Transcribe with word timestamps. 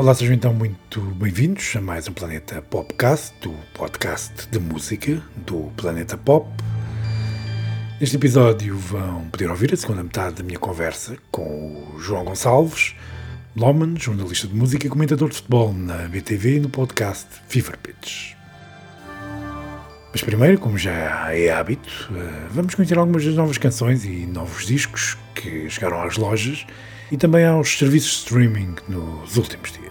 Olá, 0.00 0.14
sejam 0.14 0.34
então 0.34 0.54
muito 0.54 0.98
bem-vindos 0.98 1.74
a 1.76 1.80
mais 1.82 2.08
um 2.08 2.14
Planeta 2.14 2.62
Popcast, 2.62 3.34
do 3.42 3.52
podcast 3.74 4.48
de 4.50 4.58
música 4.58 5.22
do 5.36 5.70
Planeta 5.76 6.16
Pop. 6.16 6.48
Neste 8.00 8.16
episódio 8.16 8.78
vão 8.78 9.28
poder 9.28 9.50
ouvir 9.50 9.74
a 9.74 9.76
segunda 9.76 10.02
metade 10.02 10.36
da 10.36 10.42
minha 10.42 10.58
conversa 10.58 11.18
com 11.30 11.42
o 11.42 12.00
João 12.00 12.24
Gonçalves, 12.24 12.94
Loman, 13.54 13.94
jornalista 13.98 14.48
de 14.48 14.54
música 14.54 14.86
e 14.86 14.88
comentador 14.88 15.28
de 15.28 15.36
futebol 15.36 15.70
na 15.74 16.08
BTV 16.08 16.56
e 16.56 16.60
no 16.60 16.70
podcast 16.70 17.26
Fever 17.46 17.76
Pitch. 17.76 18.32
Mas 20.12 20.22
primeiro, 20.22 20.58
como 20.58 20.78
já 20.78 21.30
é 21.30 21.50
hábito, 21.50 22.10
eh, 22.16 22.46
vamos 22.50 22.74
conhecer 22.74 22.96
algumas 22.96 23.22
das 23.22 23.34
novas 23.34 23.58
canções 23.58 24.06
e 24.06 24.24
novos 24.24 24.64
discos 24.64 25.18
que 25.34 25.68
chegaram 25.68 26.00
às 26.00 26.16
lojas 26.16 26.66
e 27.10 27.16
também 27.16 27.44
aos 27.44 27.76
serviços 27.76 28.10
de 28.10 28.16
streaming 28.18 28.76
nos 28.88 29.36
últimos 29.36 29.72
dias. 29.72 29.89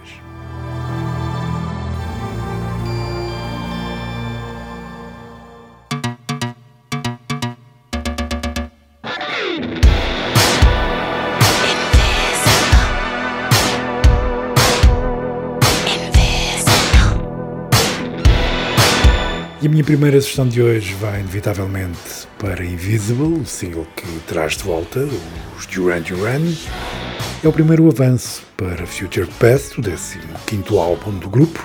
Minha 19.80 19.86
primeira 19.86 20.20
sessão 20.20 20.46
de 20.46 20.60
hoje 20.60 20.92
vai 20.94 21.20
inevitavelmente 21.20 22.28
para 22.38 22.62
Invisible, 22.62 23.40
o 23.40 23.46
single 23.46 23.86
que 23.96 24.06
traz 24.26 24.58
de 24.58 24.64
volta 24.64 25.08
os 25.56 25.64
Duran 25.64 26.02
Duran. 26.02 26.42
É 27.42 27.48
o 27.48 27.52
primeiro 27.52 27.88
avanço 27.88 28.42
para 28.58 28.86
Future 28.86 29.26
Past, 29.38 29.80
o 29.80 29.82
15 29.82 30.78
álbum 30.78 31.18
do 31.18 31.30
grupo. 31.30 31.64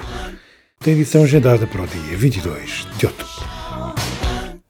Tem 0.80 0.94
edição 0.94 1.24
agendada 1.26 1.68
para 1.68 1.82
o 1.82 1.88
dia 1.88 2.16
22 2.16 2.88
de 2.98 3.06
outubro. 3.06 3.34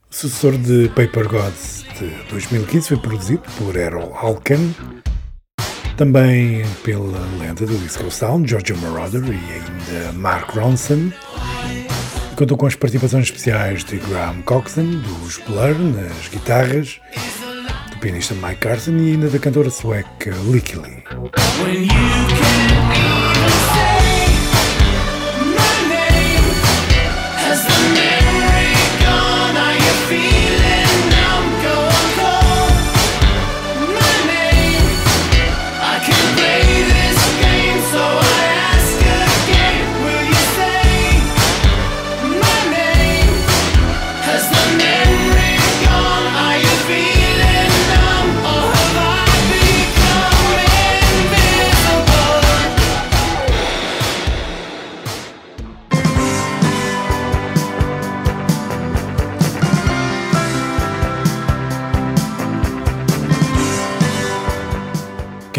O 0.09 0.15
sucessor 0.15 0.57
de 0.57 0.89
Paper 0.95 1.27
Gods 1.27 1.85
de 1.99 2.07
2015 2.31 2.87
foi 2.87 2.97
produzido 2.97 3.43
por 3.59 3.75
Errol 3.75 4.11
Alkan, 4.15 4.73
também 5.95 6.65
pela 6.83 7.19
lenda 7.37 7.63
do 7.63 7.77
Disco 7.77 8.09
Sound, 8.09 8.49
Giorgio 8.49 8.75
Moroder 8.77 9.21
e 9.23 9.29
ainda 9.29 10.13
Mark 10.13 10.49
Ronson. 10.49 11.11
Contou 12.35 12.57
com 12.57 12.65
as 12.65 12.75
participações 12.75 13.25
especiais 13.25 13.85
de 13.85 13.95
Graham 13.95 14.41
Coxon, 14.41 14.83
dos 14.83 15.37
Blur, 15.37 15.79
nas 15.79 16.27
guitarras, 16.27 16.99
do 17.91 17.97
pianista 17.99 18.33
Mike 18.35 18.59
Carson 18.59 18.91
e 18.97 19.11
ainda 19.11 19.29
da 19.29 19.39
cantora 19.39 19.69
sueca 19.69 20.31
Licky 20.51 20.77
Lee. 20.77 21.03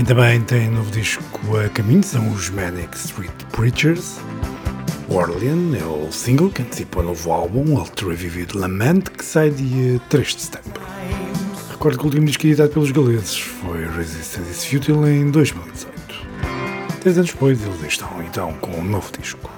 Também 0.06 0.40
tem 0.42 0.70
novo 0.70 0.88
disco 0.92 1.24
a 1.56 1.68
caminho 1.68 2.02
são 2.04 2.30
os 2.30 2.48
Manic 2.50 2.96
Street 2.96 3.32
Preachers. 3.50 4.18
Orlean 5.08 5.76
é 5.76 5.84
o 5.84 6.12
single 6.12 6.48
que 6.48 6.62
antecipa 6.62 7.00
o 7.00 7.02
novo 7.02 7.32
álbum, 7.32 7.72
Ultra 7.72 8.14
Vivid 8.14 8.56
Lament, 8.56 9.02
que 9.02 9.24
sai 9.24 9.50
dia 9.50 10.00
3 10.08 10.36
de 10.36 10.42
setembro. 10.42 10.80
Recordo 11.70 11.98
que 11.98 12.04
o 12.04 12.06
último 12.06 12.26
disco 12.26 12.46
editado 12.46 12.70
pelos 12.70 12.92
galeses 12.92 13.36
foi 13.36 13.84
Resistance 13.84 14.48
is 14.48 14.64
Futile 14.64 15.08
em 15.10 15.28
2018. 15.28 15.96
Três 17.00 17.18
anos 17.18 17.32
depois, 17.32 17.60
eles 17.60 17.82
estão 17.82 18.22
então 18.22 18.52
com 18.60 18.78
um 18.78 18.84
novo 18.84 19.10
disco. 19.18 19.50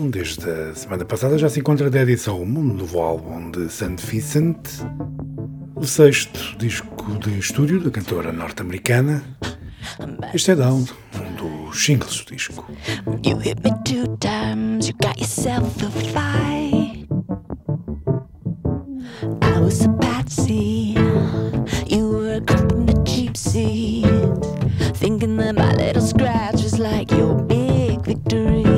Disponível 0.00 0.10
desde 0.10 0.48
a 0.48 0.74
semana 0.74 1.04
passada, 1.04 1.36
já 1.36 1.48
se 1.48 1.60
encontra 1.60 1.90
da 1.90 2.00
edição 2.00 2.40
1, 2.40 2.44
um 2.44 2.62
novo 2.62 3.00
álbum 3.00 3.50
de 3.50 3.68
St. 3.68 3.96
Vincent, 3.98 4.56
o 5.74 5.84
sexto 5.84 6.56
disco 6.56 7.18
de 7.18 7.38
estúdio 7.38 7.80
da 7.80 7.90
cantora 7.90 8.32
norte-americana. 8.32 9.22
Este 10.32 10.52
é 10.52 10.56
Down, 10.56 10.84
um 11.14 11.66
dos 11.68 11.84
singles 11.84 12.24
do 12.24 12.34
disco. 12.34 12.66
You 13.24 13.36
hit 13.38 13.62
me 13.62 13.72
two 13.84 14.16
times, 14.18 14.88
you 14.88 14.94
got 15.02 15.18
yourself 15.18 15.82
a 15.84 15.90
fight. 15.90 17.06
I 19.42 19.60
was 19.60 19.84
a 19.84 19.92
patsy, 20.00 20.94
you 21.88 22.08
were 22.08 22.36
a 22.36 22.72
in 22.72 22.86
the 22.86 23.02
cheap 23.04 23.36
seat. 23.36 24.06
Thinking 24.94 25.36
that 25.38 25.56
my 25.56 25.74
little 25.74 26.02
scratch 26.02 26.62
was 26.62 26.78
like 26.78 27.10
your 27.10 27.34
big 27.34 28.04
victory. 28.04 28.69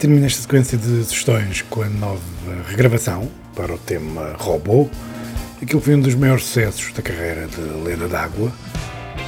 Termina 0.00 0.26
esta 0.26 0.42
sequência 0.42 0.76
de 0.76 1.04
sugestões 1.04 1.62
com 1.62 1.82
a 1.82 1.88
nova 1.88 2.20
regravação 2.66 3.30
para 3.54 3.72
o 3.72 3.78
tema 3.78 4.34
Robô, 4.36 4.88
aquilo 5.62 5.78
que 5.78 5.84
foi 5.84 5.94
um 5.94 6.00
dos 6.00 6.16
maiores 6.16 6.44
sucessos 6.44 6.92
da 6.92 7.02
carreira 7.02 7.46
de 7.46 7.60
Lenda 7.60 8.08
d'Água, 8.08 8.50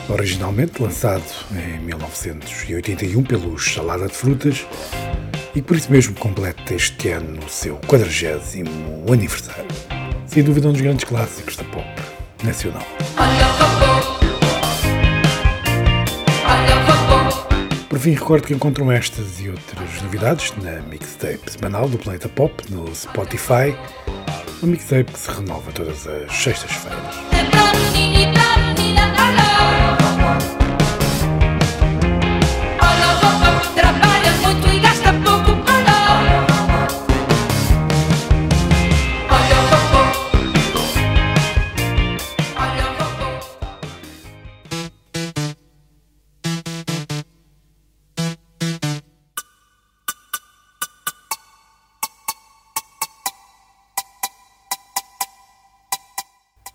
originalmente 0.08 0.82
lançado 0.82 1.22
em 1.52 1.78
1981 1.81 3.22
pelos 3.22 3.72
Salada 3.72 4.06
de 4.06 4.14
Frutas 4.14 4.66
e 5.54 5.62
por 5.62 5.76
isso 5.76 5.90
mesmo 5.90 6.14
completa 6.16 6.75
este 6.75 7.10
ano 7.10 7.38
o 7.44 7.49
seu 7.49 7.76
40 7.87 8.10
aniversário. 9.10 9.66
Sem 10.26 10.43
dúvida 10.43 10.69
um 10.69 10.72
dos 10.72 10.81
grandes 10.81 11.04
clássicos 11.04 11.56
da 11.56 11.64
pop 11.64 11.87
nacional. 12.43 12.87
Por 17.88 17.99
fim, 17.99 18.12
recordo 18.12 18.46
que 18.46 18.54
encontram 18.54 18.90
estas 18.90 19.38
e 19.40 19.50
outras 19.50 20.02
novidades 20.02 20.52
na 20.62 20.81
mixtape 20.88 21.50
semanal 21.50 21.88
do 21.88 21.99
Planeta 21.99 22.28
Pop 22.28 22.54
no 22.70 22.93
Spotify, 22.94 23.76
uma 24.62 24.72
mixtape 24.72 25.12
que 25.12 25.19
se 25.19 25.31
renova 25.31 25.70
todas 25.72 26.06
as 26.06 26.32
sextas-feiras. 26.34 28.12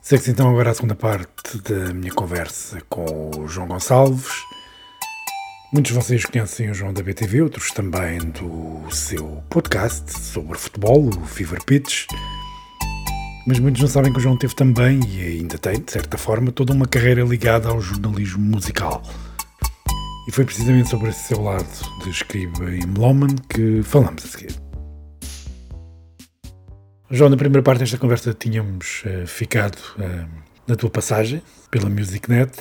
Segue-se 0.08 0.32
então 0.32 0.50
agora 0.50 0.72
a 0.72 0.74
segunda 0.74 0.96
parte 0.96 1.58
da 1.64 1.94
minha 1.94 2.14
conversa 2.14 2.80
com 2.88 3.30
o 3.38 3.46
João 3.46 3.68
Gonçalves. 3.68 4.32
Muitos 5.74 5.92
de 5.92 5.98
vocês 5.98 6.24
conhecem 6.24 6.72
o 6.72 6.74
João 6.74 6.94
da 6.94 7.04
BTV, 7.04 7.42
outros 7.42 7.72
também 7.72 8.18
do 8.20 8.90
seu 8.90 9.44
podcast 9.50 10.18
sobre 10.18 10.58
futebol, 10.58 11.10
o 11.10 11.26
Fever 11.26 11.62
Pitch. 11.66 12.06
Mas 13.46 13.60
muitos 13.60 13.82
não 13.82 13.90
sabem 13.90 14.14
que 14.14 14.18
o 14.20 14.22
João 14.22 14.38
teve 14.38 14.56
também, 14.56 15.02
e 15.10 15.40
ainda 15.40 15.58
tem, 15.58 15.82
de 15.82 15.92
certa 15.92 16.18
forma, 16.18 16.54
toda 16.54 16.72
uma 16.72 16.88
carreira 16.88 17.24
ligada 17.24 17.68
ao 17.68 17.82
jornalismo 17.82 18.40
musical. 18.40 19.04
E 20.26 20.32
foi 20.32 20.46
precisamente 20.46 20.88
sobre 20.88 21.10
esse 21.10 21.28
seu 21.28 21.42
lado 21.42 21.68
de 22.02 22.12
escriba 22.12 22.74
em 22.74 22.88
Meloman 22.88 23.36
que 23.50 23.84
falamos 23.84 24.24
a 24.24 24.28
seguir. 24.30 24.67
João, 27.10 27.30
na 27.30 27.38
primeira 27.38 27.64
parte 27.64 27.80
desta 27.80 27.98
conversa 27.98 28.34
tínhamos 28.34 29.02
uh, 29.06 29.26
ficado 29.26 29.78
uh, 29.98 30.28
na 30.68 30.76
tua 30.76 30.90
passagem 30.90 31.42
pela 31.72 31.90
MusicNet, 31.90 32.52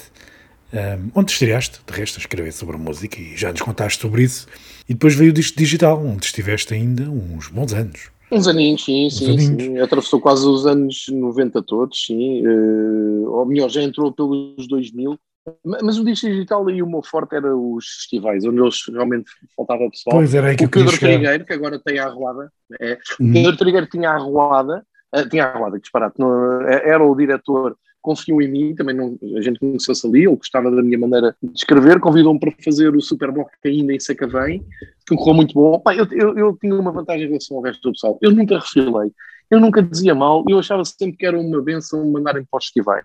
uh, 0.72 1.10
onde 1.16 1.32
estreaste, 1.32 1.80
de 1.84 1.92
resto, 1.92 2.18
a 2.18 2.20
escrever 2.20 2.52
sobre 2.52 2.76
a 2.76 2.78
música 2.78 3.20
e 3.20 3.36
já 3.36 3.50
nos 3.50 3.60
contaste 3.60 4.00
sobre 4.00 4.22
isso. 4.22 4.46
E 4.88 4.94
depois 4.94 5.16
veio 5.16 5.30
o 5.30 5.34
disco 5.34 5.58
digital, 5.58 6.00
onde 6.00 6.26
estiveste 6.26 6.72
ainda 6.74 7.10
uns 7.10 7.48
bons 7.48 7.72
anos. 7.72 8.10
Uns 8.30 8.46
aninhos, 8.46 8.84
sim, 8.84 9.06
uns 9.06 9.18
sim, 9.18 9.32
aninhos. 9.32 9.62
sim. 9.64 9.78
Atravessou 9.80 10.20
quase 10.20 10.46
os 10.46 10.64
anos 10.64 11.06
90 11.08 11.62
todos, 11.64 12.06
sim. 12.06 12.46
Uh, 12.46 13.28
ou 13.28 13.46
melhor, 13.46 13.68
já 13.68 13.82
entrou 13.82 14.12
pelos 14.12 14.68
2000. 14.68 15.18
Mas 15.64 15.98
o 15.98 16.04
disco 16.04 16.26
digital 16.26 16.68
e 16.70 16.82
o 16.82 16.88
meu 16.88 17.02
forte 17.02 17.36
era 17.36 17.56
os 17.56 17.86
festivais, 17.86 18.44
onde 18.44 18.60
eles 18.60 18.82
realmente 18.88 19.30
faltava 19.56 19.88
pessoal. 19.88 20.16
Pois 20.16 20.34
era 20.34 20.54
que 20.56 20.64
o 20.64 20.70
Pedro 20.70 20.98
Trigueiro, 20.98 21.44
que 21.44 21.52
agora 21.52 21.78
tem 21.78 21.98
a 21.98 22.06
arruada, 22.06 22.52
é, 22.80 22.98
o 23.20 23.32
Pedro 23.32 23.56
Trigueiro 23.56 23.86
tinha 23.86 24.10
a 24.10 24.14
arruada, 24.14 24.84
uh, 25.14 25.28
tinha 25.28 25.44
a 25.44 25.54
arruada, 25.54 25.76
que 25.76 25.82
disparate, 25.82 26.18
não, 26.18 26.62
é, 26.62 26.88
era 26.88 27.04
o 27.04 27.14
diretor, 27.14 27.76
confiou 28.02 28.40
em 28.40 28.48
mim, 28.48 28.74
também 28.74 28.94
não, 28.94 29.18
a 29.36 29.40
gente 29.40 29.58
conheceu-se 29.58 30.06
ali, 30.06 30.24
ele 30.24 30.36
gostava 30.36 30.70
da 30.70 30.82
minha 30.82 30.98
maneira 30.98 31.36
de 31.42 31.58
escrever, 31.58 32.00
convidou-me 32.00 32.38
para 32.38 32.52
fazer 32.64 32.94
o 32.94 33.00
Superboc 33.00 33.50
ainda 33.64 33.92
em 33.92 34.00
Sacavém, 34.00 34.64
que 35.06 35.16
correu 35.16 35.34
muito 35.34 35.54
bom. 35.54 35.82
Eu, 35.88 36.06
eu, 36.12 36.38
eu, 36.38 36.56
tinha 36.56 36.74
uma 36.74 36.92
vantagem 36.92 37.24
em 37.24 37.28
relação 37.28 37.56
ao 37.56 37.62
resto 37.64 37.82
do 37.82 37.92
pessoal, 37.92 38.18
eu 38.22 38.30
nunca 38.30 38.58
refilei, 38.58 39.12
eu 39.50 39.60
nunca 39.60 39.82
dizia 39.82 40.14
mal, 40.14 40.44
eu 40.48 40.58
achava 40.58 40.84
sempre 40.84 41.16
que 41.16 41.26
era 41.26 41.38
uma 41.38 41.62
benção 41.62 42.04
mandarem 42.10 42.44
para 42.44 42.58
os 42.58 42.64
festivais. 42.64 43.04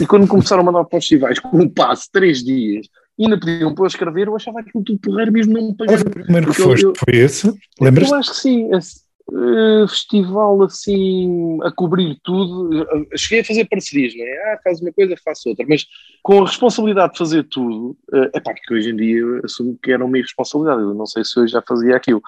E 0.00 0.06
quando 0.06 0.26
começaram 0.26 0.62
a 0.62 0.64
mandar 0.64 0.84
para 0.84 0.98
os 0.98 1.04
festivais 1.04 1.38
com 1.38 1.56
um 1.56 1.68
passo, 1.68 2.08
três 2.12 2.44
dias, 2.44 2.86
e 3.18 3.24
ainda 3.24 3.38
pediam 3.38 3.74
para 3.74 3.84
eu 3.84 3.88
escrever, 3.88 4.28
eu 4.28 4.36
achava 4.36 4.60
aquilo 4.60 4.84
tudo 4.84 4.98
porreiro 4.98 5.32
mesmo 5.32 5.52
não 5.52 5.68
me 5.68 5.76
pagava. 5.76 5.98
Foi 5.98 6.08
o 6.08 6.24
primeiro 6.24 6.46
que 6.46 6.54
foste, 6.54 6.84
eu, 6.84 6.92
foi 6.96 7.16
esse? 7.16 7.54
Lembras? 7.80 8.10
Eu 8.10 8.14
acho 8.16 8.30
que 8.30 8.36
sim, 8.36 8.70
uh, 9.32 9.88
festival 9.88 10.62
assim, 10.62 11.58
a 11.62 11.70
cobrir 11.70 12.18
tudo, 12.22 12.82
uh, 12.82 13.06
cheguei 13.16 13.40
a 13.40 13.44
fazer 13.44 13.64
parcerias, 13.66 14.14
não 14.16 14.24
é? 14.24 14.52
Ah, 14.52 14.60
faz 14.62 14.80
uma 14.80 14.92
coisa, 14.92 15.14
faço 15.24 15.48
outra, 15.48 15.64
mas 15.68 15.86
com 16.22 16.42
a 16.42 16.46
responsabilidade 16.46 17.12
de 17.12 17.18
fazer 17.18 17.44
tudo, 17.44 17.96
uh, 18.12 18.36
epá, 18.36 18.54
que 18.54 18.74
hoje 18.74 18.90
em 18.90 18.96
dia 18.96 19.22
assumo 19.44 19.78
que 19.82 19.92
era 19.92 20.04
uma 20.04 20.18
irresponsabilidade, 20.18 20.82
eu 20.82 20.94
não 20.94 21.06
sei 21.06 21.24
se 21.24 21.38
hoje 21.38 21.52
já 21.52 21.62
fazia 21.62 21.96
aquilo. 21.96 22.22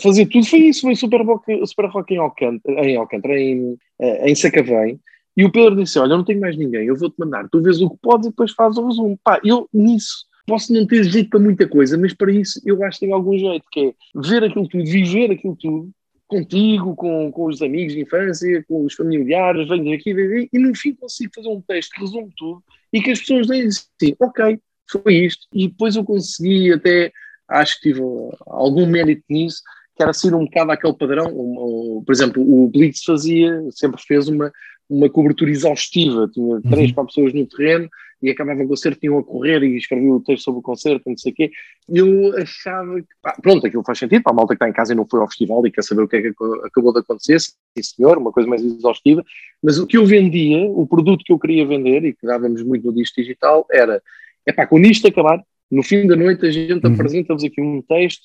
Fazer 0.00 0.26
tudo 0.26 0.46
foi 0.46 0.60
isso, 0.60 0.82
foi 0.82 0.96
Super 0.96 1.22
Rock, 1.22 1.66
Super 1.66 1.86
rock 1.86 2.14
em 2.14 2.18
Alcântara, 2.18 2.86
em, 2.86 2.96
Alcântara, 2.96 3.38
em, 3.38 3.76
em 4.00 4.34
Sacavém, 4.34 5.00
e 5.36 5.44
o 5.44 5.50
Pedro 5.50 5.76
disse: 5.76 5.98
Olha, 5.98 6.12
eu 6.12 6.18
não 6.18 6.24
tenho 6.24 6.40
mais 6.40 6.56
ninguém, 6.56 6.86
eu 6.86 6.96
vou-te 6.96 7.18
mandar, 7.18 7.48
tu 7.50 7.60
vês 7.60 7.80
o 7.80 7.90
que 7.90 7.96
podes 8.00 8.26
e 8.26 8.30
depois 8.30 8.52
fazes 8.52 8.78
o 8.78 8.86
resumo. 8.86 9.18
Pá, 9.22 9.40
eu 9.44 9.68
nisso 9.72 10.26
posso 10.46 10.72
não 10.72 10.86
ter 10.86 11.04
jeito 11.04 11.30
para 11.30 11.40
muita 11.40 11.68
coisa, 11.68 11.96
mas 11.96 12.12
para 12.12 12.32
isso 12.32 12.60
eu 12.64 12.82
acho 12.84 12.98
que 12.98 13.06
tenho 13.06 13.16
algum 13.16 13.36
jeito, 13.36 13.64
que 13.70 13.80
é 13.80 13.94
ver 14.14 14.44
aquilo 14.44 14.68
tudo, 14.68 14.84
viver 14.84 15.30
aquilo 15.30 15.56
tudo, 15.56 15.90
contigo, 16.26 16.94
com, 16.96 17.30
com 17.30 17.46
os 17.46 17.60
amigos 17.62 17.92
de 17.92 18.00
infância, 18.00 18.64
com 18.66 18.84
os 18.84 18.94
familiares, 18.94 19.68
venho 19.68 19.94
aqui 19.94 20.48
e 20.52 20.58
no 20.58 20.74
fim 20.74 20.94
consigo 20.94 21.32
fazer 21.34 21.48
um 21.48 21.60
texto 21.60 21.92
que 21.92 22.00
resume 22.00 22.32
tudo 22.36 22.62
e 22.92 23.02
que 23.02 23.10
as 23.10 23.20
pessoas 23.20 23.46
dizem 23.46 23.66
assim: 23.66 24.16
Ok, 24.20 24.58
foi 24.90 25.14
isto. 25.14 25.46
E 25.52 25.68
depois 25.68 25.96
eu 25.96 26.04
consegui 26.04 26.72
até, 26.72 27.12
acho 27.48 27.76
que 27.76 27.92
tive 27.92 28.00
algum 28.46 28.86
mérito 28.86 29.24
nisso, 29.28 29.62
que 29.96 30.02
era 30.02 30.12
ser 30.12 30.34
um 30.34 30.44
bocado 30.44 30.72
aquele 30.72 30.94
padrão. 30.94 31.26
Um, 31.26 31.98
um, 31.98 32.04
por 32.04 32.12
exemplo, 32.12 32.42
o 32.42 32.68
Blitz 32.68 33.04
fazia, 33.04 33.62
sempre 33.70 34.00
fez 34.02 34.28
uma, 34.28 34.50
uma 34.88 35.10
cobertura 35.10 35.50
exaustiva, 35.50 36.28
tinha 36.32 36.60
três, 36.62 36.88
uhum. 36.88 36.94
quatro 36.94 37.14
pessoas 37.14 37.32
no 37.34 37.46
terreno 37.46 37.88
e 38.24 38.30
acabava 38.30 38.62
o 38.62 38.68
concerto, 38.68 38.98
tinham 38.98 39.18
a 39.18 39.22
correr 39.22 39.62
e 39.62 39.76
escreviam 39.76 40.16
o 40.16 40.20
texto 40.20 40.44
sobre 40.44 40.60
o 40.60 40.62
concerto, 40.62 41.02
não 41.06 41.16
sei 41.16 41.30
o 41.30 41.34
quê. 41.34 41.50
Eu 41.86 42.34
achava 42.38 42.96
que, 42.96 43.08
pá, 43.20 43.36
pronto, 43.42 43.66
aquilo 43.66 43.84
faz 43.84 43.98
sentido 43.98 44.22
para 44.22 44.32
a 44.32 44.34
malta 44.34 44.54
que 44.54 44.56
está 44.56 44.68
em 44.68 44.72
casa 44.72 44.94
e 44.94 44.96
não 44.96 45.06
foi 45.06 45.20
ao 45.20 45.28
festival 45.28 45.66
e 45.66 45.70
quer 45.70 45.84
saber 45.84 46.02
o 46.02 46.08
que 46.08 46.16
é 46.16 46.22
que 46.22 46.34
acabou 46.64 46.90
de 46.92 47.00
acontecer, 47.00 47.38
sim 47.38 47.52
senhor, 47.82 48.16
uma 48.16 48.32
coisa 48.32 48.48
mais 48.48 48.62
exaustiva, 48.62 49.22
mas 49.62 49.78
o 49.78 49.86
que 49.86 49.98
eu 49.98 50.06
vendia, 50.06 50.64
o 50.64 50.86
produto 50.86 51.22
que 51.22 51.32
eu 51.34 51.38
queria 51.38 51.66
vender 51.66 52.02
e 52.04 52.14
que 52.14 52.26
dávamos 52.26 52.62
muito 52.62 52.86
no 52.86 52.94
disco 52.94 53.20
digital 53.20 53.66
era, 53.70 54.02
é 54.46 54.52
pá, 54.52 54.66
quando 54.66 54.86
isto 54.86 55.06
acabar, 55.06 55.42
no 55.70 55.82
fim 55.82 56.06
da 56.06 56.16
noite 56.16 56.46
a 56.46 56.50
gente 56.50 56.86
uhum. 56.86 56.94
apresenta-vos 56.94 57.44
aqui 57.44 57.60
um 57.60 57.82
texto 57.82 58.24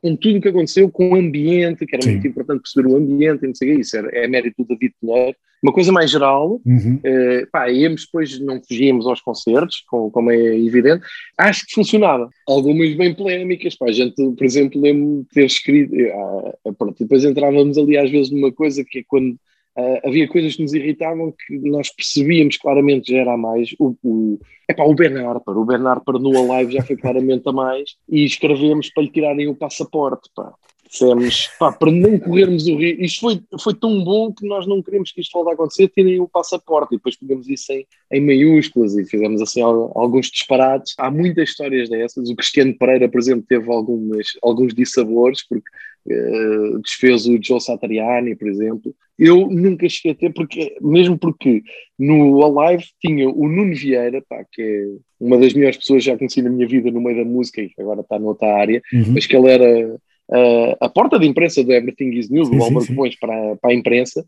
com 0.00 0.14
tudo 0.14 0.38
o 0.38 0.40
que 0.40 0.48
aconteceu, 0.48 0.88
com 0.88 1.10
o 1.10 1.16
ambiente, 1.16 1.84
que 1.84 1.96
era 1.96 2.04
Sim. 2.04 2.12
muito 2.12 2.28
importante 2.28 2.62
perceber 2.62 2.88
o 2.88 2.96
ambiente, 2.96 3.44
não 3.44 3.54
sei 3.54 3.72
o 3.72 3.74
que, 3.74 3.80
isso 3.80 3.96
era, 3.96 4.08
é 4.16 4.28
mérito 4.28 4.62
do 4.62 4.68
David 4.68 4.94
Pinheiro. 5.00 5.36
Uma 5.62 5.72
coisa 5.72 5.92
mais 5.92 6.10
geral, 6.10 6.60
uhum. 6.64 7.00
eh, 7.04 7.46
pá, 7.52 7.70
íamos 7.70 8.06
depois, 8.06 8.40
não 8.40 8.62
fugíamos 8.62 9.06
aos 9.06 9.20
concertos, 9.20 9.84
como, 9.88 10.10
como, 10.10 10.30
é 10.30 10.58
evidente, 10.58 11.04
acho 11.36 11.66
que 11.66 11.74
funcionava. 11.74 12.30
Algumas 12.48 12.94
bem 12.94 13.14
polémicas, 13.14 13.76
pá, 13.76 13.86
a 13.86 13.92
gente, 13.92 14.14
por 14.14 14.44
exemplo, 14.44 14.80
lembro-me 14.80 15.22
de 15.22 15.28
ter 15.28 15.44
escrito, 15.44 15.94
ah, 16.14 16.72
pronto, 16.78 16.96
depois 16.98 17.24
entrávamos 17.24 17.76
ali 17.76 17.98
às 17.98 18.10
vezes 18.10 18.30
numa 18.30 18.50
coisa 18.50 18.84
que 18.84 19.00
é 19.00 19.02
quando 19.06 19.36
Uh, 19.78 20.00
havia 20.04 20.26
coisas 20.26 20.56
que 20.56 20.62
nos 20.62 20.74
irritavam 20.74 21.32
que 21.32 21.56
nós 21.60 21.94
percebíamos 21.94 22.56
claramente 22.56 23.12
já 23.12 23.18
era 23.18 23.34
a 23.34 23.36
mais. 23.36 23.70
O, 23.78 23.96
o, 24.02 24.38
epá, 24.68 24.82
o 24.84 24.94
Ben 24.94 25.16
Harper, 25.16 25.56
o 25.56 25.64
Ben 25.64 25.86
Harper 25.86 26.14
no 26.14 26.52
Alive 26.52 26.72
já 26.72 26.82
foi 26.82 26.96
claramente 26.96 27.48
a 27.48 27.52
mais 27.52 27.96
e 28.08 28.24
escrevemos 28.24 28.90
para 28.92 29.04
lhe 29.04 29.10
tirarem 29.10 29.46
o 29.46 29.54
passaporte. 29.54 30.28
Pá. 30.34 30.52
Dissemos, 30.90 31.48
pá, 31.56 31.70
para 31.70 31.92
não 31.92 32.18
corrermos 32.18 32.66
o 32.66 32.76
risco. 32.76 33.02
Isto 33.04 33.20
foi, 33.20 33.40
foi 33.60 33.74
tão 33.74 34.02
bom 34.02 34.32
que 34.32 34.44
nós 34.44 34.66
não 34.66 34.82
queremos 34.82 35.12
que 35.12 35.20
isto 35.20 35.32
volte 35.32 35.50
a 35.50 35.54
acontecer, 35.54 35.88
tirem 35.88 36.18
o 36.18 36.26
passaporte. 36.26 36.94
E 36.94 36.98
depois 36.98 37.16
pegamos 37.16 37.48
isso 37.48 37.72
em, 37.72 37.86
em 38.12 38.20
maiúsculas 38.20 38.96
e 38.96 39.04
fizemos 39.04 39.40
assim 39.40 39.62
alguns 39.62 40.26
disparates. 40.26 40.94
Há 40.98 41.08
muitas 41.08 41.50
histórias 41.50 41.88
dessas. 41.88 42.28
O 42.28 42.34
Cristiano 42.34 42.76
Pereira, 42.76 43.08
por 43.08 43.20
exemplo, 43.20 43.44
teve 43.48 43.70
algumas, 43.70 44.26
alguns 44.42 44.74
dissabores, 44.74 45.46
porque 45.46 45.68
uh, 46.06 46.80
desfez 46.80 47.24
o 47.26 47.38
Joe 47.40 47.60
Satriani, 47.60 48.34
por 48.34 48.48
exemplo. 48.48 48.92
Eu 49.16 49.48
nunca 49.48 49.88
cheguei 49.88 50.10
a 50.10 50.14
ter, 50.16 50.32
porque, 50.32 50.76
mesmo 50.80 51.16
porque 51.16 51.62
no 51.96 52.44
Alive 52.44 52.86
tinha 53.00 53.28
o 53.28 53.48
Nuno 53.48 53.76
Vieira, 53.76 54.24
pá, 54.28 54.44
que 54.50 54.60
é 54.60 54.86
uma 55.20 55.38
das 55.38 55.52
melhores 55.54 55.76
pessoas 55.76 56.02
que 56.02 56.10
já 56.10 56.18
conheci 56.18 56.42
na 56.42 56.50
minha 56.50 56.66
vida 56.66 56.90
no 56.90 57.00
meio 57.00 57.18
da 57.18 57.30
música 57.30 57.60
e 57.60 57.68
que 57.68 57.80
agora 57.80 58.00
está 58.00 58.18
noutra 58.18 58.52
área, 58.56 58.82
uhum. 58.92 59.12
mas 59.12 59.26
que 59.26 59.36
ele 59.36 59.50
era 59.50 60.00
uh, 60.30 60.76
a 60.80 60.88
porta 60.88 61.18
de 61.18 61.26
imprensa 61.26 61.62
do 61.62 61.72
Everything 61.72 62.10
is 62.10 62.30
News, 62.30 62.48
do 62.48 62.62
Álvaro 62.62 62.86
para, 63.20 63.56
para 63.56 63.70
a 63.70 63.74
imprensa, 63.74 64.24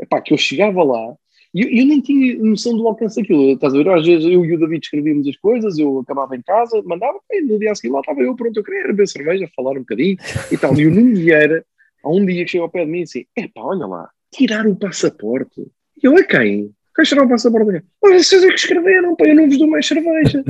epá, 0.00 0.20
que 0.20 0.32
eu 0.32 0.38
chegava 0.38 0.82
lá 0.82 1.14
e 1.56 1.62
eu, 1.62 1.68
eu, 1.70 1.86
nem 1.86 2.02
tinha 2.02 2.36
noção 2.38 2.76
do 2.76 2.86
alcance 2.86 3.18
daquilo. 3.18 3.52
Estás 3.52 3.74
a 3.74 3.78
ver? 3.78 3.88
Às 3.88 4.06
vezes 4.06 4.26
eu 4.26 4.44
e 4.44 4.54
o 4.54 4.58
David 4.60 4.84
escrevíamos 4.84 5.26
as 5.26 5.36
coisas, 5.36 5.78
eu 5.78 6.00
acabava 6.00 6.36
em 6.36 6.42
casa, 6.42 6.82
mandava, 6.84 7.18
e 7.30 7.40
no 7.40 7.58
dia 7.58 7.72
a 7.72 7.74
seguir 7.74 7.92
lá 7.92 8.00
estava 8.00 8.20
eu, 8.20 8.34
pronto, 8.36 8.58
eu 8.58 8.62
queria 8.62 8.86
beber 8.88 9.08
cerveja, 9.08 9.48
falar 9.56 9.72
um 9.72 9.80
bocadinho 9.80 10.18
e 10.52 10.58
tal. 10.58 10.78
E 10.78 10.86
o 10.86 10.90
Nuno 10.90 11.14
Vieira, 11.14 11.64
há 12.04 12.10
um 12.10 12.26
dia 12.26 12.44
que 12.44 12.50
chegou 12.50 12.64
ao 12.64 12.70
pé 12.70 12.84
de 12.84 12.90
mim 12.90 13.00
e 13.00 13.04
disse: 13.04 13.26
Epá, 13.34 13.62
olha 13.62 13.86
lá, 13.86 14.10
tirar 14.30 14.66
o 14.66 14.76
passaporte. 14.76 15.62
E 16.02 16.06
eu, 16.06 16.16
a 16.16 16.22
quem? 16.24 16.70
Tirar 17.04 17.24
o 17.24 17.28
passaporte? 17.28 17.82
Olha, 18.02 18.22
vocês 18.22 18.42
é 18.42 18.48
que 18.48 18.54
escreveram, 18.54 19.16
pá, 19.16 19.26
eu 19.26 19.34
não 19.34 19.48
vos 19.48 19.58
dou 19.58 19.68
mais 19.68 19.86
cerveja. 19.86 20.44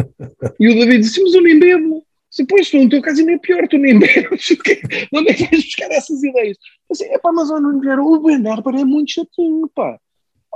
E 0.59 0.69
o 0.69 0.75
David 0.75 1.01
disse: 1.01 1.23
Mas 1.23 1.35
eu 1.35 1.43
nem 1.43 1.59
bebo. 1.59 2.06
Depois, 2.39 2.71
tu 2.71 2.79
no 2.79 2.89
teu 2.89 3.03
caso 3.03 3.21
ainda 3.21 3.33
é 3.33 3.39
pior, 3.39 3.67
tu 3.69 3.79
nem 3.79 3.99
bebes. 3.99 4.49
Onde 5.13 5.31
é 5.31 5.35
que 5.35 5.45
vais 5.45 5.65
buscar 5.65 5.91
essas 5.91 6.23
ideias? 6.23 6.57
Assim, 6.91 7.05
epá, 7.07 7.33
mas 7.33 7.51
olha, 7.51 7.67
o 8.03 8.21
Bernardo 8.21 8.69
é 8.71 8.85
muito 8.85 9.13
chatinho, 9.13 9.69
pá. 9.75 9.99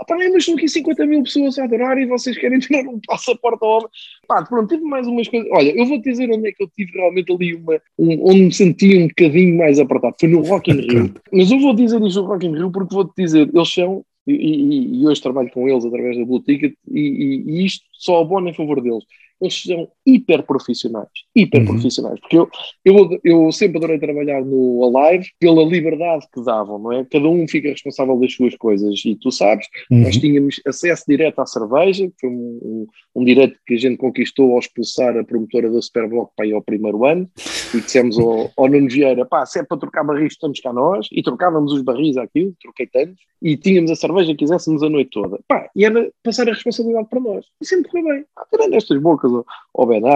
Ah, 0.00 0.04
também, 0.04 0.30
mas 0.30 0.38
estão 0.38 0.54
aqui 0.54 0.66
50 0.66 1.06
mil 1.06 1.22
pessoas 1.22 1.58
a 1.58 1.64
adorar 1.64 1.98
e 1.98 2.06
vocês 2.06 2.36
querem 2.38 2.58
tirar 2.58 2.88
um 2.88 2.98
passaporte 3.06 3.58
ao 3.62 3.78
homem. 3.78 3.88
Pá, 4.26 4.42
pronto, 4.42 4.68
tive 4.68 4.82
mais 4.82 5.06
umas 5.06 5.28
coisas. 5.28 5.48
Olha, 5.52 5.76
eu 5.76 5.84
vou-te 5.84 6.10
dizer 6.10 6.30
onde 6.30 6.48
é 6.48 6.52
que 6.52 6.62
eu 6.62 6.68
tive 6.68 6.92
realmente 6.92 7.30
ali 7.30 7.54
uma. 7.54 7.74
Um, 7.98 8.30
onde 8.30 8.42
me 8.42 8.52
senti 8.52 8.96
um 8.96 9.08
bocadinho 9.08 9.58
mais 9.58 9.78
apertado. 9.78 10.16
Foi 10.18 10.28
no 10.28 10.40
Rock 10.40 10.70
in 10.70 10.80
Rio. 10.80 11.14
mas 11.32 11.50
eu 11.50 11.60
vou 11.60 11.74
dizer 11.74 12.00
isto 12.02 12.22
no 12.22 12.28
Rock 12.28 12.46
in 12.46 12.54
Rio 12.54 12.70
porque 12.70 12.94
vou-te 12.94 13.12
dizer, 13.16 13.50
eles 13.52 13.72
são. 13.72 14.04
E, 14.26 14.32
e, 14.32 15.00
e, 15.00 15.06
hoje 15.06 15.20
trabalho 15.20 15.50
com 15.50 15.68
eles 15.68 15.84
através 15.84 16.16
da 16.16 16.24
Blue 16.24 16.40
Ticket 16.40 16.74
e, 16.88 17.42
e, 17.46 17.64
isto 17.64 17.84
só 18.00 18.20
abono 18.20 18.48
em 18.48 18.54
favor 18.54 18.80
deles. 18.80 19.04
Eles 19.42 19.62
são 19.62 19.88
hiper 20.04 20.42
profissionais, 20.42 21.08
hiper 21.34 21.60
Uhum. 21.62 21.66
profissionais, 21.68 22.20
porque 22.20 22.36
eu, 22.36 22.46
eu, 22.84 23.18
eu 23.24 23.50
sempre 23.52 23.78
adorei 23.78 23.98
trabalhar 23.98 24.44
no 24.44 24.84
Alive 24.84 25.30
pela 25.38 25.62
liberdade 25.64 26.26
que 26.30 26.42
davam, 26.44 26.78
não 26.78 26.92
é? 26.92 27.06
Cada 27.10 27.26
um 27.26 27.48
fica 27.48 27.70
responsável 27.70 28.18
das 28.20 28.34
suas 28.34 28.54
coisas 28.56 29.02
e 29.02 29.14
tu 29.16 29.32
sabes, 29.32 29.66
Uhum. 29.90 30.00
nós 30.02 30.18
tínhamos 30.18 30.60
acesso 30.66 31.04
direto 31.08 31.38
à 31.38 31.46
cerveja, 31.46 32.06
que 32.08 32.14
foi 32.20 32.28
um, 32.28 32.60
um, 32.62 32.86
um 33.16 33.24
direito 33.24 33.58
que 33.66 33.74
a 33.74 33.78
gente 33.78 33.96
conquistou 33.96 34.52
ao 34.52 34.58
expulsar 34.58 35.16
a 35.16 35.24
promotora 35.24 35.70
da 35.70 35.80
Superblock 35.80 36.32
para 36.36 36.46
ir 36.46 36.52
ao 36.52 36.60
primeiro 36.62 37.02
ano 37.06 37.26
e 37.74 37.80
dissemos 37.80 38.18
ao, 38.18 38.50
ao 38.58 38.68
Nuno 38.68 38.90
Vieira, 38.90 39.24
pá, 39.24 39.46
se 39.46 39.58
é 39.58 39.62
para 39.62 39.78
trocar 39.78 40.04
barris 40.04 40.32
estamos 40.34 40.60
cá 40.60 40.70
nós, 40.70 41.06
e 41.10 41.22
trocávamos 41.22 41.72
os 41.72 41.80
barris 41.82 42.18
àquilo, 42.18 42.54
troquei 42.60 42.86
tantos, 42.86 43.16
e 43.40 43.56
tínhamos 43.56 43.90
a 43.90 43.96
cerveja 43.96 44.32
que 44.32 44.38
quiséssemos 44.44 44.82
a 44.82 44.90
noite 44.90 45.10
toda. 45.12 45.40
Pá, 45.48 45.70
e 45.74 45.82
era 45.86 46.10
passar 46.22 46.46
a 46.46 46.52
responsabilidade 46.52 47.08
para 47.08 47.20
nós. 47.20 47.46
E 47.58 47.64
sempre 47.66 47.89
correu 47.90 48.04
bem. 48.04 48.24
Tirando 48.50 48.74
estas 48.74 49.00
bocas 49.00 49.32
ao, 49.32 49.44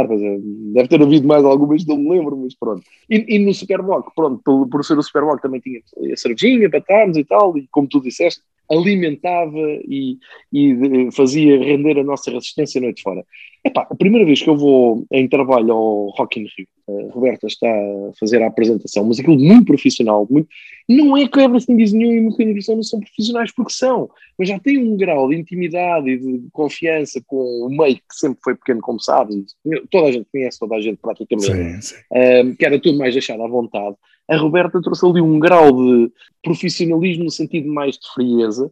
quer 0.09 0.15
dizer, 0.15 0.41
deve 0.73 0.89
ter 0.89 1.03
havido 1.03 1.27
mais 1.27 1.45
algumas, 1.45 1.85
não 1.87 1.97
me 1.97 2.11
lembro, 2.11 2.37
mas 2.37 2.55
pronto. 2.55 2.83
E, 3.11 3.37
e 3.37 3.39
no 3.39 3.53
Superblock, 3.53 4.11
pronto, 4.15 4.41
por, 4.45 4.69
por 4.69 4.85
ser 4.85 4.99
o 4.99 5.03
Superblock 5.03 5.43
também 5.43 5.61
tinha 5.61 5.81
a 6.13 6.17
cervejinha 6.17 6.71
para 6.71 6.79
estarmos 6.79 7.17
e 7.17 7.25
tal, 7.25 7.57
e 7.59 7.67
como 7.71 7.89
tu 7.89 8.01
disseste, 8.01 8.43
alimentava 8.71 9.59
e, 9.59 10.19
e 10.53 10.75
de- 10.75 11.11
fazia 11.13 11.59
render 11.59 11.99
a 11.99 12.05
nossa 12.05 12.31
resistência 12.31 12.81
noite 12.81 13.03
fora. 13.03 13.25
Epá, 13.67 13.87
a 13.91 13.95
primeira 13.95 14.27
vez 14.27 14.43
que 14.43 14.51
eu 14.51 14.57
vou 14.59 15.07
em 15.11 15.27
trabalho 15.27 15.73
ao 15.73 16.09
Rock 16.11 16.39
in 16.39 16.47
Rio, 16.55 16.69
a 16.87 17.15
Roberta 17.15 17.47
está 17.47 17.67
a 17.67 18.13
fazer 18.21 18.43
a 18.43 18.47
apresentação, 18.47 19.05
mas 19.05 19.19
aquilo 19.19 19.39
muito 19.39 19.65
profissional, 19.65 20.27
muito, 20.31 20.49
não 20.87 21.17
é 21.17 21.27
que 21.27 21.39
o 21.39 21.41
Everything 21.41 21.81
is 21.81 21.95
New 21.95 22.13
e 22.13 22.21
o 22.21 22.25
Mecânica 22.25 22.75
não 22.75 22.83
são 22.83 23.01
profissionais, 23.01 23.51
porque 23.55 23.73
são, 23.73 24.11
mas 24.39 24.51
já 24.51 24.59
têm 24.59 24.77
um 24.77 24.99
grau 24.99 25.31
de 25.31 25.37
intimidade 25.37 26.11
e 26.11 26.19
de 26.19 26.47
confiança 26.53 27.23
com 27.27 27.37
o 27.37 27.71
meio 27.71 27.97
que 27.97 28.03
sempre 28.13 28.39
foi 28.45 28.55
pequeno, 28.55 28.83
como 28.83 29.01
sabes, 29.01 29.55
toda 29.91 30.09
a 30.09 30.13
gente 30.13 30.27
conhece, 30.31 30.59
toda 30.59 30.75
a 30.75 30.81
gente 30.83 30.99
praticamente, 31.01 31.47
Sim, 31.47 31.81
sim. 31.81 31.97
um, 32.13 32.55
que 32.55 32.67
era 32.67 32.79
tudo 32.79 32.99
mais 32.99 33.15
deixado 33.15 33.43
à 33.43 33.49
vontade. 33.49 33.97
A 34.29 34.37
Roberta 34.37 34.81
trouxe 34.83 35.07
ali 35.07 35.23
um 35.23 35.39
grau 35.39 35.73
de 35.73 36.13
profissionalismo 36.43 37.25
no 37.25 37.31
sentido 37.31 37.73
mais 37.73 37.95
de 37.95 38.07
frieza, 38.13 38.71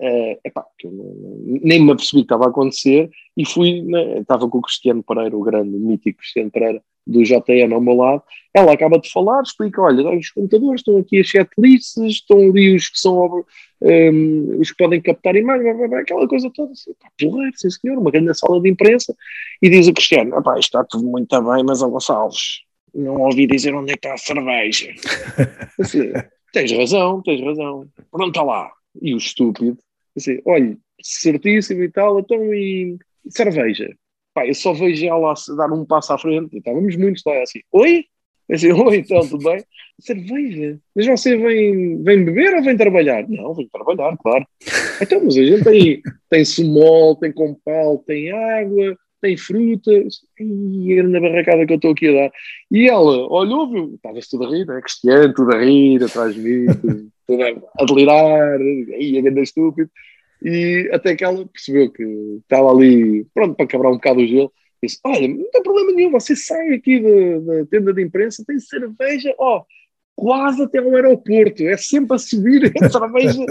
uh, 0.00 0.62
que 0.78 0.86
eu 0.86 0.92
não- 0.92 1.60
nem 1.62 1.82
me 1.82 1.92
apercebi 1.92 2.22
que 2.22 2.26
estava 2.26 2.46
a 2.46 2.48
acontecer, 2.48 3.10
e 3.36 3.44
fui, 3.46 3.82
né, 3.82 4.18
estava 4.20 4.48
com 4.48 4.58
o 4.58 4.62
Cristiano 4.62 5.02
Pereira, 5.02 5.36
o 5.36 5.42
grande, 5.42 5.70
mítico 5.76 6.18
Cristiano 6.18 6.50
Pereira, 6.50 6.82
do 7.06 7.22
JN 7.22 7.72
ao 7.74 7.80
meu 7.82 7.94
lado, 7.96 8.22
ela 8.54 8.72
acaba 8.72 8.98
de 8.98 9.10
falar, 9.10 9.42
explica, 9.42 9.82
olha, 9.82 10.08
os 10.16 10.30
computadores 10.30 10.80
estão 10.80 10.96
aqui 10.96 11.20
as 11.20 11.30
setlists, 11.30 11.96
estão 12.02 12.38
ali 12.38 12.74
os 12.74 12.88
que 12.88 12.98
são 12.98 13.44
um, 13.82 14.58
os 14.58 14.70
que 14.70 14.82
podem 14.82 15.02
captar 15.02 15.36
imagens, 15.36 15.92
aquela 15.92 16.26
coisa 16.26 16.50
toda, 16.54 16.72
assim, 16.72 16.92
pá, 16.94 17.08
porreiro, 17.18 17.52
sim 17.56 17.68
senhor, 17.68 17.98
uma 17.98 18.10
grande 18.10 18.32
sala 18.38 18.60
de 18.60 18.70
imprensa, 18.70 19.14
e 19.60 19.68
diz 19.68 19.86
o 19.86 19.92
Cristiano, 19.92 20.34
"Epá, 20.38 20.52
isto 20.58 20.68
está 20.68 20.84
tudo 20.84 21.04
muito 21.06 21.42
bem, 21.42 21.62
mas 21.62 21.82
ó 21.82 21.88
Gonçalves, 21.88 22.62
não 22.94 23.20
ouvi 23.22 23.46
dizer 23.46 23.74
onde 23.74 23.92
é 23.92 23.96
que 23.96 24.06
está 24.06 24.14
a 24.14 24.16
cerveja. 24.16 24.94
Assim, 25.80 26.12
tens 26.52 26.72
razão, 26.72 27.20
tens 27.22 27.40
razão. 27.42 27.86
Pronto, 28.10 28.28
está 28.28 28.42
lá. 28.42 28.70
E 29.02 29.12
o 29.12 29.18
estúpido, 29.18 29.76
assim, 30.16 30.40
olha, 30.44 30.76
certíssimo 31.02 31.82
e 31.82 31.90
tal, 31.90 32.20
então 32.20 32.54
e 32.54 32.96
cerveja? 33.28 33.94
Pá, 34.32 34.46
eu 34.46 34.54
só 34.54 34.72
vejo 34.72 35.06
ela 35.06 35.34
dar 35.56 35.72
um 35.72 35.84
passo 35.84 36.12
à 36.12 36.18
frente, 36.18 36.56
estávamos 36.56 36.96
muitos 36.96 37.22
lá, 37.24 37.42
assim, 37.42 37.60
oi? 37.72 38.04
Assim, 38.50 38.72
oi, 38.72 38.96
então, 38.96 39.26
tudo 39.26 39.44
bem? 39.44 39.64
Cerveja? 40.00 40.78
Mas 40.94 41.06
você 41.06 41.36
vem, 41.36 42.02
vem 42.02 42.24
beber 42.24 42.54
ou 42.54 42.62
vem 42.62 42.76
trabalhar? 42.76 43.26
Não, 43.28 43.54
vem 43.54 43.68
trabalhar, 43.68 44.16
claro. 44.18 44.44
Então, 45.00 45.24
mas 45.24 45.36
a 45.36 45.42
gente 45.42 45.64
tem, 45.64 46.02
tem 46.30 46.44
sumol, 46.44 47.16
tem 47.16 47.32
compal, 47.32 47.98
tem 48.06 48.30
água, 48.30 48.96
tem 49.20 49.36
frutas, 49.36 50.20
e 50.38 51.02
na 51.02 51.20
barracada 51.20 51.66
que 51.66 51.72
eu 51.72 51.76
estou 51.76 51.92
aqui 51.92 52.08
a 52.08 52.12
dar. 52.12 52.32
E 52.70 52.88
ela 52.88 53.26
olhou, 53.28 53.70
viu, 53.70 53.94
estava-se 53.94 54.30
tudo 54.30 54.44
a 54.44 54.50
rir, 54.50 54.66
né? 54.66 54.80
Cristiano, 54.80 55.34
tudo 55.34 55.52
a 55.52 55.58
rir, 55.58 56.04
atrás 56.04 56.34
de 56.34 56.40
mim, 56.40 56.66
tudo 56.66 57.10
a, 57.28 57.84
delirar, 57.84 58.60
aí 58.60 59.18
a 59.18 59.22
grande 59.22 59.42
estúpido. 59.42 59.90
E 60.42 60.90
até 60.92 61.16
que 61.16 61.24
ela 61.24 61.46
percebeu 61.46 61.90
que 61.90 62.02
estava 62.42 62.70
ali, 62.70 63.26
pronto, 63.32 63.56
para 63.56 63.66
quebrar 63.66 63.90
um 63.90 63.94
bocado 63.94 64.20
o 64.20 64.26
gelo, 64.26 64.52
disse: 64.82 64.98
Olha, 65.04 65.26
não 65.26 65.50
tem 65.50 65.62
problema 65.62 65.92
nenhum, 65.92 66.10
você 66.10 66.36
sai 66.36 66.74
aqui 66.74 67.00
da, 67.00 67.38
da 67.40 67.66
tenda 67.66 67.92
de 67.92 68.02
imprensa, 68.02 68.44
tem 68.46 68.58
cerveja, 68.60 69.34
ó, 69.38 69.64
quase 70.14 70.62
até 70.62 70.78
ao 70.78 70.94
aeroporto, 70.94 71.62
é 71.62 71.76
sempre 71.76 72.16
a 72.16 72.18
subir 72.18 72.72
a 72.80 72.90
cerveja, 72.90 73.44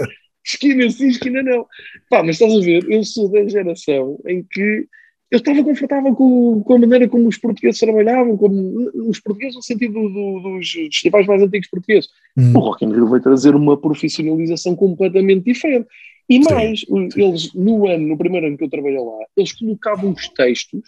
esquina 0.44 0.88
sim, 0.90 1.08
esquina 1.08 1.42
não. 1.42 1.66
Pá, 2.08 2.22
mas 2.22 2.36
estás 2.36 2.52
a 2.54 2.60
ver, 2.60 2.84
eu 2.88 3.02
sou 3.02 3.30
da 3.30 3.46
geração 3.48 4.20
em 4.26 4.42
que 4.42 4.86
eu 5.30 5.38
estava 5.38 5.64
confortável 5.64 6.14
com, 6.14 6.62
com 6.62 6.74
a 6.74 6.78
maneira 6.78 7.08
como 7.08 7.26
os 7.28 7.36
portugueses 7.38 7.80
trabalhavam, 7.80 8.36
como 8.36 8.90
os 9.08 9.18
portugueses 9.20 9.56
no 9.56 9.62
sentido 9.62 9.94
do, 9.94 10.08
do, 10.08 10.40
dos 10.56 10.70
festivais 10.70 11.26
mais 11.26 11.42
antigos 11.42 11.68
portugueses. 11.68 12.08
Hum. 12.36 12.52
O 12.56 12.60
Rock 12.60 12.84
in 12.84 12.92
Rio 12.92 13.08
vai 13.08 13.20
trazer 13.20 13.54
uma 13.54 13.76
profissionalização 13.76 14.76
completamente 14.76 15.44
diferente. 15.44 15.88
E 16.28 16.42
Sim. 16.42 16.54
mais, 16.54 16.84
o- 16.88 17.08
eles, 17.16 17.52
no 17.54 17.86
ano, 17.86 18.06
no 18.08 18.16
primeiro 18.16 18.46
ano 18.46 18.56
que 18.56 18.64
eu 18.64 18.70
trabalhei 18.70 18.98
lá, 18.98 19.26
eles 19.36 19.52
colocavam 19.52 20.12
os 20.12 20.28
textos 20.28 20.82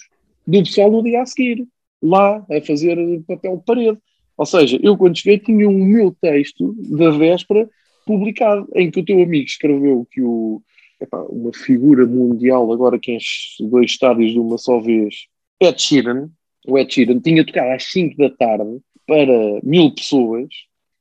do 0.47 0.59
pessoal 0.63 0.91
no 0.91 1.03
dia 1.03 1.23
a 1.23 1.27
seguir, 1.27 1.67
lá, 2.03 2.45
a 2.51 2.61
fazer 2.61 2.97
papel 3.27 3.57
de 3.57 3.65
parede. 3.65 3.99
Ou 4.39 4.47
seja, 4.47 4.79
eu 4.83 4.97
quando 4.97 5.19
cheguei 5.19 5.39
tinha 5.39 5.69
o 5.69 5.73
meu 5.73 6.15
texto 6.21 6.75
da 6.91 7.11
véspera 7.11 7.69
publicado, 8.07 8.69
em 8.75 8.91
que 8.91 9.01
o 9.01 9.05
teu 9.05 9.21
amigo 9.23 9.45
escreveu 9.47 10.07
que 10.11 10.23
o, 10.23 10.63
epá, 11.01 11.23
uma 11.29 11.53
figura 11.53 12.07
mundial, 12.07 12.73
agora 12.73 12.99
que 12.99 13.13
enche 13.13 13.63
dois 13.69 13.91
estádios 13.91 14.33
de 14.33 14.39
uma 14.39 14.59
só 14.59 14.81
vez, 14.81 15.27
Ed 15.61 15.81
Sheeran, 15.81 16.29
o 16.67 16.79
Ed 16.79 16.93
Sheeran 16.93 17.21
tinha 17.21 17.45
tocado 17.45 17.71
às 17.71 17.85
5 17.85 18.17
da 18.17 18.31
tarde 18.31 18.81
para 19.07 19.61
mil 19.63 19.95
pessoas 19.95 20.49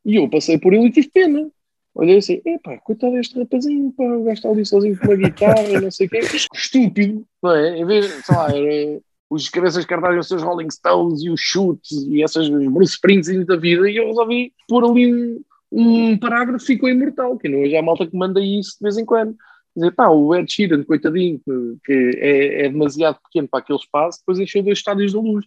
e 0.06 0.16
eu 0.16 0.30
passei 0.30 0.58
por 0.58 0.74
ele 0.74 0.88
e 0.88 0.92
tive 0.92 1.10
pena. 1.10 1.50
Olhei 1.94 2.18
assim, 2.18 2.42
epá, 2.46 2.78
coitado 2.78 3.14
deste 3.14 3.40
rapazinho, 3.40 3.92
pá, 3.94 4.04
o 4.04 4.24
gajo 4.24 4.36
está 4.36 4.50
ali 4.50 4.66
sozinho 4.66 4.98
com 4.98 5.08
uma 5.08 5.16
guitarra 5.16 5.82
não 5.82 5.90
sei 5.90 6.08
o 6.08 6.10
quê. 6.10 6.20
Estúpido, 6.54 7.26
não 7.42 7.52
é? 7.56 7.78
Em 7.80 7.86
vez, 7.86 8.06
sei 8.26 8.36
lá, 8.36 8.50
era 8.50 9.02
os 9.30 9.50
cabeças 9.50 9.86
de 9.86 10.20
os 10.20 10.28
seus 10.28 10.44
Rolling 10.44 10.70
Stones 10.70 11.24
e 11.24 11.30
os 11.30 11.42
chutes 11.42 11.92
e 12.08 12.22
essas 12.22 12.50
Bruce 12.50 12.94
Springsteen 12.94 13.46
da 13.46 13.56
vida 13.56 13.90
e 13.90 13.98
eu 13.98 14.08
resolvi 14.08 14.54
pôr 14.68 14.84
ali 14.86 15.14
um, 15.14 15.42
um 15.72 16.18
parágrafo 16.18 16.66
ficou 16.66 16.90
imortal, 16.90 17.38
que 17.38 17.50
não 17.50 17.60
hoje 17.60 17.76
há 17.76 17.82
malta 17.82 18.06
que 18.06 18.16
manda 18.16 18.40
isso 18.40 18.78
de 18.78 18.84
vez 18.84 18.98
em 18.98 19.06
quando. 19.06 19.36
Dizer, 19.76 19.92
pá, 19.92 20.08
o 20.10 20.34
Ed 20.34 20.52
Sheeran, 20.52 20.84
coitadinho, 20.84 21.42
que, 21.86 22.12
é, 22.20 22.66
é 22.66 22.70
demasiado 22.70 23.20
pequeno 23.24 23.48
para 23.48 23.60
aquele 23.60 23.80
espaço, 23.80 24.20
depois 24.20 24.40
encheu 24.40 24.64
dois 24.64 24.78
estádios 24.78 25.12
de 25.12 25.18
luz. 25.18 25.46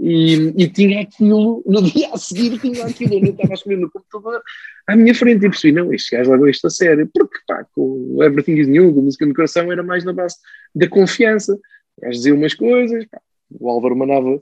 E, 0.00 0.52
e 0.56 0.68
tinha 0.68 1.00
aquilo, 1.00 1.60
no 1.66 1.82
dia 1.82 2.08
a 2.12 2.16
seguir 2.16 2.56
tinha 2.60 2.86
aquilo, 2.86 3.14
eu 3.14 3.20
não 3.20 3.30
estava 3.30 3.52
a 3.52 3.54
escolher 3.54 3.76
no 3.78 3.90
computador 3.90 4.40
à 4.86 4.94
minha 4.94 5.12
frente 5.12 5.44
e 5.44 5.50
percebi, 5.50 5.72
não, 5.72 5.92
este 5.92 6.16
gajo 6.16 6.30
leva 6.30 6.48
isto 6.48 6.66
a 6.68 6.70
sério, 6.70 7.08
porque 7.12 7.38
pá, 7.46 7.64
com 7.74 8.14
o 8.16 8.22
Everything 8.22 8.54
is 8.60 8.68
New, 8.68 8.94
com 8.94 9.00
a 9.00 9.02
música 9.02 9.26
no 9.26 9.34
coração, 9.34 9.72
era 9.72 9.82
mais 9.82 10.04
na 10.04 10.12
base 10.12 10.36
da 10.74 10.88
confiança. 10.88 11.54
O 11.96 12.00
gajo 12.02 12.12
dizia 12.16 12.34
umas 12.34 12.54
coisas, 12.54 13.04
pá, 13.06 13.20
o 13.60 13.68
Álvaro 13.68 13.96
mandava. 13.96 14.40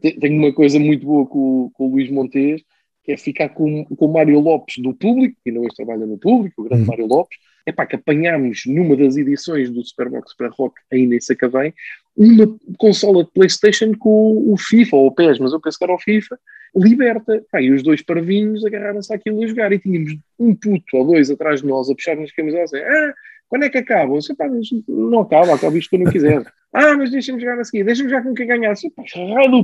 Tem- 0.00 0.18
Tenho 0.20 0.38
uma 0.38 0.52
coisa 0.52 0.78
muito 0.78 1.06
boa 1.06 1.26
com, 1.26 1.38
o- 1.66 1.70
com 1.70 1.86
o 1.86 1.90
Luís 1.92 2.10
Montes, 2.10 2.62
que 3.02 3.12
é 3.12 3.16
ficar 3.16 3.48
com, 3.48 3.84
com 3.86 4.04
o 4.06 4.12
Mário 4.12 4.38
Lopes 4.40 4.76
do 4.78 4.92
público, 4.94 5.36
que 5.42 5.48
ainda 5.50 5.60
hoje 5.60 5.74
trabalha 5.74 6.04
no 6.06 6.18
público, 6.18 6.60
o 6.60 6.64
grande 6.64 6.82
Uhum. 6.82 6.88
Mário 6.88 7.06
Lopes, 7.06 7.38
é 7.66 7.72
pá, 7.72 7.86
que 7.86 7.96
apanhámos 7.96 8.62
numa 8.66 8.96
das 8.96 9.16
edições 9.16 9.70
do 9.70 9.84
Superbox 9.84 10.34
para 10.36 10.48
Rock, 10.48 10.74
ainda 10.92 11.14
em 11.14 11.20
Sacavém, 11.20 11.74
uma 12.16 12.56
consola 12.78 13.24
de 13.24 13.30
Playstation 13.30 13.92
com 13.98 14.52
o 14.52 14.56
FIFA, 14.56 14.96
ou 14.96 15.06
o 15.06 15.14
PES, 15.14 15.38
mas 15.38 15.52
eu 15.52 15.60
penso 15.60 15.78
que 15.78 15.84
era 15.84 15.94
o 15.94 15.98
FIFA, 15.98 16.38
liberta. 16.74 17.42
Pá, 17.50 17.60
e 17.60 17.70
os 17.70 17.82
dois 17.82 18.02
parvinhos 18.02 18.64
agarraram-se 18.64 19.12
àquilo 19.12 19.42
a 19.42 19.46
jogar 19.46 19.72
e 19.72 19.78
tínhamos 19.78 20.16
um 20.38 20.54
puto 20.54 20.96
ou 20.96 21.06
dois 21.06 21.30
atrás 21.30 21.60
de 21.60 21.66
nós 21.66 21.88
a 21.88 21.94
puxar 21.94 22.16
nas 22.16 22.32
camisolas 22.32 22.72
assim, 22.72 22.84
ah, 22.84 23.14
quando 23.48 23.64
é 23.64 23.70
que 23.70 23.78
acaba? 23.78 24.14
Eu 24.14 24.36
pá, 24.36 24.48
não 24.88 25.20
acaba, 25.20 25.54
acaba 25.54 25.76
isto 25.78 25.90
quando 25.90 26.10
quiser. 26.10 26.42
ah, 26.72 26.96
mas 26.96 27.10
deixa-me 27.10 27.40
jogar 27.40 27.58
a 27.58 27.64
seguir, 27.64 27.84
deixa-me 27.84 28.08
jogar 28.08 28.22
com 28.22 28.34
quem 28.34 28.46
ganhar. 28.46 28.74
Eu 28.82 28.90
pá, 28.90 29.02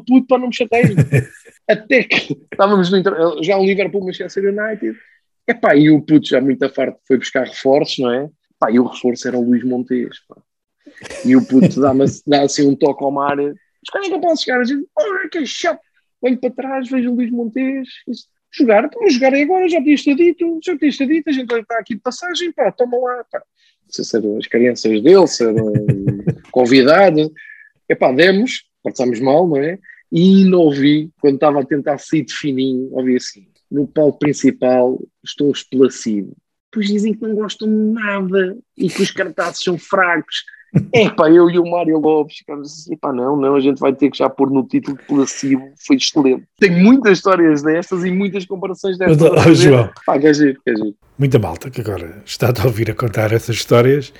puto 0.06 0.26
para 0.26 0.38
não 0.38 0.48
me 0.48 0.54
chatear. 0.54 0.84
Até 1.68 2.04
que 2.04 2.32
estávamos 2.52 2.90
no 2.90 3.42
já 3.42 3.58
o 3.58 3.64
Liverpool, 3.64 4.04
Manchester 4.04 4.44
United, 4.44 4.96
epá, 5.48 5.74
e 5.74 5.90
o 5.90 6.02
puto 6.02 6.28
já 6.28 6.40
muito 6.40 6.68
farto 6.70 6.98
foi 7.06 7.18
buscar 7.18 7.46
reforços, 7.46 7.98
não 7.98 8.12
é? 8.12 8.28
Pá, 8.58 8.70
e 8.70 8.78
o 8.78 8.86
reforço 8.86 9.26
era 9.26 9.38
o 9.38 9.44
Luís 9.44 9.64
Montes, 9.64 10.20
pá. 10.28 10.36
E 11.24 11.36
o 11.36 11.46
puto 11.46 11.80
dá, 11.80 11.92
dá 12.26 12.42
assim 12.42 12.66
um 12.68 12.76
toque 12.76 13.04
ao 13.04 13.10
mar. 13.10 13.38
É 13.38 13.52
que 14.00 14.12
eu 14.12 14.20
posso 14.20 14.44
chegar? 14.44 14.60
A 14.60 14.64
gente, 14.64 14.86
oh, 14.96 15.28
que 15.30 15.46
chato. 15.46 15.80
Olho 16.20 16.38
para 16.38 16.50
trás, 16.50 16.88
vejo 16.88 17.10
o 17.10 17.14
Luís 17.14 17.30
Montes. 17.30 17.88
Jogar? 18.50 18.84
Estamos 18.84 19.10
a 19.10 19.14
jogar 19.14 19.34
é 19.34 19.42
agora, 19.42 19.68
já 19.68 19.78
podias 19.78 20.02
ter 20.02 20.14
dito, 20.14 20.58
já 20.64 20.72
podias 20.72 20.96
ter 20.96 21.06
dito, 21.06 21.28
a 21.28 21.32
gente 21.32 21.54
está 21.54 21.78
aqui 21.78 21.94
de 21.94 22.00
passagem, 22.00 22.50
pá, 22.50 22.72
toma 22.72 22.98
lá, 22.98 23.24
pá. 23.30 23.42
Não 23.96 24.04
se 24.04 24.16
eram 24.16 24.36
as 24.36 24.46
crianças 24.46 25.02
dele, 25.02 25.26
se 25.26 25.44
eram 25.44 25.72
convidados. 26.50 27.30
Epá, 27.88 28.12
demos, 28.12 28.64
passámos 28.82 29.20
mal, 29.20 29.46
não 29.46 29.56
é? 29.56 29.78
E 30.10 30.44
não 30.44 30.60
ouvi, 30.60 31.10
quando 31.20 31.34
estava 31.34 31.60
a 31.60 31.64
tentar 31.64 31.98
sair 31.98 32.24
de 32.24 32.34
fininho, 32.34 32.88
ouvi 32.92 33.16
assim, 33.16 33.47
no 33.70 33.86
palco 33.86 34.18
principal 34.18 34.98
estou 35.24 35.50
esplacido. 35.50 36.34
Pois 36.72 36.86
dizem 36.86 37.14
que 37.14 37.22
não 37.22 37.34
gostam 37.34 37.68
de 37.68 37.74
nada 37.74 38.56
e 38.76 38.88
que 38.88 39.02
os 39.02 39.10
cartazes 39.10 39.62
são 39.62 39.78
fracos. 39.78 40.44
É 40.92 41.08
pá, 41.08 41.30
eu 41.30 41.48
e 41.48 41.58
o 41.58 41.64
Mário 41.64 41.98
Lopes 41.98 42.38
ficámos 42.38 42.70
assim, 42.70 42.94
pá, 42.94 43.10
não, 43.10 43.36
não, 43.36 43.54
a 43.54 43.60
gente 43.60 43.78
vai 43.80 43.94
ter 43.94 44.10
que 44.10 44.18
já 44.18 44.28
pôr 44.28 44.50
no 44.50 44.62
título 44.62 44.98
de 44.98 45.04
placebo, 45.04 45.72
foi 45.86 45.96
excelente. 45.96 46.44
Tem 46.58 46.70
muitas 46.70 47.16
histórias 47.16 47.62
destas 47.62 48.04
e 48.04 48.10
muitas 48.10 48.44
comparações 48.44 48.98
destas. 48.98 49.30
Ó, 49.30 49.54
João. 49.54 49.90
Pá, 50.04 50.18
quer 50.18 50.34
giro, 50.34 50.60
quer 50.62 50.76
giro. 50.76 50.94
Muita 51.18 51.38
malta 51.38 51.70
que 51.70 51.80
agora 51.80 52.22
está 52.24 52.48
a 52.48 52.66
ouvir 52.66 52.90
a 52.90 52.94
contar 52.94 53.32
essas 53.32 53.56
histórias, 53.56 54.12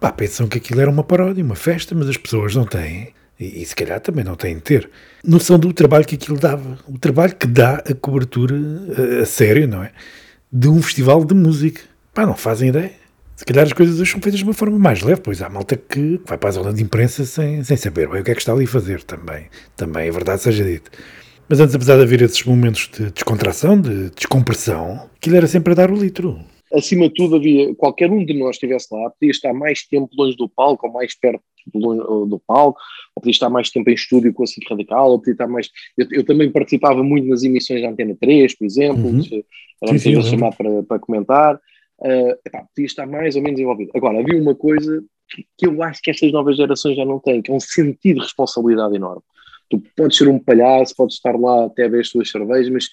pá, 0.00 0.10
pensam 0.10 0.48
que 0.48 0.56
aquilo 0.56 0.80
era 0.80 0.90
uma 0.90 1.04
paródia, 1.04 1.44
uma 1.44 1.54
festa, 1.54 1.94
mas 1.94 2.08
as 2.08 2.16
pessoas 2.16 2.56
não 2.56 2.64
têm, 2.64 3.12
e, 3.38 3.60
e 3.60 3.66
se 3.66 3.76
calhar 3.76 4.00
também 4.00 4.24
não 4.24 4.34
têm 4.34 4.54
de 4.54 4.62
ter, 4.62 4.90
noção 5.24 5.58
do 5.58 5.72
trabalho 5.72 6.04
que 6.04 6.14
aquilo 6.14 6.38
dava. 6.38 6.78
O 6.88 6.98
trabalho 6.98 7.34
que 7.34 7.46
dá 7.46 7.76
a 7.76 7.94
cobertura 7.94 8.56
a, 8.56 9.22
a 9.22 9.26
sério, 9.26 9.68
não 9.68 9.82
é? 9.82 9.92
De 10.52 10.68
um 10.68 10.82
festival 10.82 11.24
de 11.24 11.34
música. 11.34 11.80
Pá, 12.12 12.26
não 12.26 12.34
fazem 12.34 12.68
ideia. 12.68 12.92
Se 13.34 13.44
calhar 13.44 13.64
as 13.64 13.72
coisas 13.72 13.98
hoje 13.98 14.12
são 14.12 14.20
feitas 14.20 14.38
de 14.38 14.44
uma 14.44 14.52
forma 14.52 14.78
mais 14.78 15.02
leve, 15.02 15.20
pois 15.20 15.40
há 15.42 15.48
malta 15.48 15.76
que 15.76 16.20
vai 16.26 16.36
para 16.36 16.50
a 16.50 16.52
zona 16.52 16.72
de 16.72 16.82
imprensa 16.82 17.24
sem, 17.24 17.64
sem 17.64 17.76
saber 17.76 18.08
bem 18.08 18.20
o 18.20 18.24
que 18.24 18.30
é 18.30 18.34
que 18.34 18.40
está 18.40 18.52
ali 18.52 18.64
a 18.64 18.68
fazer 18.68 19.02
também. 19.02 19.46
Também 19.76 20.06
é 20.08 20.10
verdade 20.10 20.42
seja 20.42 20.64
dito. 20.64 20.90
Mas 21.48 21.58
antes, 21.58 21.74
apesar 21.74 21.96
de 21.96 22.02
haver 22.02 22.22
esses 22.22 22.42
momentos 22.44 22.88
de 22.96 23.10
descontração, 23.10 23.80
de 23.80 24.10
descompressão, 24.10 25.08
aquilo 25.16 25.36
era 25.36 25.46
sempre 25.46 25.72
a 25.72 25.76
dar 25.76 25.90
o 25.90 25.96
litro. 25.96 26.38
Acima 26.72 27.08
de 27.08 27.14
tudo, 27.14 27.36
havia 27.36 27.74
qualquer 27.74 28.10
um 28.10 28.24
de 28.24 28.32
nós 28.34 28.56
estivesse 28.56 28.88
lá, 28.90 29.10
podia 29.10 29.30
estar 29.30 29.52
mais 29.52 29.86
tempo 29.86 30.08
longe 30.16 30.36
do 30.36 30.48
palco, 30.48 30.86
ou 30.86 30.92
mais 30.92 31.14
perto 31.14 31.42
do, 31.72 32.26
do 32.26 32.38
palco, 32.46 32.78
ou 33.14 33.20
podia 33.20 33.32
estar 33.32 33.50
mais 33.50 33.70
tempo 33.70 33.90
em 33.90 33.94
estúdio 33.94 34.32
com 34.32 34.42
a 34.42 34.46
SIC 34.46 34.68
Radical, 34.68 35.10
ou 35.10 35.18
podia 35.18 35.32
estar 35.32 35.46
mais. 35.46 35.68
Eu, 35.96 36.06
eu 36.10 36.24
também 36.24 36.50
participava 36.50 37.02
muito 37.02 37.28
nas 37.28 37.42
emissões 37.42 37.82
da 37.82 37.90
Antena 37.90 38.16
3, 38.20 38.56
por 38.56 38.64
exemplo, 38.64 39.10
Uhum. 39.10 39.22
era 39.82 39.98
Sim, 39.98 40.22
chamado 40.22 40.56
para, 40.56 40.82
para 40.82 40.98
comentar. 40.98 41.60
Uh, 42.00 42.34
epá, 42.44 42.64
podia 42.74 42.86
estar 42.86 43.06
mais 43.06 43.36
ou 43.36 43.42
menos 43.42 43.60
envolvido. 43.60 43.92
Agora, 43.94 44.18
havia 44.18 44.40
uma 44.40 44.54
coisa 44.54 45.04
que, 45.28 45.46
que 45.56 45.66
eu 45.66 45.82
acho 45.82 46.02
que 46.02 46.10
estas 46.10 46.32
novas 46.32 46.56
gerações 46.56 46.96
já 46.96 47.04
não 47.04 47.20
têm, 47.20 47.40
que 47.40 47.50
é 47.50 47.54
um 47.54 47.60
sentido 47.60 48.16
de 48.16 48.22
responsabilidade 48.22 48.96
enorme. 48.96 49.22
Tu 49.70 49.80
podes 49.96 50.18
ser 50.18 50.28
um 50.28 50.38
palhaço, 50.38 50.94
podes 50.96 51.16
estar 51.16 51.38
lá 51.38 51.66
até 51.66 51.84
a 51.84 51.88
ver 51.88 52.00
as 52.00 52.10
tuas 52.10 52.30
cervejas, 52.30 52.68
mas 52.70 52.88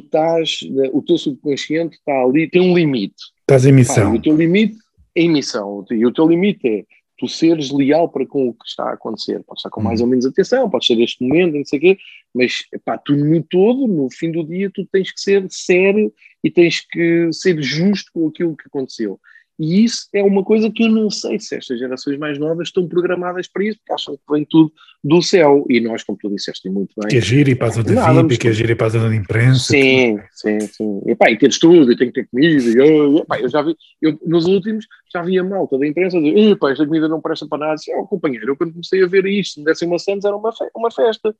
tu 0.00 0.06
estás, 0.06 0.58
o 0.92 1.02
teu 1.02 1.18
subconsciente 1.18 1.96
está 1.96 2.22
ali, 2.22 2.48
tem 2.48 2.60
um 2.62 2.74
limite. 2.74 3.14
Estás 3.40 3.66
em 3.66 3.72
missão. 3.72 4.14
e 4.14 4.18
o 4.18 4.22
teu 4.22 4.36
limite 4.36 4.76
é 5.14 5.22
emissão. 5.22 5.84
E 5.90 6.06
o 6.06 6.12
teu 6.12 6.26
limite 6.26 6.66
é 6.68 6.84
tu 7.16 7.28
seres 7.28 7.70
leal 7.70 8.08
para 8.08 8.26
com 8.26 8.48
o 8.48 8.52
que 8.54 8.66
está 8.66 8.84
a 8.84 8.94
acontecer. 8.94 9.42
Pode 9.44 9.60
estar 9.60 9.70
com 9.70 9.80
mais 9.80 10.00
Uhum. 10.00 10.06
ou 10.06 10.10
menos 10.10 10.26
atenção, 10.26 10.68
pode 10.68 10.84
ser 10.86 11.00
este 11.00 11.22
momento, 11.22 11.54
não 11.56 11.64
sei 11.64 11.78
o 11.78 11.82
quê, 11.82 11.98
mas 12.34 12.64
pá, 12.84 12.98
tu 12.98 13.14
no 13.14 13.42
todo, 13.42 13.86
no 13.86 14.08
fim 14.10 14.32
do 14.32 14.44
dia, 14.44 14.70
tu 14.74 14.84
tens 14.90 15.12
que 15.12 15.20
ser 15.20 15.46
sério 15.48 16.12
e 16.42 16.50
tens 16.50 16.80
que 16.80 17.28
ser 17.32 17.60
justo 17.62 18.10
com 18.12 18.26
aquilo 18.28 18.56
que 18.56 18.66
aconteceu. 18.66 19.20
E 19.58 19.84
isso 19.84 20.08
é 20.12 20.22
uma 20.22 20.42
coisa 20.42 20.68
que 20.70 20.82
eu 20.84 20.88
não 20.88 21.08
sei 21.10 21.38
se 21.38 21.54
estas 21.54 21.78
gerações 21.78 22.18
mais 22.18 22.38
novas 22.38 22.68
estão 22.68 22.88
programadas 22.88 23.46
para 23.46 23.64
isso, 23.64 23.78
porque 23.78 23.92
acham 23.92 24.16
que 24.16 24.22
vem 24.32 24.44
tudo 24.44 24.72
do 25.02 25.22
céu. 25.22 25.64
E 25.70 25.80
nós, 25.80 26.02
como 26.02 26.18
tu 26.20 26.28
disseste 26.28 26.68
muito 26.68 26.92
bem, 26.96 27.08
Que 27.08 27.18
é 27.18 27.20
giro 27.20 27.50
ir 27.50 27.54
para 27.54 27.68
a 27.68 27.70
zona 27.70 27.92
Nada, 27.92 28.22
VIP, 28.22 28.38
que 28.38 28.48
é 28.48 28.52
giro 28.52 28.72
ir 28.72 28.74
para 28.74 28.86
a 28.86 28.90
zona 28.90 29.08
de 29.10 29.16
imprensa. 29.16 29.64
Sim, 29.72 30.18
sim, 30.32 30.60
sim. 30.60 31.02
E, 31.06 31.14
pá, 31.14 31.30
e 31.30 31.38
teres 31.38 31.58
tudo, 31.60 31.92
e 31.92 31.96
tem 31.96 32.08
que 32.08 32.14
ter 32.14 32.28
comida. 32.28 32.48
E, 32.68 32.74
eu, 32.76 33.24
eu 33.40 33.48
já 33.48 33.62
vi, 33.62 33.76
eu, 34.02 34.18
nos 34.26 34.46
últimos, 34.46 34.86
já 35.12 35.22
vi 35.22 35.38
a 35.38 35.44
malta 35.44 35.78
da 35.78 35.86
imprensa 35.86 36.20
dizer: 36.20 36.36
"Epá, 36.36 36.72
esta 36.72 36.84
comida 36.84 37.06
não 37.08 37.20
presta 37.20 37.46
para 37.46 37.58
nada. 37.58 37.80
Eu, 37.88 38.04
companheiro, 38.06 38.48
eu 38.50 38.56
quando 38.56 38.72
comecei 38.72 39.04
a 39.04 39.06
ver 39.06 39.24
isto, 39.26 39.54
se 39.54 39.60
me 39.60 39.66
dessem 39.66 39.86
uma 39.86 39.98
Santos, 40.00 40.24
era 40.24 40.34
uma, 40.36 40.52
fe- 40.52 40.70
uma 40.74 40.90
festa. 40.90 41.34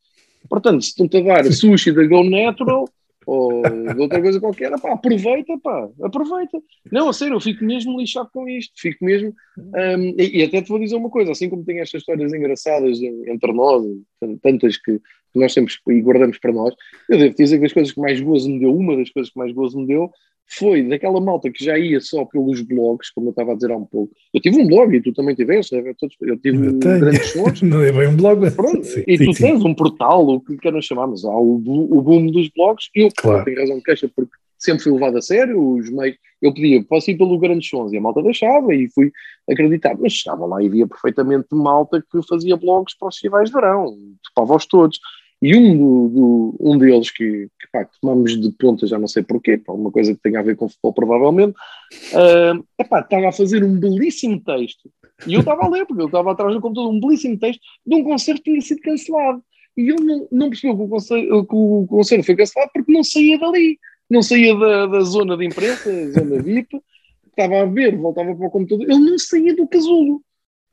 Portanto, 0.48 0.82
se 0.82 0.90
estão-te 0.90 1.16
a 1.16 1.42
dar 1.42 1.52
sushi 1.52 1.90
da 1.90 2.06
Go 2.06 2.22
Natural 2.22 2.88
ou 3.26 3.62
de 3.62 4.00
outra 4.00 4.20
coisa 4.20 4.40
qualquer, 4.40 4.70
pá, 4.80 4.92
aproveita, 4.92 5.58
pá, 5.58 5.88
aproveita. 6.02 6.60
Não, 6.90 7.08
a 7.08 7.12
sério, 7.12 7.34
eu 7.34 7.40
fico 7.40 7.64
mesmo 7.64 7.98
lixado 7.98 8.28
com 8.32 8.48
isto, 8.48 8.72
fico 8.76 9.04
mesmo. 9.04 9.34
hum, 9.56 10.14
e, 10.18 10.40
e 10.40 10.42
até 10.42 10.62
te 10.62 10.68
vou 10.68 10.78
dizer 10.78 10.96
uma 10.96 11.10
coisa: 11.10 11.32
assim 11.32 11.48
como 11.48 11.64
tem 11.64 11.80
estas 11.80 12.02
histórias 12.02 12.32
engraçadas 12.32 13.00
entre 13.02 13.52
nós, 13.52 13.84
tantas 14.42 14.76
que 14.76 15.00
que 15.34 15.40
nós 15.40 15.52
temos 15.52 15.78
e 15.88 16.00
guardamos 16.00 16.38
para 16.38 16.52
nós, 16.52 16.74
eu 17.10 17.18
devo 17.18 17.34
dizer 17.34 17.58
que 17.58 17.66
as 17.66 17.72
coisas 17.72 17.92
que 17.92 18.00
mais 18.00 18.20
gozo 18.20 18.48
me 18.48 18.60
deu, 18.60 18.74
uma 18.74 18.96
das 18.96 19.10
coisas 19.10 19.30
que 19.30 19.38
mais 19.38 19.52
gozo 19.52 19.78
me 19.78 19.86
deu, 19.86 20.10
foi 20.46 20.82
daquela 20.82 21.20
malta 21.20 21.50
que 21.50 21.64
já 21.64 21.78
ia 21.78 22.00
só 22.00 22.24
pelos 22.24 22.60
blogs, 22.60 23.10
como 23.10 23.28
eu 23.28 23.30
estava 23.30 23.52
a 23.52 23.54
dizer 23.54 23.70
há 23.72 23.76
um 23.76 23.84
pouco. 23.86 24.12
Eu 24.32 24.40
tive 24.40 24.58
um 24.60 24.66
blog 24.66 24.94
e 24.94 25.00
tu 25.02 25.12
também 25.12 25.34
tiveste, 25.34 25.74
né? 25.74 25.82
Eu 26.20 26.38
tive 26.38 26.66
Eu 26.66 26.78
grandes 26.78 27.28
sons. 27.32 27.62
Não 27.62 27.82
é 27.82 27.90
bem 27.90 28.08
um 28.08 28.16
blog, 28.16 28.40
mas 28.40 28.54
Pronto, 28.54 28.84
sim, 28.84 29.02
e 29.06 29.18
sim, 29.18 29.24
tu 29.24 29.32
sim. 29.34 29.42
tens 29.42 29.64
um 29.64 29.74
portal, 29.74 30.26
o 30.28 30.40
que 30.40 30.56
queiram 30.58 30.80
chamar, 30.82 31.06
mas 31.06 31.24
há 31.24 31.30
o, 31.30 31.54
o 31.56 32.02
boom 32.02 32.26
dos 32.26 32.48
blogs. 32.50 32.88
Eu 32.94 33.08
Claro. 33.16 33.44
tenho 33.44 33.58
razão 33.58 33.78
de 33.78 33.82
queixa, 33.84 34.10
porque 34.14 34.32
sempre 34.58 34.82
fui 34.84 34.92
levado 34.92 35.16
a 35.16 35.22
sério. 35.22 35.58
Os 35.78 35.90
meios, 35.90 36.16
eu 36.42 36.52
pedia, 36.52 36.84
posso 36.84 37.10
ir 37.10 37.16
pelo 37.16 37.38
Grandes 37.38 37.68
Sons, 37.68 37.92
e 37.92 37.96
a 37.96 38.00
malta 38.02 38.22
deixava, 38.22 38.74
e 38.74 38.86
fui 38.90 39.10
acreditado. 39.50 39.98
Mas 40.02 40.12
chegava 40.12 40.44
lá 40.44 40.62
e 40.62 40.68
via 40.68 40.86
perfeitamente 40.86 41.46
malta 41.52 42.04
que 42.12 42.20
fazia 42.28 42.54
blogs 42.56 42.94
para 42.98 43.08
os 43.08 43.14
festivais 43.14 43.48
de 43.48 43.54
verão, 43.54 43.96
topava-os 44.22 44.66
todos. 44.66 44.98
E 45.44 45.54
um, 45.54 45.76
do, 45.76 46.08
do- 46.08 46.56
um 46.58 46.78
deles 46.78 47.10
que, 47.10 47.48
que, 47.60 47.68
pá, 47.70 47.86
tomamos 48.00 48.40
de 48.40 48.50
ponta, 48.52 48.86
já 48.86 48.98
não 48.98 49.06
sei 49.06 49.22
porquê, 49.22 49.58
pá, 49.58 49.74
uma 49.74 49.90
coisa 49.92 50.14
que 50.14 50.20
tenha 50.22 50.40
a 50.40 50.42
ver 50.42 50.56
com 50.56 50.68
futebol, 50.70 50.94
provavelmente, 50.94 51.54
ah, 52.14 52.58
epá, 52.78 53.00
estava 53.00 53.28
a 53.28 53.32
fazer 53.32 53.62
um 53.62 53.78
belíssimo 53.78 54.40
texto. 54.40 54.90
E 55.26 55.34
eu 55.34 55.40
estava 55.40 55.66
a 55.66 55.68
ler, 55.68 55.84
porque 55.84 56.00
eu 56.02 56.06
estava 56.06 56.32
atrás 56.32 56.54
do 56.54 56.60
computador, 56.62 56.90
um 56.90 56.98
belíssimo 56.98 57.38
texto 57.38 57.60
de 57.86 57.94
um 57.94 58.02
concerto 58.02 58.42
que 58.42 58.50
tinha 58.50 58.62
sido 58.62 58.80
cancelado. 58.80 59.42
E 59.76 59.82
ele 59.82 60.02
não, 60.02 60.28
não 60.32 60.48
percebeu 60.48 60.76
que 60.76 60.82
o, 60.84 60.88
concerto, 60.88 61.46
que 61.46 61.54
o 61.54 61.86
concerto 61.88 62.24
foi 62.24 62.36
cancelado 62.36 62.70
porque 62.72 62.92
não 62.92 63.04
saía 63.04 63.38
dali. 63.38 63.78
Não 64.08 64.22
saía 64.22 64.54
da, 64.56 64.86
da 64.86 65.00
zona 65.00 65.36
de 65.36 65.44
imprensa, 65.46 66.12
zona 66.12 66.40
VIP, 66.42 66.80
estava 67.28 67.62
a 67.62 67.64
ver, 67.66 67.96
voltava 67.96 68.34
para 68.34 68.46
o 68.46 68.50
computador, 68.50 68.84
ele 68.88 68.98
não 69.10 69.18
saía 69.18 69.54
do 69.56 69.66
casulo. 69.66 70.22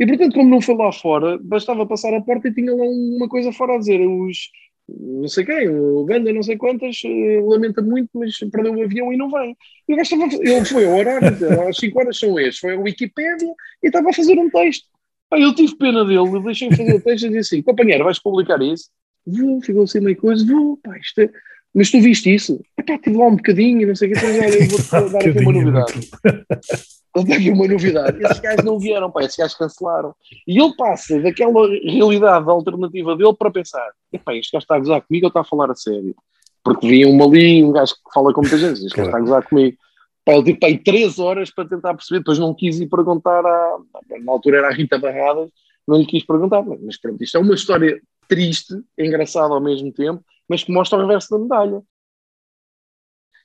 E 0.02 0.08
portanto, 0.08 0.34
como 0.34 0.50
não 0.50 0.60
foi 0.60 0.74
lá 0.74 0.92
fora, 0.92 1.38
bastava 1.44 1.86
passar 1.86 2.12
a 2.16 2.22
porta 2.22 2.48
e 2.48 2.54
tinha 2.54 2.74
lá 2.74 2.84
uma 2.84 3.30
coisa 3.30 3.54
fora 3.54 3.76
a 3.76 3.78
dizer: 3.78 4.02
os 4.02 4.50
não 4.90 5.28
sei 5.28 5.46
quem, 5.46 5.70
o 5.70 6.04
Ganda, 6.06 6.34
não 6.34 6.42
sei 6.42 6.58
quantas, 6.58 6.98
eh, 7.06 7.40
lamenta 7.40 7.84
muito, 7.84 8.10
mas 8.16 8.36
perdeu 8.52 8.74
o 8.74 8.84
avião 8.84 9.14
e 9.14 9.18
não 9.18 9.30
vem. 9.30 9.56
E 9.88 9.94
o 9.94 9.96
gajo 9.96 10.16
estava, 10.16 10.24
a 10.26 10.50
ele 10.50 10.66
foi 10.66 10.86
ao 10.88 10.98
horário, 10.98 11.70
às 11.70 11.78
5 11.78 12.00
horas 12.00 12.18
são 12.18 12.40
estes, 12.40 12.58
foi 12.58 12.74
à 12.74 12.80
Wikipédia 12.80 13.54
e 13.84 13.88
estava 13.88 14.10
a 14.10 14.14
fazer 14.14 14.40
um 14.40 14.50
texto. 14.50 14.88
Pá, 15.30 15.40
eu 15.40 15.54
tive 15.54 15.76
pena 15.78 16.04
dele, 16.04 16.18
eu 16.18 16.42
deixei 16.42 16.72
fazer 16.72 16.96
o 16.96 17.02
texto 17.02 17.28
e 17.28 17.30
disse 17.30 17.56
assim: 17.56 17.62
companheiro, 17.62 18.04
vais 18.04 18.18
publicar 18.18 18.60
isso? 18.60 18.90
Vou, 19.24 19.62
ficou 19.62 19.84
assim 19.84 20.00
meio 20.00 20.18
coisa, 20.18 20.44
vou, 20.44 20.78
pá, 20.78 20.98
isto 20.98 21.22
é... 21.22 21.30
Mas 21.76 21.92
tu 21.92 22.02
viste 22.02 22.34
isso? 22.34 22.60
Epá, 22.76 22.98
tive 22.98 23.18
lá 23.18 23.28
um 23.28 23.36
bocadinho, 23.36 23.88
não 23.88 23.96
sei 23.96 24.10
o 24.10 24.14
que, 24.14 24.18
então, 24.18 24.30
olha, 24.32 24.68
vou-te 24.68 25.12
dar 25.12 25.20
aqui 25.20 25.40
uma 25.40 25.54
novidade. 25.54 26.10
Tem 27.14 27.36
aqui 27.36 27.50
uma 27.52 27.68
novidade. 27.68 28.24
Esses 28.24 28.40
gajos 28.40 28.64
não 28.64 28.80
vieram, 28.80 29.12
pá, 29.12 29.22
esses 29.24 29.36
gajos 29.36 29.58
cancelaram. 29.58 30.16
E 30.48 30.60
ele 30.60 30.74
passa 30.76 31.20
daquela 31.20 31.68
realidade 31.68 32.50
alternativa 32.50 33.16
dele 33.18 33.36
para 33.38 33.52
pensar: 33.52 33.92
epá, 34.14 34.34
este 34.36 34.52
gajo 34.54 34.64
está 34.64 34.76
a 34.76 34.80
gozar 34.80 35.02
comigo 35.02 35.26
ou 35.26 35.28
está 35.28 35.42
a 35.42 35.46
falar 35.46 35.70
a 35.70 35.76
sério? 35.76 36.16
Porque 36.64 36.88
vinha 36.88 37.10
uma 37.10 37.26
ali, 37.26 37.64
um 37.64 37.72
gajo 37.72 37.94
que 37.96 38.14
fala 38.14 38.34
com 38.34 38.42
muita 38.42 38.58
gente, 38.58 38.86
este 38.86 38.96
gajo 38.96 39.10
está 39.10 39.18
a 39.18 39.22
gozar 39.22 39.48
comigo. 39.48 39.78
Pá, 40.24 40.34
ele 40.34 40.44
teve 40.44 40.60
pá, 40.60 40.68
aí 40.68 40.78
três 40.78 41.20
horas 41.20 41.52
para 41.52 41.68
tentar 41.68 41.94
perceber, 41.96 42.20
depois 42.20 42.40
não 42.40 42.54
quis 42.54 42.80
ir 42.80 42.88
perguntar 42.88 43.46
à. 43.46 43.78
Na 44.24 44.32
altura 44.32 44.60
era 44.60 44.68
a 44.70 44.74
Rita 44.74 44.98
Barradas, 44.98 45.50
não 45.86 45.98
lhe 45.98 46.06
quis 46.06 46.26
perguntar. 46.26 46.64
Mas 46.64 46.98
pronto, 46.98 47.22
isto 47.22 47.38
é 47.38 47.42
uma 47.42 47.56
história 47.56 48.02
triste, 48.30 48.74
engraçada 48.98 49.54
ao 49.54 49.60
mesmo 49.60 49.92
tempo, 49.92 50.24
mas 50.48 50.64
que 50.64 50.72
mostra 50.72 50.98
o 50.98 51.02
reverso 51.02 51.30
da 51.32 51.40
medalha. 51.40 51.84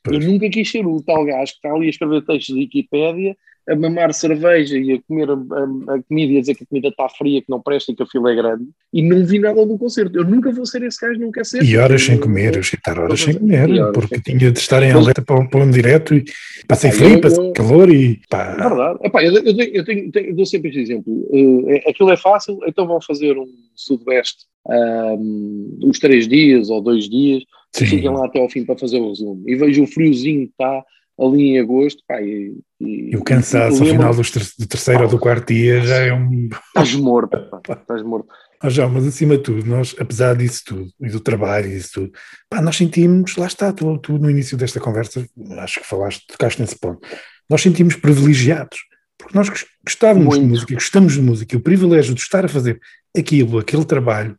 Eu 0.06 0.20
nunca 0.20 0.48
quis 0.48 0.70
ser 0.70 0.86
o 0.86 1.02
tal 1.02 1.24
gajo 1.24 1.52
que 1.52 1.58
está 1.58 1.72
ali 1.72 1.86
a 1.86 1.90
escrever 1.90 2.24
textos 2.24 2.54
de 2.54 2.60
Wikipédia, 2.60 3.36
a 3.68 3.74
mamar 3.76 4.12
cerveja 4.14 4.78
e 4.78 4.92
a 4.92 5.02
comer 5.02 5.28
a, 5.30 5.34
a- 5.34 5.94
a 5.96 6.02
comida 6.02 6.32
e 6.32 6.36
a 6.36 6.40
dizer 6.40 6.54
que 6.54 6.64
a 6.64 6.66
comida 6.66 6.88
está 6.88 7.08
fria, 7.08 7.40
que 7.40 7.50
não 7.50 7.60
presta 7.60 7.90
e 7.92 7.96
que 7.96 8.02
a 8.02 8.06
fila 8.06 8.30
é 8.32 8.34
grande, 8.36 8.64
e 8.92 9.02
não 9.02 9.24
vi 9.26 9.38
nada 9.38 9.66
do 9.66 9.76
concerto. 9.76 10.16
Eu 10.16 10.24
nunca 10.24 10.50
vou 10.52 10.64
ser 10.66 10.82
esse 10.84 11.04
gajo, 11.04 11.18
não 11.20 11.32
quero 11.32 11.46
ser. 11.46 11.62
E 11.64 11.76
horas 11.76 12.02
sem 12.02 12.18
comer, 12.18 12.54
eu 12.54 12.60
estar 12.60 12.98
horas 12.98 13.20
sem 13.20 13.34
comer, 13.34 13.70
horas 13.80 13.92
porque 13.94 14.14
sem 14.14 14.38
tinha 14.38 14.50
de 14.52 14.58
estar 14.58 14.82
em 14.82 14.92
alerta 14.92 15.20
para, 15.22 15.40
o- 15.40 15.48
para 15.48 15.64
um 15.64 15.70
direto 15.70 16.14
e 16.14 16.24
passei 16.68 16.90
Ah, 16.90 16.92
frio, 16.92 17.20
passei 17.20 17.44
eu- 17.44 17.52
calor 17.52 17.90
e 17.92 18.12
É 18.12 18.16
pá, 18.28 18.54
verdade. 18.68 18.98
Epá, 19.02 19.24
eu, 19.24 19.32
eu 19.34 19.54
tenho- 19.56 19.74
eu 19.74 19.84
tenho- 19.84 20.10
eu 20.14 20.34
dou 20.36 20.46
sempre 20.46 20.68
este 20.68 20.80
exemplo. 20.80 21.28
É- 21.68 21.90
aquilo 21.90 22.10
é 22.12 22.16
fácil, 22.16 22.58
então 22.66 22.86
vão 22.86 23.00
fazer 23.00 23.36
um 23.36 23.46
Sudoeste 23.74 24.44
ahm, 24.68 25.78
uns 25.82 25.98
três 25.98 26.26
dias 26.28 26.70
ou 26.70 26.80
dois 26.80 27.08
dias, 27.08 27.42
fiquem 27.74 28.08
lá 28.10 28.26
até 28.26 28.40
ao 28.40 28.48
fim 28.48 28.64
para 28.64 28.76
fazer 28.78 28.98
o 28.98 29.08
resumo. 29.10 29.42
E 29.46 29.54
vejo 29.54 29.82
o 29.82 29.86
friozinho 29.86 30.46
que 30.46 30.52
está 30.52 30.82
ali 31.18 31.42
em 31.50 31.58
agosto, 31.60 32.02
pá, 32.06 32.20
e, 32.20 32.54
e, 32.80 33.10
e 33.12 33.16
o 33.16 33.24
cansaço 33.24 33.82
ao 33.82 33.88
final 33.88 34.14
dos 34.14 34.30
ter- 34.30 34.46
do 34.58 34.66
terceiro 34.66 35.04
ou 35.04 35.08
do 35.08 35.18
quarto 35.18 35.52
dia 35.52 35.80
já 35.80 35.96
é 35.96 36.12
um. 36.12 36.48
Estás 36.68 36.94
morto, 36.94 37.38
pá, 37.50 37.60
estás 37.80 38.02
morto. 38.02 38.28
Ah, 38.60 38.70
já, 38.70 38.88
mas 38.88 39.06
acima 39.06 39.36
de 39.36 39.42
tudo, 39.42 39.66
nós, 39.66 39.94
apesar 39.98 40.34
disso 40.34 40.62
tudo, 40.66 40.90
e 41.00 41.08
do 41.10 41.20
trabalho 41.20 41.66
e 41.66 41.76
disso 41.76 41.90
tudo, 41.94 42.12
pá, 42.48 42.60
nós 42.62 42.76
sentimos, 42.76 43.36
lá 43.36 43.46
está, 43.46 43.72
tu, 43.72 43.98
tu 43.98 44.18
no 44.18 44.30
início 44.30 44.56
desta 44.56 44.80
conversa, 44.80 45.26
acho 45.58 45.80
que 45.80 45.86
falaste, 45.86 46.26
tocaste 46.26 46.60
nesse 46.62 46.78
ponto, 46.78 47.06
nós 47.50 47.60
sentimos 47.62 47.96
privilegiados, 47.96 48.78
porque 49.18 49.36
nós 49.36 49.48
gos- 49.50 49.66
gostávamos 49.84 50.34
de 50.34 50.40
Muito. 50.40 50.50
música, 50.54 50.74
gostamos 50.74 51.12
de 51.14 51.20
música, 51.22 51.54
e 51.54 51.58
o 51.58 51.62
privilégio 51.62 52.14
de 52.14 52.20
estar 52.22 52.44
a 52.46 52.48
fazer 52.48 52.80
aquilo, 53.16 53.58
aquele 53.58 53.84
trabalho, 53.84 54.36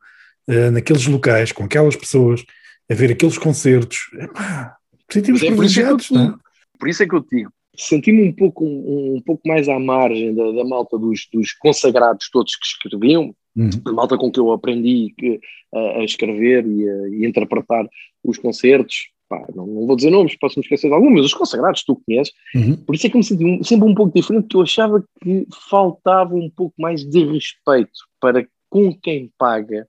eh, 0.48 0.72
naqueles 0.72 1.06
locais, 1.06 1.52
com 1.52 1.64
aquelas 1.66 1.96
pessoas, 1.96 2.44
a 2.90 2.94
ver 2.96 3.12
aqueles 3.12 3.38
concertos, 3.38 4.00
epá, 4.20 4.76
sentimos 5.12 5.42
é 5.42 5.46
isso 5.46 5.52
privilegiados, 5.56 6.10
não 6.12 6.22
é? 6.32 6.47
Por 6.80 6.90
isso 6.90 7.04
é 7.04 7.08
que 7.08 7.16
eu 7.16 7.22
te 7.22 7.36
digo, 7.38 7.52
senti-me 7.76 8.24
um 8.24 8.34
pouco, 8.34 8.66
um, 8.66 9.16
um, 9.16 9.22
pouco 9.22 9.48
mais 9.48 9.70
à 9.70 9.80
margem 9.80 10.34
da, 10.34 10.52
da 10.52 10.66
malta 10.66 10.98
dos, 10.98 11.28
dos, 11.32 11.54
consagrados 11.54 12.30
todos 12.32 12.56
que 12.56 12.66
escreviam, 12.66 13.36
uhum. 13.56 13.70
a 13.86 13.92
malta 13.92 14.18
com 14.18 14.32
que 14.32 14.40
eu 14.40 14.52
aprendi 14.52 15.14
que, 15.18 15.40
a, 15.74 16.00
a, 16.00 16.04
escrever 16.04 16.66
e 16.66 16.90
a 16.90 17.10
e 17.10 17.26
interpretar 17.26 17.88
os 18.24 18.38
concertos. 18.38 19.10
Pá, 19.30 19.46
não, 19.54 19.68
não, 19.68 19.86
vou 19.86 19.96
dizer 19.96 20.10
nomes, 20.10 20.38
posso 20.38 20.58
me 20.58 20.64
esquecer 20.64 20.88
de 20.88 20.94
algum, 20.94 21.10
mas 21.10 21.26
os 21.26 21.34
consagrados 21.34 21.84
tu 21.84 22.02
conheces. 22.06 22.34
Uhum. 22.56 22.78
Por 22.78 22.96
isso 22.96 23.08
é 23.08 23.10
que 23.10 23.18
me 23.18 23.24
senti 23.24 23.44
um, 23.44 23.62
sempre 23.62 23.88
um 23.88 23.94
pouco 23.94 24.14
diferente, 24.14 24.44
porque 24.44 24.58
eu 24.58 24.62
achava 24.62 25.04
que 25.22 25.46
faltava 25.70 26.34
um 26.34 26.50
pouco 26.50 26.74
mais 26.80 27.06
de 27.06 27.26
respeito 27.26 27.92
para 28.22 28.48
com 28.70 28.94
quem 28.98 29.32
paga, 29.38 29.88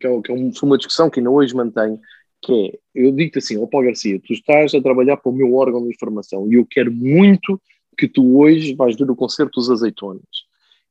que, 0.00 0.06
é, 0.06 0.20
que 0.22 0.32
é 0.32 0.52
foi 0.52 0.68
uma 0.68 0.78
discussão 0.78 1.08
que 1.08 1.20
ainda 1.20 1.30
hoje 1.30 1.54
mantenho, 1.54 2.00
que 2.42 2.52
é, 2.52 2.78
eu 2.94 3.12
digo-te 3.12 3.38
assim, 3.38 3.58
ó 3.58 3.66
Paulo 3.66 3.86
Garcia, 3.86 4.20
tu 4.24 4.32
estás 4.32 4.74
a 4.74 4.80
trabalhar 4.80 5.16
para 5.16 5.30
o 5.30 5.34
meu 5.34 5.54
órgão 5.54 5.82
de 5.82 5.90
informação 5.90 6.50
e 6.50 6.54
eu 6.54 6.66
quero 6.66 6.92
muito 6.92 7.60
que 7.96 8.08
tu 8.08 8.38
hoje 8.38 8.74
vais 8.74 8.96
ver 8.96 9.10
o 9.10 9.16
concerto 9.16 9.60
dos 9.60 9.70
azeitonas. 9.70 10.22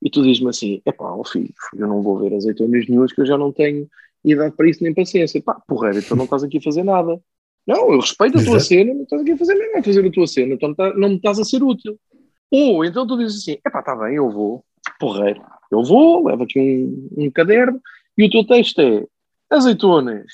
E 0.02 0.10
tu 0.10 0.22
dizes-me 0.22 0.50
assim, 0.50 0.82
é 0.86 0.92
pá, 0.92 1.12
oh 1.14 1.26
filho, 1.26 1.54
eu 1.76 1.88
não 1.88 2.02
vou 2.02 2.20
ver 2.20 2.34
azeitonas 2.34 2.88
nenhumas 2.88 3.12
que 3.12 3.22
eu 3.22 3.26
já 3.26 3.38
não 3.38 3.52
tenho 3.52 3.88
idade 4.24 4.56
para 4.56 4.70
isso 4.70 4.84
nem 4.84 4.94
paciência. 4.94 5.42
Pá, 5.42 5.56
porra, 5.68 5.92
então 5.92 6.16
não 6.16 6.26
estás 6.26 6.44
aqui 6.44 6.58
a 6.60 6.62
fazer 6.62 6.84
nada. 6.84 7.20
Não, 7.66 7.92
eu 7.92 8.00
respeito 8.00 8.38
a 8.38 8.44
tua 8.44 8.56
Exato. 8.56 8.66
cena, 8.66 8.94
não 8.94 9.04
estás 9.04 9.22
aqui 9.22 9.32
a 9.32 9.38
fazer 9.38 9.56
nada, 9.56 9.80
a 9.80 9.84
fazer 9.84 10.06
a 10.06 10.12
tua 10.12 10.28
cena, 10.28 10.54
então 10.54 10.74
tá, 10.74 10.94
não 10.96 11.10
me 11.10 11.16
estás 11.16 11.40
a 11.40 11.44
ser 11.44 11.62
útil. 11.64 12.00
Ou 12.52 12.84
então 12.86 13.06
tu 13.06 13.18
dizes 13.18 13.42
assim, 13.42 13.58
é 13.64 13.70
pá, 13.70 13.80
está 13.80 13.96
bem, 13.96 14.16
eu 14.16 14.30
vou, 14.30 14.64
porreiro, 15.00 15.42
eu 15.72 15.84
vou, 15.84 16.28
levo 16.28 16.44
aqui 16.44 16.60
um, 16.60 17.26
um 17.26 17.32
caderno 17.32 17.80
e 18.18 18.26
o 18.26 18.30
teu 18.30 18.46
texto 18.46 18.80
é 18.82 19.06
azeitonas, 19.50 20.32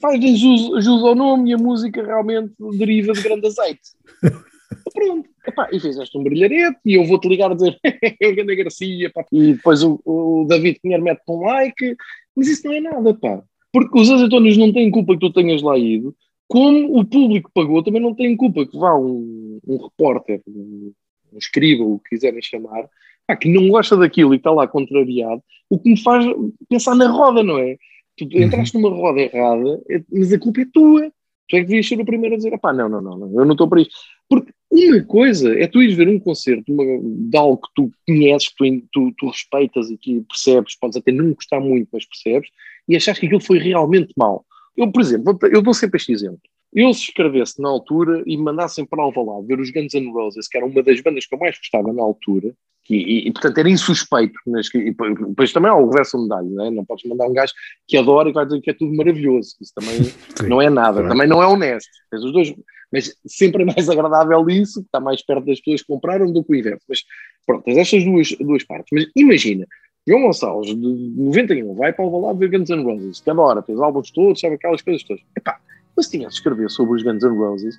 faz 0.00 0.20
jus, 0.38 0.84
jus 0.84 1.02
ao 1.02 1.14
nome 1.14 1.50
e 1.50 1.54
a 1.54 1.58
música 1.58 2.04
realmente 2.04 2.52
deriva 2.78 3.12
de 3.12 3.22
grande 3.22 3.46
azeite. 3.46 3.90
Pronto, 4.92 5.28
epá, 5.46 5.68
e 5.72 5.80
fizeste 5.80 6.16
um 6.16 6.22
brilharete 6.22 6.78
e 6.84 6.94
eu 6.94 7.04
vou-te 7.04 7.28
ligar 7.28 7.50
a 7.50 7.54
dizer 7.54 7.78
Ganda 8.36 8.54
Garcia, 8.54 9.10
pá. 9.10 9.24
e 9.32 9.54
depois 9.54 9.82
o, 9.82 10.00
o 10.04 10.46
David 10.48 10.80
Pinheiro 10.80 11.02
mete 11.02 11.22
um 11.28 11.40
like, 11.40 11.96
mas 12.36 12.48
isso 12.48 12.66
não 12.66 12.74
é 12.74 12.80
nada, 12.80 13.14
pá. 13.14 13.42
Porque 13.72 13.98
os 13.98 14.10
azeitonas 14.10 14.56
não 14.56 14.72
têm 14.72 14.90
culpa 14.90 15.14
que 15.14 15.20
tu 15.20 15.32
tenhas 15.32 15.62
lá 15.62 15.76
ido, 15.76 16.14
como 16.48 16.98
o 16.98 17.04
público 17.04 17.50
pagou 17.52 17.82
também 17.82 18.00
não 18.00 18.14
tem 18.14 18.36
culpa 18.36 18.66
que 18.66 18.76
vá 18.76 18.94
um, 18.96 19.58
um 19.66 19.76
repórter, 19.76 20.42
um, 20.46 20.92
um 21.32 21.38
escriba, 21.38 21.84
o 21.84 21.98
que 21.98 22.10
quiserem 22.10 22.42
chamar, 22.42 22.88
pá, 23.26 23.36
que 23.36 23.48
não 23.48 23.68
gosta 23.68 23.96
daquilo 23.96 24.34
e 24.34 24.36
está 24.36 24.50
lá 24.50 24.66
contrariado, 24.66 25.42
o 25.70 25.78
que 25.78 25.90
me 25.90 26.02
faz 26.02 26.24
pensar 26.68 26.94
na 26.94 27.08
roda, 27.08 27.42
não 27.42 27.58
é? 27.58 27.76
Tu 28.16 28.24
uhum. 28.24 28.42
entraste 28.42 28.74
numa 28.74 28.90
roda 28.90 29.20
errada, 29.20 29.82
é, 29.90 30.02
mas 30.10 30.32
a 30.32 30.38
culpa 30.38 30.60
é 30.60 30.66
tua. 30.72 31.12
Tu 31.48 31.56
é 31.56 31.60
que 31.60 31.66
devias 31.66 31.86
ser 31.86 32.00
o 32.00 32.04
primeiro 32.04 32.34
a 32.34 32.38
dizer: 32.38 32.56
pá, 32.58 32.72
não, 32.72 32.88
não, 32.88 33.00
não, 33.00 33.18
não, 33.18 33.40
eu 33.40 33.44
não 33.44 33.52
estou 33.52 33.68
para 33.68 33.82
isto. 33.82 33.94
Porque 34.28 34.52
uma 34.70 35.04
coisa 35.04 35.54
é 35.58 35.66
tu 35.66 35.82
ires 35.82 35.96
ver 35.96 36.08
um 36.08 36.18
concerto 36.18 36.72
uma, 36.72 36.84
de 37.30 37.36
algo 37.36 37.58
que 37.58 37.68
tu 37.74 37.90
conheces, 38.06 38.48
que 38.48 38.56
tu, 38.56 38.86
tu, 38.92 39.14
tu, 39.18 39.26
respeitas 39.28 39.90
e 39.90 39.98
que 39.98 40.20
percebes, 40.22 40.76
podes 40.76 40.96
até 40.96 41.12
não 41.12 41.32
gostar 41.32 41.60
muito, 41.60 41.88
mas 41.92 42.06
percebes, 42.06 42.48
e 42.88 42.96
achas 42.96 43.18
que 43.18 43.26
aquilo 43.26 43.40
foi 43.40 43.58
realmente 43.58 44.12
mau. 44.16 44.44
Eu, 44.76 44.90
por 44.90 45.00
exemplo, 45.00 45.38
eu 45.42 45.62
dou 45.62 45.74
sempre 45.74 45.98
este 45.98 46.12
exemplo. 46.12 46.40
Eu, 46.72 46.92
se 46.92 47.02
escrevesse 47.02 47.62
na 47.62 47.68
altura 47.68 48.24
e 48.26 48.36
mandassem 48.36 48.84
para 48.84 49.02
Alvalade 49.02 49.46
ver 49.46 49.60
os 49.60 49.70
Guns 49.70 49.94
N' 49.94 50.10
Roses, 50.10 50.48
que 50.48 50.56
era 50.56 50.66
uma 50.66 50.82
das 50.82 51.00
bandas 51.00 51.24
que 51.24 51.34
eu 51.34 51.38
mais 51.38 51.56
gostava 51.56 51.92
na 51.92 52.02
altura, 52.02 52.52
e, 52.90 52.96
e, 52.96 53.28
e, 53.28 53.32
portanto 53.32 53.58
era 53.58 53.68
insuspeito. 53.68 54.38
Mas, 54.46 54.68
e 54.74 54.90
depois 54.92 55.52
também 55.52 55.70
há 55.70 55.74
o 55.74 55.88
reverso 55.88 56.16
da 56.16 56.22
medalha, 56.22 56.48
não, 56.50 56.66
é? 56.66 56.70
não 56.70 56.84
podes 56.84 57.04
mandar 57.04 57.26
um 57.26 57.32
gajo 57.32 57.52
que 57.86 57.96
adora 57.96 58.28
e 58.28 58.32
vai 58.32 58.44
dizer 58.44 58.60
que 58.60 58.70
é 58.70 58.74
tudo 58.74 58.94
maravilhoso. 58.94 59.56
Isso 59.60 59.72
também 59.74 60.04
Sim, 60.36 60.48
não 60.48 60.60
é 60.60 60.68
nada, 60.68 61.00
é. 61.00 61.08
também 61.08 61.26
não 61.26 61.42
é 61.42 61.46
honesto. 61.46 61.90
Tens 62.10 62.22
os 62.22 62.32
dois, 62.32 62.54
mas 62.92 63.14
sempre 63.26 63.62
é 63.62 63.66
mais 63.66 63.88
agradável 63.88 64.48
isso, 64.48 64.80
que 64.80 64.86
está 64.86 65.00
mais 65.00 65.24
perto 65.24 65.46
das 65.46 65.58
pessoas 65.60 65.80
que 65.82 65.86
compraram 65.86 66.32
do 66.32 66.44
que 66.44 66.52
o 66.52 66.56
inverso. 66.56 66.84
Mas 66.88 67.02
pronto, 67.46 67.64
tens 67.64 67.78
estas 67.78 68.04
duas, 68.04 68.30
duas 68.38 68.64
partes. 68.64 68.88
Mas 68.92 69.06
imagina, 69.16 69.66
João 70.06 70.22
Gonçalves, 70.22 70.68
de 70.68 71.14
91, 71.16 71.74
vai 71.74 71.92
para 71.92 72.04
o 72.04 72.10
Valado 72.10 72.38
ver 72.38 72.50
Guns 72.50 72.68
N' 72.68 72.82
Roses, 72.82 73.20
que 73.20 73.30
adora, 73.30 73.62
tem 73.62 73.74
os 73.74 73.80
álbuns 73.80 74.10
todos, 74.10 74.38
sabe 74.38 74.56
aquelas 74.56 74.82
coisas 74.82 75.02
todas. 75.02 75.22
Epá, 75.36 75.58
mas 75.96 76.06
se 76.06 76.12
tivesse 76.12 76.34
escrever 76.34 76.70
sobre 76.70 76.96
os 76.96 77.02
Guns 77.02 77.22
N' 77.22 77.36
Roses, 77.36 77.78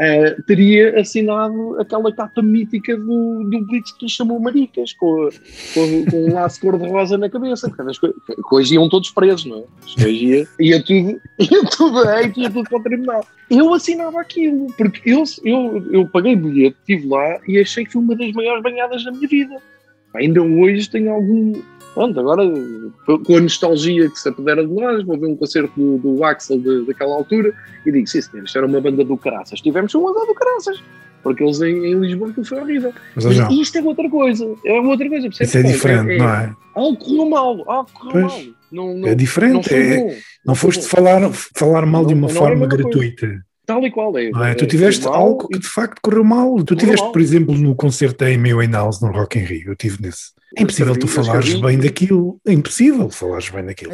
uh, 0.00 0.42
teria 0.44 0.98
assinado 0.98 1.78
aquela 1.78 2.12
capa 2.12 2.40
mítica 2.40 2.96
do, 2.96 3.44
do 3.44 3.66
Blitz 3.66 3.92
que 3.92 4.06
lhe 4.06 4.10
chamou 4.10 4.40
Maricas, 4.40 4.92
com, 4.94 5.28
com, 5.74 6.04
com 6.10 6.24
um 6.26 6.34
laço 6.34 6.60
cor-de-rosa 6.60 7.18
na 7.18 7.28
cabeça, 7.28 7.70
que 7.70 8.54
hoje 8.54 8.74
iam 8.74 8.88
todos 8.88 9.10
presos, 9.10 9.44
não 9.44 9.58
é? 9.58 10.04
Hoje 10.04 10.26
ia, 10.26 10.48
ia 10.58 10.82
tudo, 10.82 11.20
ia 11.38 11.64
tudo 11.76 12.08
aí, 12.08 12.32
ia 12.36 12.50
tudo 12.50 12.68
para 12.68 12.78
o 12.78 12.82
tribunal. 12.82 13.26
Eu 13.50 13.74
assinava 13.74 14.20
aquilo, 14.20 14.68
porque 14.76 15.10
eu, 15.10 15.24
eu, 15.44 15.92
eu 15.92 16.06
paguei 16.06 16.34
bilhete, 16.34 16.76
estive 16.80 17.08
lá 17.08 17.38
e 17.46 17.60
achei 17.60 17.84
que 17.84 17.92
foi 17.92 18.02
uma 18.02 18.16
das 18.16 18.32
maiores 18.32 18.62
banhadas 18.62 19.04
da 19.04 19.10
minha 19.10 19.28
vida. 19.28 19.56
Ainda 20.14 20.42
hoje 20.42 20.90
tenho 20.90 21.12
algum 21.12 21.52
pronto, 21.94 22.18
agora 22.20 22.42
com 23.24 23.36
a 23.36 23.40
nostalgia 23.40 24.08
que 24.08 24.18
se 24.18 24.28
apodera 24.28 24.66
de 24.66 24.72
nós, 24.72 25.04
vou 25.04 25.18
ver 25.18 25.26
um 25.26 25.36
concerto 25.36 25.72
do, 25.76 25.98
do 25.98 26.24
Axel 26.24 26.58
de, 26.58 26.86
daquela 26.86 27.14
altura 27.14 27.52
e 27.84 27.92
digo, 27.92 28.06
sim 28.06 28.20
senhor, 28.20 28.44
isto 28.44 28.58
era 28.58 28.66
uma 28.66 28.80
banda 28.80 29.04
do 29.04 29.16
caraças. 29.16 29.60
Tivemos 29.60 29.94
um 29.94 30.08
andar 30.08 30.26
do 30.26 30.34
caraças, 30.34 30.82
porque 31.22 31.42
eles 31.42 31.60
em, 31.60 31.86
em 31.86 32.00
Lisboa 32.00 32.32
que 32.32 32.44
foi 32.44 32.60
horrível. 32.60 32.92
Mas, 33.14 33.24
Mas 33.24 33.50
isto 33.52 33.78
é 33.78 33.82
outra 33.82 34.08
coisa, 34.08 34.54
é 34.64 34.80
outra 34.80 35.08
coisa. 35.08 35.28
Isso 35.28 35.58
é 35.58 35.62
diferente, 35.62 36.12
é, 36.12 36.18
não 36.18 36.28
é? 36.28 36.56
Algo 36.74 36.96
correu 36.96 37.28
mal, 37.28 37.70
algo 37.70 37.90
correu 37.92 38.26
mal. 38.26 38.40
Não, 38.70 38.94
não, 38.94 39.08
é 39.08 39.14
diferente, 39.16 39.72
não, 39.72 39.78
é, 39.78 40.18
não 40.46 40.54
foste 40.54 40.86
falar, 40.86 41.20
falar 41.56 41.84
mal 41.86 42.06
de 42.06 42.14
uma 42.14 42.28
forma 42.28 42.66
gratuita. 42.66 43.26
Coisa 43.26 43.50
tal 43.70 43.86
e 43.86 43.90
qual 43.90 44.18
é. 44.18 44.30
é 44.50 44.54
tu 44.54 44.66
tiveste 44.66 45.06
algo 45.06 45.46
que 45.46 45.60
de 45.60 45.66
facto 45.66 46.00
correu 46.02 46.24
mal. 46.24 46.56
Tu 46.64 46.74
tiveste, 46.74 47.12
por 47.12 47.20
exemplo, 47.20 47.54
no 47.56 47.76
concerto 47.76 48.24
da 48.24 48.26
Amy 48.30 48.52
Winehouse 48.52 49.00
no 49.00 49.12
Rock 49.12 49.38
in 49.38 49.44
Rio. 49.44 49.68
Eu 49.68 49.76
tive 49.76 50.02
nesse. 50.02 50.32
É 50.56 50.62
impossível 50.62 50.98
tu 50.98 51.06
falares 51.06 51.54
bem 51.54 51.78
daquilo. 51.78 52.40
É 52.44 52.52
impossível 52.52 53.08
falares 53.10 53.48
bem 53.50 53.64
daquilo. 53.66 53.92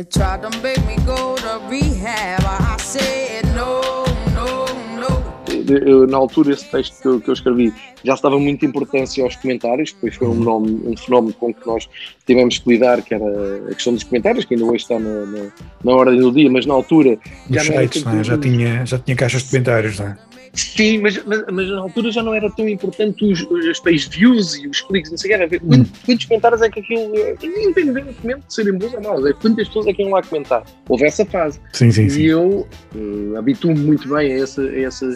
Eu, 5.69 6.07
na 6.07 6.17
altura, 6.17 6.53
esse 6.53 6.65
texto 6.71 7.03
que 7.03 7.09
eu, 7.09 7.21
que 7.21 7.29
eu, 7.29 7.35
escrevi 7.35 7.75
já 8.05 8.15
estava 8.15 8.39
muita 8.39 8.65
importância 8.65 9.25
aos 9.25 9.35
comentários, 9.35 9.93
depois 9.93 10.15
foi 10.15 10.29
um, 10.29 10.31
uhum. 10.31 10.45
nome, 10.45 10.81
um 10.85 10.97
fenómeno 10.97 11.35
com 11.35 11.53
que 11.53 11.67
nós 11.67 11.89
tivemos 12.25 12.59
que 12.59 12.71
lidar, 12.71 13.03
que 13.03 13.13
era 13.13 13.25
a 13.69 13.75
questão 13.75 13.93
dos 13.93 14.05
comentários, 14.05 14.45
que 14.45 14.55
ainda 14.55 14.65
hoje 14.65 14.77
está 14.77 14.99
na, 14.99 15.27
na, 15.27 15.53
na 15.83 15.93
ordem 15.93 16.21
do 16.21 16.31
dia, 16.31 16.49
mas 16.49 16.67
na 16.67 16.75
altura 16.75 17.19
já, 17.51 17.63
sites, 17.63 18.05
não 18.05 18.21
é? 18.21 18.25
já, 18.25 18.39
tinha, 18.39 18.87
já 18.87 18.99
tinha 18.99 19.17
caixas 19.17 19.43
de 19.43 19.51
comentários, 19.51 19.99
não 19.99 20.07
é? 20.07 20.17
Sim, 20.57 20.99
mas, 20.99 21.23
mas, 21.25 21.45
mas, 21.53 21.69
na 21.69 21.81
altura 21.81 22.11
já 22.11 22.23
não 22.23 22.35
era 22.35 22.51
tão 22.51 22.67
importante 22.67 23.25
os, 23.25 23.47
as 23.67 23.79
page 23.79 24.09
views 24.09 24.57
e 24.57 24.67
os 24.67 24.81
cliques, 24.81 25.11
não 25.11 25.19
sei 25.19 25.35
o 25.35 25.37
que, 25.37 25.43
era 25.43 25.63
hum. 25.63 25.85
quantos, 26.05 26.25
comentários 26.25 26.63
é 26.63 26.71
que 26.71 26.81
aquilo, 26.81 27.13
independentemente 27.43 28.47
de 28.47 28.55
serem 28.55 28.79
bons 28.79 28.95
ou 28.95 29.03
maus, 29.03 29.27
é 29.27 29.33
quantas 29.35 29.69
pessoas 29.69 29.87
é 29.87 29.93
que 29.93 30.03
iam 30.03 30.13
lá 30.13 30.23
comentar. 30.23 30.65
Houve 30.89 31.05
essa 31.05 31.27
fase. 31.27 31.61
Sim, 31.73 31.91
sim, 31.91 32.07
e 32.07 32.11
sim. 32.11 32.23
eu 32.23 32.67
uh, 32.95 33.37
habituo-me 33.37 33.79
muito 33.81 34.09
bem 34.09 34.33
a, 34.33 34.39
essa, 34.39 34.63
a, 34.63 34.81
essa, 34.81 35.07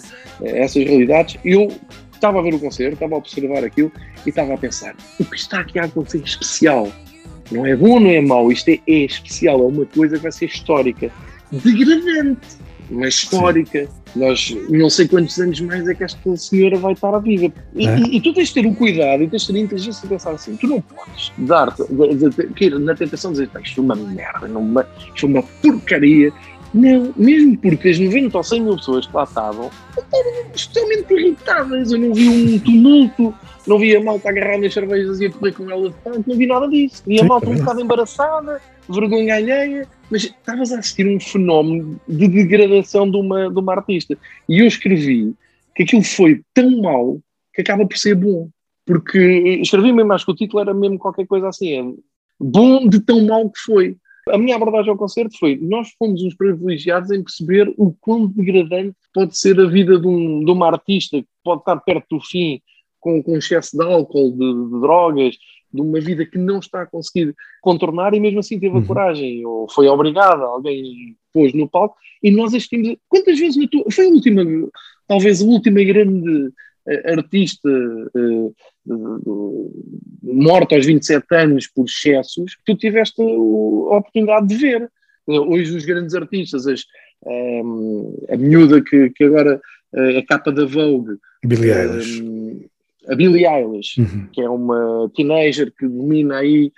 a 0.43 0.49
essas 0.49 0.85
realidades. 0.85 1.39
Eu 1.43 1.69
estava 2.13 2.39
a 2.39 2.43
ver 2.43 2.55
o 2.55 2.59
concerto, 2.59 2.95
estava 2.95 3.15
a 3.15 3.19
observar 3.19 3.65
aquilo 3.65 3.91
e 4.27 4.29
estava 4.29 4.53
a 4.53 4.59
pensar: 4.59 4.95
o 5.19 5.25
que 5.25 5.37
está 5.37 5.61
aqui 5.61 5.79
a 5.79 5.85
acontecer 5.85 6.23
especial? 6.23 6.93
Não 7.51 7.67
é 7.67 7.75
bom, 7.75 7.99
não 7.99 8.11
é 8.11 8.21
mau, 8.21 8.53
isto 8.53 8.69
é, 8.69 8.79
é 8.87 9.05
especial, 9.05 9.61
é 9.61 9.67
uma 9.67 9.87
coisa 9.87 10.17
que 10.17 10.23
vai 10.23 10.31
ser 10.31 10.45
histórica, 10.45 11.11
degradante 11.51 12.61
mas 12.91 13.15
histórica. 13.15 13.87
Sim. 13.87 14.01
Nós 14.17 14.57
não 14.69 14.91
sei 14.91 15.07
quantos 15.07 15.39
anos 15.39 15.61
mais 15.61 15.89
é 15.89 15.95
que 15.95 16.03
esta 16.03 16.37
senhora 16.37 16.77
vai 16.77 16.93
estar 16.93 17.15
a 17.15 17.19
viva. 17.19 17.53
E, 17.75 17.87
é? 17.87 17.99
e, 17.99 18.17
e, 18.17 18.21
tu 18.21 18.35
tens 18.35 18.49
de 18.49 18.55
ter 18.55 18.67
o 18.67 18.75
cuidado 18.75 19.23
e 19.23 19.29
tens 19.29 19.43
de 19.43 19.53
ter 19.53 19.59
a 19.59 19.63
inteligência 19.63 20.03
de 20.03 20.09
pensar 20.09 20.33
assim: 20.33 20.57
tu 20.57 20.67
não 20.67 20.81
podes 20.81 21.33
dar-te 21.39 21.83
na 22.81 22.95
tentação 22.95 23.33
de 23.33 23.47
dizer 23.47 23.61
isto 23.63 23.81
é 23.81 23.85
uma 23.85 23.95
merda, 23.95 24.49
não, 24.49 24.85
isto 25.15 25.27
é 25.27 25.29
uma 25.29 25.43
porcaria. 25.43 26.33
Não, 26.73 27.13
mesmo 27.17 27.59
porque 27.59 27.89
as 27.89 27.99
90 27.99 28.37
ou 28.37 28.45
100 28.45 28.61
mil 28.61 28.77
pessoas 28.77 29.07
que 29.07 29.17
lá 29.17 29.25
estavam 29.25 29.71
estavam 29.91 30.33
extremamente 30.55 31.13
irritadas. 31.13 31.93
Eu 31.93 31.99
não 31.99 32.15
vi 32.15 32.29
um 32.29 32.59
tumulto, 32.61 33.35
não 33.67 33.79
vi 33.79 33.97
a 33.97 34.03
malta 34.03 34.29
agarrar 34.29 34.59
nas 34.59 34.73
cervejas 34.73 35.21
e 35.21 35.27
a 35.27 35.31
correr 35.31 35.53
com 35.53 35.71
ela 35.71 35.89
de 35.89 35.95
tanto, 36.05 36.29
não 36.29 36.37
vi 36.37 36.47
nada 36.47 36.69
disso. 36.69 37.03
Vi 37.07 37.21
a 37.21 37.25
malta 37.25 37.51
um 37.51 37.57
bocado 37.57 37.81
embaraçada, 37.81 38.61
vergonha 38.89 39.35
alheia, 39.35 39.89
mas 40.11 40.25
estavas 40.25 40.73
a 40.73 40.79
assistir 40.79 41.07
um 41.07 41.21
fenómeno 41.21 42.01
de 42.09 42.29
degradação 42.29 43.11
de 43.11 43.17
uma, 43.17 43.51
de 43.51 43.59
uma 43.59 43.75
artista. 43.75 44.19
E 44.49 44.59
eu 44.59 44.67
escrevi 44.67 45.35
que 45.75 45.85
aquilo 45.85 46.03
foi 46.03 46.43
tão 46.53 46.81
mau 46.83 47.21
que 47.55 47.63
acaba 47.63 47.87
por 47.87 47.97
ser 47.97 48.15
bom. 48.15 48.49
Porque 48.85 49.61
escrevi 49.63 49.93
mesmo, 49.93 50.13
acho 50.13 50.25
que 50.25 50.33
o 50.33 50.37
título 50.37 50.63
era 50.63 50.75
mesmo 50.75 50.99
qualquer 50.99 51.27
coisa 51.27 51.49
assim, 51.49 51.73
é 51.79 51.95
bom 52.41 52.89
de 52.89 53.01
tão 53.01 53.25
mau 53.25 53.49
que 53.49 53.61
foi. 53.61 53.97
A 54.29 54.39
minha 54.39 54.57
abordagem 54.57 54.91
ao 54.91 54.97
concerto 54.97 55.39
foi: 55.39 55.59
nós 55.63 55.91
fomos 55.99 56.23
uns 56.23 56.35
privilegiados 56.35 57.11
em 57.11 57.23
perceber 57.23 57.73
o 57.77 57.93
quão 58.01 58.27
degradante 58.27 58.97
pode 59.15 59.39
ser 59.39 59.59
a 59.61 59.67
vida 59.67 59.99
de, 59.99 60.07
um, 60.07 60.45
de 60.45 60.51
uma 60.51 60.67
artista 60.67 61.21
que 61.21 61.29
pode 61.45 61.61
estar 61.61 61.77
perto 61.77 62.17
do 62.17 62.21
fim 62.21 62.61
com, 62.99 63.23
com 63.23 63.37
excesso 63.37 63.77
de 63.77 63.85
álcool, 63.85 64.33
de, 64.33 64.39
de 64.39 64.81
drogas, 64.81 65.37
de 65.73 65.81
uma 65.81 66.01
vida 66.01 66.27
que 66.27 66.39
não 66.39 66.59
está 66.59 66.83
a 66.83 66.87
conseguir 66.87 67.35
contornar 67.61 68.15
e 68.15 68.21
mesmo 68.21 68.41
assim 68.41 68.59
teve 68.59 68.75
a 68.75 68.79
uhum. 68.79 68.87
coragem, 68.87 69.45
ou 69.47 69.69
foi 69.69 69.89
obrigada, 69.89 70.43
alguém 70.43 71.17
pôs 71.33 71.53
no 71.55 71.69
palco, 71.69 71.97
e 72.23 72.31
nós 72.31 72.49
assistimos. 72.49 72.97
Quantas 73.09 73.39
vezes 73.39 73.57
na 73.57 73.69
tua. 73.69 73.85
Foi 73.91 74.07
a 74.07 74.09
última, 74.09 74.43
talvez 75.07 75.41
a 75.41 75.45
última 75.45 75.83
grande 75.85 76.47
uh, 76.49 77.13
artista 77.13 77.69
uh, 77.69 78.55
morto 80.23 80.75
aos 80.75 80.87
27 80.87 81.25
anos 81.35 81.67
por 81.69 81.85
excessos, 81.85 82.57
tu 82.65 82.77
tiveste 82.77 83.21
a 83.23 83.97
oportunidade 83.97 84.49
de 84.49 84.57
ver. 84.57 84.91
Hoje 85.27 85.77
os 85.77 85.85
grandes 85.85 86.15
artistas, 86.15 86.67
as, 86.67 86.85
um, 87.25 88.17
a 88.29 88.37
miúda 88.37 88.83
que, 88.83 89.11
que 89.11 89.25
agora 89.25 89.61
é 89.95 90.19
a 90.19 90.27
capa 90.27 90.51
da 90.51 90.65
Vogue, 90.65 91.19
Billie 91.45 91.71
Eilish. 91.71 92.23
Um, 92.23 92.65
a 93.09 93.15
Billie 93.15 93.47
Eilish, 93.47 94.01
uhum. 94.01 94.29
que 94.33 94.41
é 94.41 94.49
uma 94.49 95.11
teenager 95.15 95.73
que 95.77 95.87
domina 95.87 96.37
aí 96.39 96.73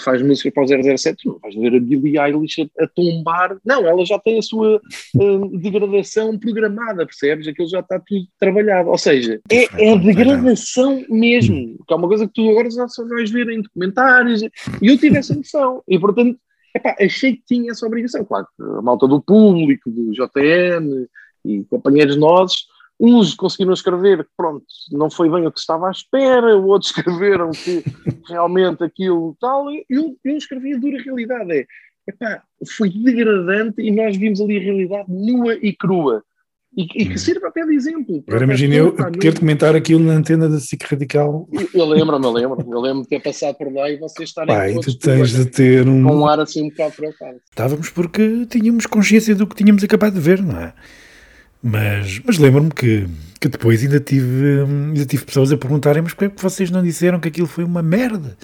faz 0.00 0.20
música 0.22 0.50
para 0.50 0.64
o 0.64 0.98
007, 0.98 1.26
não 1.26 1.38
vais 1.38 1.54
ver 1.54 1.76
a 1.76 1.80
Billie 1.80 2.18
Eilish 2.18 2.62
a, 2.62 2.84
a 2.84 2.88
tombar. 2.88 3.56
Não, 3.64 3.86
ela 3.86 4.04
já 4.04 4.18
tem 4.18 4.38
a 4.38 4.42
sua 4.42 4.80
uh, 5.14 5.58
degradação 5.58 6.36
programada, 6.38 7.06
percebes? 7.06 7.46
Aquilo 7.46 7.68
já 7.68 7.80
está 7.80 8.00
tudo 8.00 8.26
trabalhado. 8.38 8.88
Ou 8.88 8.98
seja, 8.98 9.40
é, 9.50 9.86
é 9.86 9.92
a 9.92 9.96
degradação 9.96 11.04
mesmo, 11.08 11.76
que 11.86 11.94
é 11.94 11.96
uma 11.96 12.08
coisa 12.08 12.26
que 12.26 12.34
tu 12.34 12.50
agora 12.50 12.70
só 12.70 13.06
vais 13.06 13.30
ver 13.30 13.48
em 13.50 13.62
documentários. 13.62 14.42
E 14.42 14.50
eu 14.82 14.98
tive 14.98 15.18
essa 15.18 15.34
noção. 15.34 15.82
E 15.86 15.98
portanto, 15.98 16.36
epá, 16.74 16.96
achei 17.00 17.36
que 17.36 17.42
tinha 17.46 17.70
essa 17.70 17.86
obrigação. 17.86 18.24
Claro, 18.24 18.46
a 18.60 18.82
malta 18.82 19.06
do 19.06 19.22
público, 19.22 19.90
do 19.90 20.12
JN 20.12 21.06
e 21.44 21.62
companheiros 21.64 22.16
nossos 22.16 22.66
Uns 23.00 23.34
conseguiram 23.34 23.72
escrever 23.72 24.24
que, 24.24 24.30
pronto, 24.36 24.64
não 24.90 25.08
foi 25.08 25.30
bem 25.30 25.46
o 25.46 25.52
que 25.52 25.60
estava 25.60 25.88
à 25.88 25.90
espera, 25.90 26.56
outros 26.56 26.90
escreveram 26.96 27.50
que 27.50 27.84
realmente 28.28 28.82
aquilo 28.82 29.36
tal, 29.40 29.70
e 29.70 29.84
eu, 29.88 30.16
eu 30.24 30.36
escrevi 30.36 30.74
a 30.74 30.78
dura 30.78 31.02
realidade. 31.02 31.52
É, 31.52 31.66
epá, 32.08 32.42
foi 32.76 32.90
degradante 32.90 33.80
e 33.80 33.90
nós 33.90 34.16
vimos 34.16 34.40
ali 34.40 34.56
a 34.58 34.60
realidade 34.60 35.06
nua 35.08 35.54
e 35.54 35.72
crua. 35.74 36.24
E, 36.76 36.82
e 36.82 36.86
que 36.86 37.14
hum. 37.14 37.18
sirva 37.18 37.48
até 37.48 37.64
de 37.64 37.74
exemplo. 37.74 38.22
Agora 38.28 38.44
imagina 38.44 38.74
eu 38.74 38.92
ter 38.92 39.32
de 39.32 39.40
comentar 39.40 39.74
aquilo 39.74 40.00
na 40.00 40.12
antena 40.12 40.48
da 40.48 40.60
SIC 40.60 40.84
Radical. 40.84 41.48
Eu, 41.50 41.68
eu 41.72 41.84
lembro-me, 41.86 42.24
eu 42.24 42.30
lembro 42.30 42.66
Eu 42.70 42.80
lembro 42.80 43.02
de 43.02 43.08
ter 43.08 43.22
passado 43.22 43.56
por 43.56 43.72
lá 43.72 43.90
e 43.90 43.96
vocês 43.96 44.28
estarem 44.28 44.54
Pai, 44.54 44.74
tu 44.74 44.96
tens 44.98 45.30
de 45.30 45.46
ter 45.46 45.88
um... 45.88 46.04
com 46.04 46.16
um 46.16 46.26
ar 46.26 46.38
assim 46.40 46.64
um 46.64 46.68
bocado 46.68 46.94
preocupado. 46.94 47.40
Estávamos 47.48 47.88
porque 47.90 48.46
tínhamos 48.46 48.84
consciência 48.86 49.34
do 49.34 49.46
que 49.46 49.56
tínhamos 49.56 49.82
acabado 49.82 50.14
de 50.14 50.20
ver, 50.20 50.42
não 50.42 50.60
é? 50.60 50.74
Mas, 51.62 52.20
mas 52.24 52.38
lembro-me 52.38 52.70
que, 52.70 53.06
que 53.40 53.48
depois 53.48 53.82
ainda 53.82 53.98
tive, 53.98 54.62
ainda 54.62 55.04
tive 55.04 55.24
pessoas 55.24 55.52
a 55.52 55.56
perguntarem: 55.56 56.02
mas 56.02 56.12
porquê 56.12 56.26
é 56.26 56.28
que 56.28 56.42
vocês 56.42 56.70
não 56.70 56.82
disseram 56.82 57.18
que 57.18 57.28
aquilo 57.28 57.46
foi 57.46 57.64
uma 57.64 57.82
merda? 57.82 58.36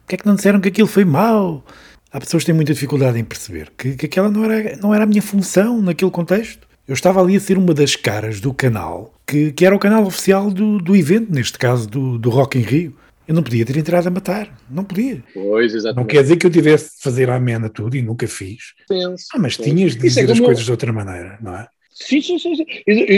Porquê 0.00 0.14
é 0.14 0.18
que 0.18 0.26
não 0.26 0.34
disseram 0.34 0.60
que 0.60 0.68
aquilo 0.68 0.88
foi 0.88 1.04
mau? 1.04 1.64
Há 2.10 2.20
pessoas 2.20 2.42
que 2.42 2.46
têm 2.46 2.54
muita 2.54 2.72
dificuldade 2.72 3.18
em 3.18 3.24
perceber 3.24 3.70
que, 3.76 3.94
que 3.94 4.06
aquela 4.06 4.30
não 4.30 4.44
era, 4.50 4.76
não 4.76 4.94
era 4.94 5.04
a 5.04 5.06
minha 5.06 5.20
função 5.20 5.82
naquele 5.82 6.10
contexto. 6.10 6.66
Eu 6.86 6.94
estava 6.94 7.20
ali 7.20 7.36
a 7.36 7.40
ser 7.40 7.58
uma 7.58 7.74
das 7.74 7.94
caras 7.94 8.40
do 8.40 8.54
canal, 8.54 9.12
que, 9.26 9.52
que 9.52 9.66
era 9.66 9.76
o 9.76 9.78
canal 9.78 10.06
oficial 10.06 10.50
do, 10.50 10.78
do 10.78 10.96
evento, 10.96 11.30
neste 11.30 11.58
caso 11.58 11.86
do, 11.86 12.18
do 12.18 12.30
Rock 12.30 12.58
em 12.58 12.62
Rio. 12.62 12.96
Eu 13.26 13.34
não 13.34 13.42
podia 13.42 13.66
ter 13.66 13.76
entrado 13.76 14.06
a 14.06 14.10
matar, 14.10 14.56
não 14.70 14.82
podia. 14.82 15.22
Pois, 15.34 15.74
exatamente. 15.74 15.98
Não 15.98 16.06
quer 16.06 16.22
dizer 16.22 16.36
que 16.38 16.46
eu 16.46 16.50
tivesse 16.50 16.96
de 16.96 17.02
fazer 17.02 17.28
a 17.28 17.36
amena 17.36 17.68
tudo 17.68 17.94
e 17.94 18.00
nunca 18.00 18.26
fiz. 18.26 18.72
Penso, 18.88 19.26
ah, 19.34 19.38
mas 19.38 19.54
penso. 19.54 19.68
tinhas 19.68 19.92
de 19.92 19.98
é 19.98 20.02
dizer 20.02 20.30
é 20.30 20.32
as 20.32 20.40
coisas 20.40 20.64
de 20.64 20.70
outra 20.70 20.90
maneira, 20.94 21.38
não 21.42 21.54
é? 21.54 21.68
Sim, 22.00 22.20
sim, 22.20 22.38
sim. 22.38 22.54
sim. 22.54 22.64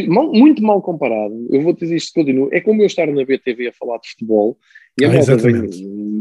Muito 0.08 0.62
mal 0.62 0.80
comparado. 0.80 1.46
Eu 1.50 1.60
vou 1.62 1.72
dizer 1.72 1.96
isto 1.96 2.14
continuo. 2.14 2.48
É 2.52 2.60
como 2.60 2.82
eu 2.82 2.86
estar 2.86 3.06
na 3.06 3.24
BTV 3.24 3.68
a 3.68 3.72
falar 3.72 3.98
de 3.98 4.08
futebol 4.10 4.56
e 4.98 5.04
a 5.04 5.08
ah, 5.08 5.12
malta 5.12 5.36
vem 5.36 5.54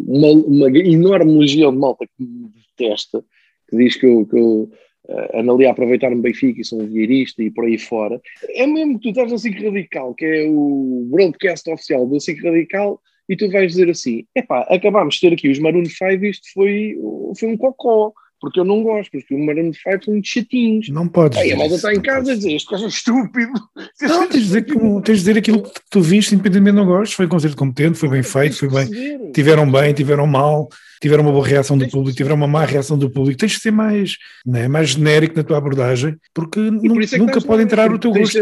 uma, 0.07 0.27
uma, 0.27 0.77
enorme 0.77 1.37
legião 1.39 1.71
de 1.71 1.77
malta 1.77 2.05
que 2.05 2.23
me 2.23 2.49
detesta, 2.77 3.23
que 3.69 3.77
diz 3.77 3.95
que 3.95 4.05
eu, 4.05 4.25
que 4.25 4.37
eu 4.37 4.69
uh, 5.07 5.39
ando 5.39 5.53
ali 5.53 5.65
a 5.65 5.71
aproveitar-me 5.71 6.21
Benfica 6.21 6.61
e 6.61 6.65
sou 6.65 6.81
um 6.81 6.87
vieirista 6.87 7.41
e 7.41 7.49
por 7.49 7.65
aí 7.65 7.77
fora. 7.77 8.21
É 8.49 8.67
mesmo 8.67 8.99
que 8.99 9.03
tu 9.03 9.09
estás 9.09 9.31
na 9.31 9.37
SIC 9.37 9.63
Radical, 9.63 10.13
que 10.13 10.25
é 10.25 10.47
o 10.49 11.07
broadcast 11.09 11.69
oficial 11.69 12.07
da 12.07 12.19
SIC 12.19 12.43
Radical, 12.43 13.01
e 13.27 13.35
tu 13.35 13.49
vais 13.49 13.71
dizer 13.71 13.89
assim: 13.89 14.25
epá, 14.35 14.61
acabámos 14.69 15.15
de 15.15 15.21
ter 15.21 15.33
aqui 15.33 15.49
os 15.49 15.59
Maroon 15.59 15.85
5, 15.85 16.25
isto 16.25 16.47
foi, 16.53 16.97
foi 17.37 17.49
um 17.49 17.57
cocó 17.57 18.13
porque 18.39 18.59
eu 18.59 18.65
não 18.65 18.83
gosto, 18.83 19.11
porque 19.11 19.33
o 19.33 19.45
Maroon 19.45 19.71
5 19.73 20.05
são 20.05 20.13
muito 20.13 20.27
chatinhos. 20.27 20.89
Não 20.89 21.07
podes. 21.07 21.37
Aí 21.37 21.51
a 21.51 21.57
malta 21.57 21.75
está 21.75 21.93
em 21.93 22.01
casa 22.01 22.31
a 22.31 22.35
dizer, 22.35 22.53
este 22.53 22.71
gajo 22.71 22.85
é 22.85 22.87
estúpido. 22.87 23.51
Não, 24.01 24.27
tens 24.27 24.41
de, 24.41 24.47
dizer 24.47 24.65
que, 24.65 24.73
tens 24.73 25.03
de 25.03 25.13
dizer 25.13 25.37
aquilo 25.37 25.63
que 25.63 25.81
tu 25.89 26.01
viste, 26.01 26.33
independentemente 26.33 26.75
não 26.77 26.85
gostes. 26.85 27.15
Foi 27.15 27.25
um 27.25 27.29
concerto 27.29 27.57
competente, 27.57 27.97
foi 27.97 28.09
bem 28.09 28.23
feito, 28.23 28.55
foi 28.57 28.69
bem. 28.69 29.31
Tiveram 29.31 29.69
bem, 29.69 29.93
tiveram 29.93 30.25
mal, 30.25 30.69
tiveram 31.01 31.23
uma 31.23 31.31
boa 31.31 31.45
reação 31.45 31.77
do 31.77 31.87
público, 31.89 32.15
tiveram 32.15 32.35
uma 32.35 32.47
má 32.47 32.65
reação 32.65 32.97
do 32.97 33.09
público. 33.09 33.39
Tens 33.39 33.53
de 33.53 33.59
ser 33.59 33.71
mais, 33.71 34.15
né, 34.45 34.67
mais 34.67 34.89
genérico 34.89 35.35
na 35.35 35.43
tua 35.43 35.57
abordagem, 35.57 36.17
porque 36.33 36.59
é 36.59 37.17
nunca 37.17 37.41
pode 37.41 37.63
entrar 37.63 37.91
o 37.91 37.99
teu 37.99 38.11
gosto. 38.11 38.39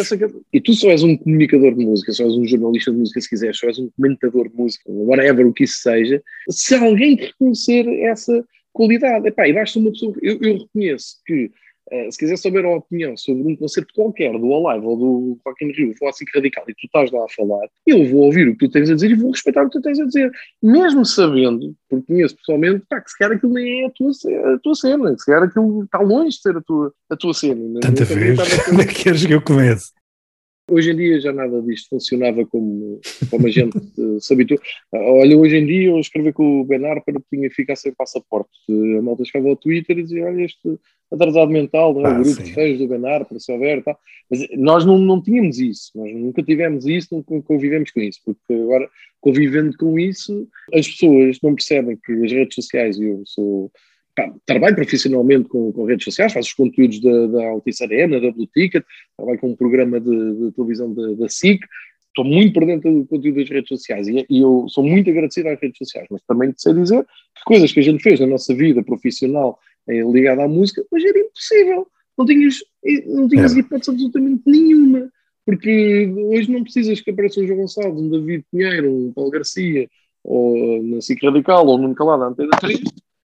E 0.54 0.62
tu 0.62 0.74
só 0.74 0.90
és 0.90 1.04
um 1.04 1.18
comunicador 1.18 1.74
de 1.76 1.86
música, 1.86 2.12
só 2.12 2.24
és 2.24 2.34
um 2.34 2.46
jornalista 2.46 2.92
de 2.92 2.98
música, 2.98 3.22
se 3.22 3.30
quiseres, 3.30 3.58
só 3.58 3.68
és 3.68 3.80
um 3.80 3.90
comentador 3.96 4.50
de 4.50 4.56
música, 4.56 4.84
whatever 4.88 5.46
o 5.48 5.54
que 5.54 5.64
isso 5.64 5.82
seja. 5.82 6.22
Se 6.50 6.76
alguém 6.76 7.16
reconhecer 7.16 7.88
essa 8.04 8.44
qualidade. 8.78 9.28
Epá, 9.28 9.48
e 9.48 9.54
basta 9.54 9.80
uma 9.80 9.92
pessoa. 9.92 10.14
Eu, 10.22 10.38
eu 10.42 10.58
reconheço 10.60 11.16
que, 11.26 11.52
uh, 11.92 12.12
se 12.12 12.18
quiser 12.18 12.38
saber 12.38 12.64
a 12.64 12.70
opinião 12.70 13.18
sobre 13.18 13.52
um 13.52 13.56
concerto 13.56 13.92
qualquer, 13.96 14.32
do 14.32 14.54
Alive 14.54 14.86
ou 14.86 14.98
do 14.98 15.40
Rock 15.46 15.66
in 15.66 15.72
Rio, 15.72 15.94
assim 16.08 16.26
radical, 16.34 16.64
e 16.68 16.74
tu 16.76 16.86
estás 16.86 17.12
lá 17.12 17.26
a 17.26 17.30
falar, 17.36 17.68
eu 17.86 18.06
vou 18.06 18.26
ouvir 18.26 18.48
o 18.48 18.56
que 18.56 18.68
tu 18.68 18.72
tens 18.72 18.90
a 18.90 18.94
dizer 18.94 19.12
e 19.12 19.16
vou 19.16 19.32
respeitar 19.32 19.64
o 19.64 19.70
que 19.70 19.80
tu 19.80 19.82
tens 19.82 20.00
a 20.00 20.06
dizer. 20.06 20.32
Mesmo 20.62 21.04
sabendo, 21.04 21.76
porque 21.90 22.06
conheço 22.06 22.38
pessoalmente, 22.38 22.86
pá, 22.88 23.02
que 23.02 23.10
se 23.10 23.18
calhar 23.18 23.36
aquilo 23.36 23.54
nem 23.54 23.84
é 23.84 23.88
a 23.88 23.90
tua, 23.90 24.12
a 24.54 24.60
tua 24.60 24.76
cena, 24.76 25.14
que 25.14 25.20
se 25.20 25.26
calhar 25.26 25.44
aquilo 25.44 25.84
está 25.84 26.00
longe 26.00 26.38
de 26.38 26.42
ser 26.42 26.56
a 26.56 26.62
tua, 26.62 26.94
a 27.10 27.16
tua 27.16 27.34
cena. 27.34 27.80
Tanta 27.82 28.06
vez, 28.06 28.40
como 28.66 28.80
é 28.82 28.86
que 28.86 29.04
queres 29.04 29.26
que 29.26 29.34
eu 29.34 29.42
comece? 29.42 29.97
Hoje 30.70 30.92
em 30.92 30.96
dia 30.96 31.20
já 31.20 31.32
nada 31.32 31.62
disto 31.62 31.90
funcionava 31.90 32.46
como, 32.46 33.00
como 33.30 33.48
a 33.48 33.50
gente 33.50 33.80
se 34.20 34.34
habituou. 34.34 34.60
Olha, 34.92 35.38
hoje 35.38 35.58
em 35.58 35.66
dia 35.66 35.90
eu 35.90 36.00
escrevi 36.00 36.34
com 36.34 36.62
o 36.62 36.66
Ben 36.66 36.86
Harper 36.86 37.16
tinha 37.30 37.48
que 37.48 37.56
ficar 37.56 37.76
sem 37.76 37.94
passaporte. 37.94 38.50
A 38.98 39.02
malta 39.02 39.24
chegava 39.24 39.50
ao 39.50 39.56
Twitter 39.56 39.98
e 39.98 40.04
dizia, 40.04 40.26
olha 40.26 40.44
este 40.44 40.78
atrasado 41.12 41.50
mental, 41.50 41.94
não 41.94 42.02
é? 42.02 42.08
Ah, 42.08 42.12
o 42.12 42.16
grupo 42.16 42.30
sim. 42.30 42.44
de 42.44 42.54
fãs 42.54 42.78
do 42.78 42.88
Ben 42.88 43.06
Harper, 43.06 43.40
se 43.40 43.52
houver, 43.52 43.84
tá. 43.84 43.98
Mas 44.30 44.48
nós 44.58 44.86
não, 44.86 44.98
não 44.98 45.22
tínhamos 45.22 45.58
isso, 45.60 45.92
nós 45.96 46.14
nunca 46.14 46.44
tivemos 46.44 46.86
isso, 46.86 47.16
nunca 47.16 47.42
convivemos 47.44 47.92
com 47.92 48.02
isso, 48.02 48.20
porque 48.26 48.54
agora, 48.54 48.90
convivendo 49.22 49.76
com 49.78 49.98
isso, 49.98 50.48
as 50.74 50.88
pessoas 50.88 51.38
não 51.42 51.56
percebem 51.56 51.98
que 51.98 52.12
as 52.12 52.32
redes 52.32 52.56
sociais, 52.56 52.98
e 52.98 53.06
eu 53.06 53.24
sou 53.26 53.72
pá, 54.18 54.34
trabalho 54.46 54.76
profissionalmente 54.76 55.48
com, 55.48 55.72
com, 55.72 55.86
redes 55.86 56.04
sociais, 56.04 56.34
faço 56.34 56.50
os 56.50 56.54
conteúdos 56.56 57.00
da, 57.00 57.28
da 57.28 57.48
Altice 57.50 57.84
Arena, 57.84 58.20
da 58.20 58.32
Blue 58.32 58.48
Ticket, 58.48 58.84
trabalho 59.16 59.40
com 59.40 59.52
um 59.52 59.56
programa 59.56 60.00
de, 60.00 60.10
de 60.10 60.52
televisão 60.54 60.92
da, 60.92 61.14
da 61.14 61.30
SIC, 61.30 61.64
estou 62.08 62.26
muito 62.26 62.54
por 62.54 62.66
dentro 62.66 62.92
do 62.92 63.06
conteúdo 63.06 63.38
das 63.38 63.50
redes 63.50 63.70
sociais 63.70 64.08
e, 64.08 64.26
e, 64.28 64.42
eu 64.42 64.66
sou 64.70 64.84
muito 64.84 65.08
agradecido 65.10 65.50
às 65.50 65.62
redes 65.62 65.78
sociais, 65.78 66.08
mas 66.10 66.22
também 66.24 66.52
sei 66.58 66.74
dizer 66.74 67.04
que 67.04 67.44
coisas 67.46 67.72
que 67.72 67.80
a 67.80 67.84
gente 67.84 68.02
fez 68.02 68.20
na 68.20 68.26
nossa 68.26 68.56
vida 68.56 68.84
profissional 68.84 69.60
eh, 69.88 70.02
ligada 70.02 70.44
à 70.44 70.48
música, 70.48 70.84
hoje 70.92 71.08
era 71.08 71.20
impossível. 71.20 71.88
Não 72.18 72.26
tinhas, 72.26 72.56
não 73.06 73.28
tinhas 73.28 73.56
é. 73.56 73.60
hipótese 73.60 73.92
absolutamente 73.92 74.42
nenhuma. 74.48 75.10
Porque 75.46 76.12
hoje 76.14 76.52
não 76.52 76.64
precisas 76.64 77.00
que 77.00 77.12
apareça 77.12 77.40
um 77.40 77.48
João 77.48 77.60
Gonçalves, 77.60 78.02
um 78.02 78.10
David 78.10 78.44
Pinheiro, 78.52 78.92
um 78.92 79.14
Paulo 79.14 79.32
Garcia, 79.32 79.88
ou 80.24 80.84
na 80.84 81.00
SIC 81.00 81.24
Radical, 81.24 81.66
ou 81.66 81.78
num 81.78 81.94
Calado 81.94 82.24
Antena 82.24 82.50
3, 82.60 82.82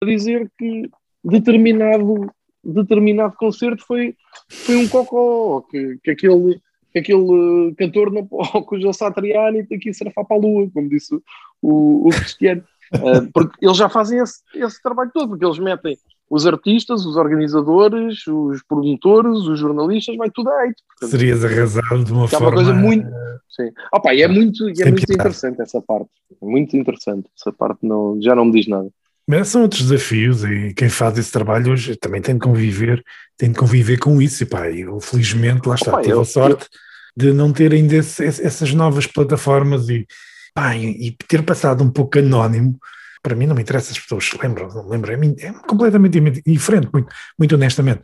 a 0.03 0.07
dizer 0.07 0.51
que 0.59 0.91
determinado, 1.25 2.31
determinado 2.65 3.35
concerto 3.37 3.85
foi, 3.87 4.15
foi 4.49 4.77
um 4.77 4.89
cocó, 4.89 5.63
que, 5.63 5.99
que 6.03 6.11
aquele, 6.11 6.61
que 6.93 6.99
aquele 7.01 7.75
cantor 7.77 8.13
não 8.13 8.27
pode, 8.27 8.87
o 8.87 8.93
Satriani 8.93 9.67
tem 9.67 9.79
que 9.79 9.91
ir 9.91 9.95
surfar 9.95 10.25
para 10.25 10.37
a 10.37 10.41
lua, 10.41 10.71
como 10.73 10.89
disse 10.89 11.15
o, 11.61 12.09
o 12.09 12.11
Cristiano. 12.11 12.63
Uh, 12.95 13.31
porque 13.35 13.65
eles 13.65 13.77
já 13.77 13.89
fazem 13.89 14.21
esse, 14.21 14.41
esse 14.55 14.83
trabalho 14.83 15.11
todo, 15.13 15.31
porque 15.31 15.45
eles 15.45 15.59
metem 15.59 15.97
os 16.31 16.47
artistas, 16.47 17.07
os 17.07 17.17
organizadores, 17.17 18.27
os 18.27 18.63
promotores, 18.63 19.39
os 19.39 19.59
jornalistas, 19.59 20.15
vai 20.17 20.31
tudo 20.31 20.51
a 20.51 20.63
hate. 20.63 20.83
Serias 21.03 21.43
arrasado 21.43 22.05
de 22.05 22.13
uma 22.13 22.27
é 22.27 22.29
forma... 22.29 22.49
uma 22.49 22.55
coisa 22.55 22.75
muito... 22.75 23.09
Sim. 23.49 23.71
Opa, 23.93 24.15
e 24.15 24.23
é 24.23 24.29
muito, 24.29 24.69
e 24.69 24.83
é 24.83 24.91
muito 24.91 25.13
interessante 25.13 25.61
essa 25.63 25.81
parte. 25.81 26.11
É 26.41 26.45
muito 26.45 26.77
interessante. 26.77 27.29
Essa 27.37 27.51
parte 27.51 27.85
não, 27.85 28.21
já 28.21 28.35
não 28.35 28.45
me 28.45 28.53
diz 28.53 28.69
nada. 28.69 28.89
Mas 29.29 29.49
são 29.49 29.61
outros 29.61 29.83
desafios 29.83 30.43
e 30.43 30.73
quem 30.73 30.89
faz 30.89 31.19
esse 31.19 31.31
trabalho 31.31 31.73
hoje 31.73 31.95
também 31.97 32.23
tem 32.23 32.35
de 32.35 32.41
conviver, 32.41 33.05
tem 33.37 33.53
de 33.53 33.59
conviver 33.59 33.99
com 33.99 34.23
isso. 34.23 34.43
E 34.43 34.47
pá, 34.47 34.71
eu 34.71 34.99
felizmente, 35.01 35.69
lá 35.69 35.75
está, 35.75 35.91
Opa, 35.91 36.01
tive 36.01 36.15
eu, 36.15 36.23
a 36.23 36.25
sorte 36.25 36.65
eu... 36.65 37.27
de 37.27 37.33
não 37.35 37.53
ter 37.53 37.75
ainda 37.75 37.97
esse, 37.97 38.25
essas 38.25 38.73
novas 38.73 39.07
plataformas 39.07 39.91
e, 39.91 40.07
pá, 40.55 40.75
e 40.75 41.15
ter 41.29 41.43
passado 41.43 41.85
um 41.85 41.91
pouco 41.91 42.19
anónimo 42.19 42.79
Para 43.23 43.35
mim 43.35 43.47
não 43.47 43.55
me 43.55 43.61
interessa 43.61 43.93
as 43.93 43.99
pessoas 43.99 44.25
se 44.25 44.39
lembram, 44.43 44.67
não 44.69 44.89
lembram, 44.89 45.13
é, 45.13 45.47
é 45.47 45.53
completamente 45.53 46.43
diferente, 46.47 46.89
muito, 46.91 47.15
muito 47.39 47.55
honestamente. 47.55 48.01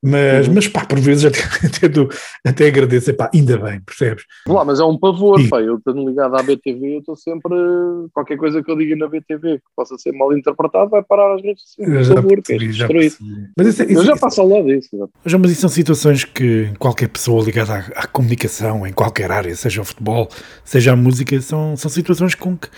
Mas, 0.00 0.46
Uhum. 0.46 0.54
mas 0.54 0.68
pá, 0.68 0.84
por 0.84 1.00
vezes 1.00 1.24
até, 1.24 1.38
até, 1.66 1.88
dou- 1.88 2.08
até 2.46 2.68
agradeço, 2.68 3.12
pá, 3.14 3.28
ainda 3.34 3.58
bem, 3.58 3.80
percebes? 3.80 4.24
Lá, 4.46 4.64
mas 4.64 4.78
é 4.78 4.84
um 4.84 4.96
pavor, 4.96 5.40
E- 5.40 5.48
pá. 5.48 5.60
Eu 5.60 5.76
estando 5.78 6.08
ligado 6.08 6.36
à 6.36 6.42
BTV, 6.42 6.94
eu 6.94 6.98
estou 7.00 7.16
sempre. 7.16 7.52
Qualquer 8.12 8.36
coisa 8.36 8.62
que 8.62 8.70
eu 8.70 8.76
diga 8.78 8.94
na 8.94 9.08
BTV 9.08 9.58
que 9.58 9.64
possa 9.74 9.98
ser 9.98 10.12
mal 10.12 10.32
interpretado 10.36 10.88
vai 10.90 11.02
parar 11.02 11.34
às 11.34 11.42
redes 11.42 11.64
Eu 11.78 11.84
sociais. 11.86 12.06
já 12.06 12.14
Por 12.14 12.22
favor, 12.22 12.42
que 12.42 12.52
já 12.72 12.86
destruído. 12.86 13.16
percebi. 13.16 13.48
Mas 13.56 13.66
isso, 13.66 13.82
é- 13.82 13.84
Eu 13.86 13.90
isso- 13.90 14.04
já 14.04 14.12
isso- 14.12 14.20
passo 14.20 14.40
ao 14.40 14.48
lado 14.48 14.66
disso. 14.66 15.10
Mas, 15.24 15.34
mas 15.34 15.50
isso 15.50 15.60
são 15.62 15.70
situações 15.70 16.24
que 16.24 16.70
qualquer 16.78 17.08
pessoa 17.08 17.42
ligada 17.42 17.74
à, 17.74 17.78
à 18.02 18.06
comunicação, 18.06 18.86
em 18.86 18.92
qualquer 18.92 19.32
área, 19.32 19.54
seja 19.56 19.80
o 19.82 19.84
futebol, 19.84 20.28
seja 20.64 20.92
a 20.92 20.96
música, 20.96 21.40
são, 21.40 21.76
são 21.76 21.90
situações 21.90 22.36
com 22.36 22.56
que, 22.56 22.68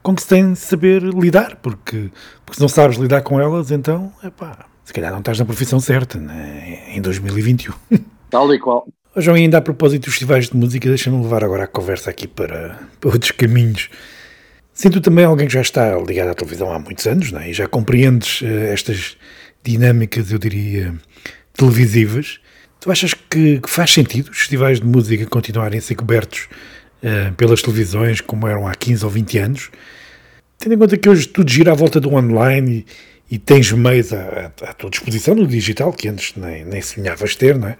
com 0.00 0.14
que 0.14 0.22
se 0.22 0.28
tem 0.28 0.52
de 0.52 0.58
saber 0.60 1.02
lidar, 1.02 1.56
porque, 1.56 2.08
porque 2.46 2.54
se 2.54 2.60
não 2.60 2.68
sabes 2.68 2.96
lidar 2.98 3.22
com 3.22 3.40
elas, 3.40 3.72
então, 3.72 4.12
epá, 4.22 4.64
se 4.88 4.94
calhar 4.94 5.12
não 5.12 5.18
estás 5.18 5.38
na 5.38 5.44
profissão 5.44 5.78
certa, 5.80 6.18
né, 6.18 6.84
em 6.94 7.02
2021. 7.02 7.74
Tal 8.30 8.54
e 8.54 8.58
qual. 8.58 8.88
Ó, 9.14 9.20
João, 9.20 9.36
ainda 9.36 9.58
a 9.58 9.60
propósito 9.60 10.04
dos 10.04 10.14
festivais 10.14 10.48
de 10.48 10.56
música, 10.56 10.88
deixa-me 10.88 11.22
levar 11.22 11.44
agora 11.44 11.64
a 11.64 11.66
conversa 11.66 12.08
aqui 12.08 12.26
para, 12.26 12.78
para 12.98 13.10
outros 13.10 13.30
caminhos. 13.32 13.90
Sinto 14.72 15.02
também 15.02 15.26
alguém 15.26 15.46
que 15.46 15.52
já 15.52 15.60
está 15.60 15.94
ligado 15.98 16.30
à 16.30 16.34
televisão 16.34 16.72
há 16.72 16.78
muitos 16.78 17.06
anos, 17.06 17.30
não 17.30 17.38
é? 17.38 17.50
e 17.50 17.52
já 17.52 17.68
compreendes 17.68 18.40
eh, 18.42 18.72
estas 18.72 19.18
dinâmicas, 19.62 20.32
eu 20.32 20.38
diria, 20.38 20.94
televisivas. 21.52 22.40
Tu 22.80 22.90
achas 22.90 23.12
que, 23.12 23.60
que 23.60 23.68
faz 23.68 23.92
sentido 23.92 24.30
os 24.30 24.38
festivais 24.38 24.80
de 24.80 24.86
música 24.86 25.26
continuarem 25.26 25.80
a 25.80 25.82
ser 25.82 25.96
cobertos 25.96 26.48
eh, 27.02 27.30
pelas 27.36 27.60
televisões 27.60 28.22
como 28.22 28.48
eram 28.48 28.66
há 28.66 28.74
15 28.74 29.04
ou 29.04 29.10
20 29.10 29.38
anos? 29.38 29.70
Tendo 30.58 30.76
em 30.76 30.78
conta 30.78 30.96
que 30.96 31.10
hoje 31.10 31.28
tudo 31.28 31.50
gira 31.50 31.72
à 31.72 31.74
volta 31.74 32.00
do 32.00 32.14
online 32.14 32.86
e, 33.30 33.38
tens 33.38 33.70
meios 33.72 34.12
à, 34.12 34.52
à, 34.62 34.72
tua 34.72 34.90
disposição 34.90 35.34
no 35.34 35.46
digital, 35.46 35.92
que 35.92 36.08
antes 36.08 36.34
nem, 36.36 36.64
nem 36.64 36.80
sonhavas 36.80 37.36
ter, 37.36 37.58
não 37.58 37.68
é? 37.68 37.76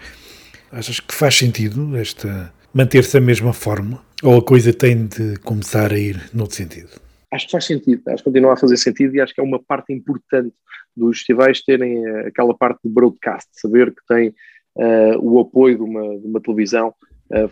Achas 0.71 1.01
que 1.01 1.15
faz 1.15 1.35
sentido 1.37 1.97
esta 1.97 2.53
manter-se 2.75 3.17
a 3.17 3.21
mesma 3.21 3.53
fórmula? 3.53 4.03
Ou 4.23 4.39
a 4.39 4.43
coisa 4.43 4.73
tem 4.73 5.07
de 5.07 5.37
começar 5.39 5.93
a 5.93 5.99
ir 5.99 6.21
noutro 6.35 6.57
sentido? 6.57 6.91
Acho 7.31 7.47
que 7.47 7.53
faz 7.53 7.67
sentido, 7.67 8.03
acho 8.09 8.19
que 8.19 8.25
continua 8.25 8.55
a 8.55 8.57
fazer 8.57 8.77
sentido 8.77 9.15
e 9.15 9.21
acho 9.21 9.35
que 9.35 9.41
é 9.41 9.45
uma 9.45 9.63
parte 9.63 9.93
importante 9.93 10.55
dos 10.97 11.19
festivais 11.19 11.63
terem 11.63 12.05
eh, 12.05 12.29
aquela 12.29 12.55
parte 12.55 12.81
de 12.85 12.91
broadcast, 12.91 13.49
saber 13.53 13.95
que 13.95 14.03
tem 14.09 14.35
eh, 14.79 15.17
o 15.19 15.39
apoio 15.41 15.77
de 15.77 15.83
uma, 15.83 16.19
de 16.19 16.27
uma 16.27 16.41
televisão 16.41 16.93
eh, 17.31 17.49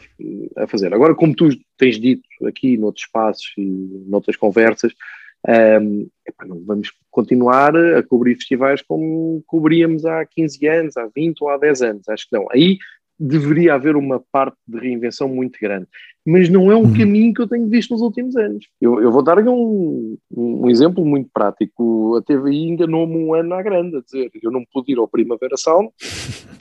a 0.56 0.66
fazer. 0.66 0.92
Agora, 0.92 1.14
como 1.14 1.34
tu 1.34 1.50
tens 1.76 2.00
dito 2.00 2.26
aqui 2.46 2.76
noutros 2.76 3.04
espaços 3.04 3.52
e 3.56 4.04
noutras 4.08 4.36
conversas, 4.36 4.92
epá, 5.44 6.44
não 6.46 6.60
vamos 6.64 6.92
continuar 7.10 7.76
a 7.76 8.02
cobrir 8.02 8.34
festivais 8.36 8.82
como 8.82 9.42
cobríamos 9.46 10.04
há 10.04 10.24
15 10.24 10.66
anos, 10.66 10.96
há 10.96 11.08
20 11.14 11.42
ou 11.42 11.48
há 11.48 11.56
10 11.56 11.82
anos. 11.82 12.08
Acho 12.08 12.28
que 12.28 12.36
não. 12.36 12.46
Aí 12.50 12.78
deveria 13.18 13.74
haver 13.74 13.96
uma 13.96 14.22
parte 14.30 14.56
de 14.68 14.78
reinvenção 14.78 15.28
muito 15.28 15.58
grande. 15.60 15.86
Mas 16.26 16.48
não 16.50 16.70
é 16.70 16.76
um 16.76 16.82
Uhum. 16.82 16.92
caminho 16.92 17.32
que 17.32 17.40
eu 17.40 17.48
tenho 17.48 17.66
visto 17.68 17.92
nos 17.92 18.02
últimos 18.02 18.36
anos. 18.36 18.66
Eu, 18.80 19.00
eu 19.00 19.10
vou 19.10 19.22
dar-lhe 19.22 19.48
um, 19.48 20.18
um 20.36 20.68
exemplo 20.68 21.04
muito 21.04 21.30
prático. 21.32 22.16
A 22.16 22.22
TVI 22.22 22.68
enganou-me 22.68 23.16
um 23.16 23.32
ano 23.32 23.54
à 23.54 23.62
grande, 23.62 23.96
a 23.96 24.00
dizer, 24.00 24.30
eu 24.42 24.50
não 24.50 24.64
pude 24.70 24.92
ir 24.92 24.98
ao 24.98 25.08
Primavera 25.08 25.56
Sound 25.56 25.90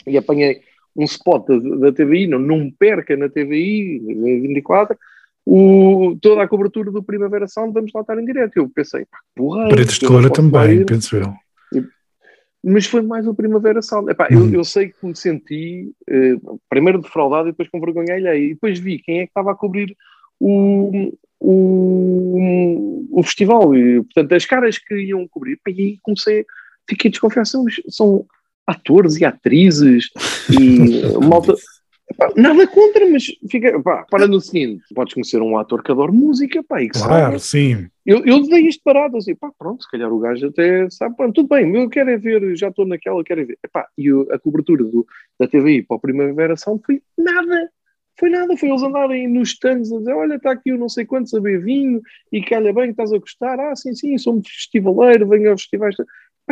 e 0.07 0.17
apanhei 0.17 0.61
um 0.95 1.03
spot 1.03 1.45
da, 1.47 1.57
da 1.57 1.91
TVI, 1.91 2.27
não, 2.27 2.39
não 2.39 2.71
perca 2.71 3.17
na 3.17 3.27
TVI, 3.27 3.97
em 4.07 4.41
24, 4.41 4.97
o, 5.45 6.17
toda 6.21 6.41
a 6.43 6.47
cobertura 6.47 6.91
do 6.91 7.03
Primavera 7.03 7.47
Sound, 7.47 7.73
vamos 7.73 7.91
lá 7.93 8.01
estar 8.01 8.17
em 8.19 8.25
direto. 8.25 8.57
Eu 8.57 8.67
pensei, 8.69 9.05
pá, 9.05 9.19
porra, 9.35 9.69
Paredes 9.69 9.99
de 9.99 10.07
Cora 10.07 10.29
também, 10.29 10.79
ir 10.79 10.85
penso 10.85 11.15
eu. 11.15 11.33
mas 12.63 12.87
foi 12.87 13.01
mais 13.03 13.27
o 13.27 13.35
Primavera 13.35 13.81
Sound. 13.81 14.09
Epá, 14.11 14.27
Uhum. 14.31 14.47
eu, 14.47 14.53
eu 14.55 14.63
sei 14.63 14.89
que 14.89 15.05
me 15.05 15.15
senti 15.15 15.91
eh, 16.09 16.35
primeiro 16.67 16.99
defraudado 16.99 17.47
e 17.47 17.51
depois 17.51 17.69
com 17.69 17.79
vergonha 17.79 18.15
alheia. 18.15 18.35
E 18.43 18.53
depois 18.55 18.79
vi 18.79 18.97
quem 18.99 19.19
é 19.19 19.23
que 19.25 19.29
estava 19.29 19.51
a 19.51 19.55
cobrir 19.55 19.95
o, 20.39 21.11
o, 21.39 23.07
o 23.11 23.23
festival. 23.23 23.75
E, 23.75 24.01
portanto, 24.03 24.33
as 24.33 24.45
caras 24.45 24.77
que 24.79 24.95
iam 24.95 25.27
cobrir. 25.27 25.59
E 25.67 25.71
aí 25.81 25.99
comecei, 26.01 26.43
fiquei 26.89 27.11
desconfiado. 27.11 27.47
São, 27.47 27.65
são 27.87 28.25
atores 28.65 29.17
e 29.17 29.25
atrizes 29.25 30.09
e 30.49 31.19
malta. 31.23 31.53
Epá, 32.11 32.31
nada 32.35 32.67
contra, 32.67 33.09
mas 33.09 33.25
fica, 33.49 33.81
pá, 33.81 34.05
para 34.09 34.27
no 34.27 34.39
seguinte: 34.39 34.83
podes 34.93 35.13
conhecer 35.13 35.41
um 35.41 35.57
ator 35.57 35.83
que 35.83 35.91
adora 35.91 36.11
música, 36.11 36.63
pá, 36.63 36.81
e 36.81 36.89
que 36.89 36.97
sabe 36.97 37.09
Claro, 37.09 37.39
sim. 37.39 37.87
eu, 38.05 38.23
eu 38.25 38.43
dei 38.43 38.67
isto 38.67 38.83
parado, 38.83 39.17
assim, 39.17 39.35
pá, 39.35 39.51
pronto, 39.57 39.83
se 39.83 39.89
calhar 39.89 40.11
o 40.13 40.19
gajo 40.19 40.47
até 40.47 40.87
sabe, 40.91 41.15
pronto, 41.15 41.33
tudo 41.33 41.49
bem, 41.49 41.75
eu 41.75 41.89
quero 41.89 42.11
é 42.11 42.17
ver, 42.17 42.55
já 42.55 42.67
estou 42.69 42.85
naquela, 42.85 43.23
quero 43.23 43.41
é 43.41 43.45
ver. 43.45 43.57
Epá, 43.63 43.87
e 43.97 44.07
a 44.31 44.37
cobertura 44.37 44.83
do, 44.83 45.05
da 45.39 45.47
TVI 45.47 45.81
para 45.81 45.97
a 45.97 45.99
Primavera 45.99 46.55
Sound 46.55 46.83
foi 46.85 47.01
nada, 47.17 47.71
foi 48.19 48.29
nada, 48.29 48.55
foi 48.55 48.69
eles 48.69 48.83
andarem 48.83 49.27
nos 49.27 49.49
stands 49.49 49.91
a 49.91 49.97
dizer, 49.97 50.13
olha, 50.13 50.35
está 50.35 50.51
aqui 50.51 50.71
o 50.71 50.77
não 50.77 50.87
sei 50.87 51.05
quantos 51.05 51.33
a 51.33 51.41
beber 51.41 51.63
vinho, 51.63 52.01
e 52.31 52.41
calha 52.43 52.71
bem 52.71 52.85
que 52.85 52.91
estás 52.91 53.11
a 53.11 53.17
gostar, 53.17 53.59
ah, 53.59 53.75
sim, 53.75 53.95
sim, 53.95 54.15
sou 54.19 54.35
um 54.35 54.43
festivaleiro, 54.43 55.27
venho 55.27 55.49
aos 55.49 55.63
festivais. 55.63 55.95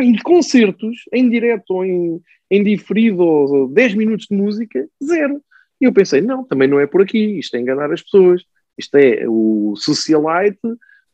E 0.00 0.12
de 0.12 0.22
concertos, 0.22 0.96
em 1.12 1.28
direto 1.28 1.70
ou 1.70 1.84
em, 1.84 2.20
em 2.50 2.62
diferido, 2.62 3.22
ou 3.22 3.68
10 3.68 3.94
minutos 3.94 4.26
de 4.28 4.36
música, 4.36 4.86
zero. 5.02 5.40
E 5.80 5.84
eu 5.84 5.92
pensei, 5.92 6.20
não, 6.20 6.44
também 6.44 6.68
não 6.68 6.80
é 6.80 6.86
por 6.86 7.02
aqui, 7.02 7.38
isto 7.38 7.56
é 7.56 7.60
enganar 7.60 7.92
as 7.92 8.02
pessoas, 8.02 8.42
isto 8.76 8.96
é 8.96 9.24
o 9.28 9.74
socialite 9.76 10.58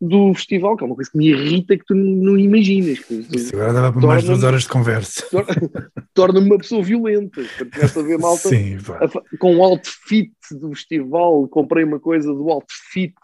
do 0.01 0.33
festival, 0.33 0.77
que 0.77 0.83
é 0.83 0.87
uma 0.87 0.95
coisa 0.95 1.11
que 1.11 1.19
me 1.19 1.29
irrita 1.29 1.77
que 1.77 1.85
tu 1.85 1.95
não 1.95 2.39
imaginas. 2.39 2.99
Isso 3.11 3.55
agora 3.55 3.73
dava 3.75 3.93
para 3.93 4.07
mais 4.07 4.25
duas 4.25 4.43
horas 4.43 4.63
de 4.63 4.69
conversa. 4.69 5.27
Torna-me 6.15 6.47
uma 6.47 6.57
pessoa 6.57 6.83
violenta. 6.83 7.43
Começo 7.59 8.01
a 8.01 8.03
ver 8.03 8.19
malta 8.19 8.49
Sim, 8.49 8.79
a 8.79 9.37
com 9.37 9.57
o 9.57 9.63
outfit 9.63 10.33
do 10.53 10.71
festival, 10.71 11.47
comprei 11.49 11.85
uma 11.85 12.01
coisa 12.01 12.33
do 12.33 12.49
outfit, 12.49 13.15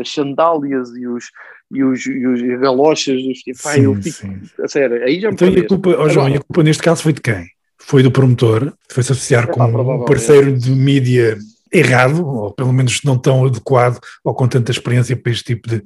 as 0.00 0.10
sandálias 0.10 0.94
e 0.96 1.06
os, 1.06 1.30
e 1.74 1.84
os, 1.84 2.06
e 2.06 2.26
os 2.26 2.60
galochas 2.60 3.22
do 3.22 3.28
festival. 3.28 3.62
Pá, 3.62 3.78
eu 3.78 3.94
Sim, 3.96 4.02
fico, 4.02 4.16
sim. 4.16 4.40
a 4.62 4.68
sério, 4.68 5.02
aí 5.02 5.20
já 5.20 5.28
me 5.28 5.34
Então, 5.34 5.48
e 5.48 5.58
a 5.58 5.66
culpa, 5.66 5.90
ó, 5.90 6.08
João, 6.08 6.28
e 6.28 6.36
a 6.36 6.40
culpa 6.40 6.62
neste 6.62 6.82
caso 6.82 7.02
foi 7.02 7.12
de 7.12 7.20
quem? 7.20 7.46
Foi 7.78 8.02
do 8.02 8.10
promotor, 8.10 8.72
que 8.88 8.94
foi-se 8.94 9.12
associar 9.12 9.44
Epá, 9.44 9.52
com 9.52 9.64
um 9.64 10.04
parceiro 10.04 10.56
de 10.56 10.70
mídia 10.70 11.36
errado, 11.72 12.24
ou 12.24 12.52
pelo 12.52 12.72
menos 12.72 13.00
não 13.04 13.18
tão 13.18 13.44
adequado, 13.44 13.98
ou 14.22 14.32
com 14.34 14.46
tanta 14.46 14.70
experiência 14.70 15.16
para 15.16 15.32
este 15.32 15.44
tipo 15.44 15.68
de, 15.68 15.82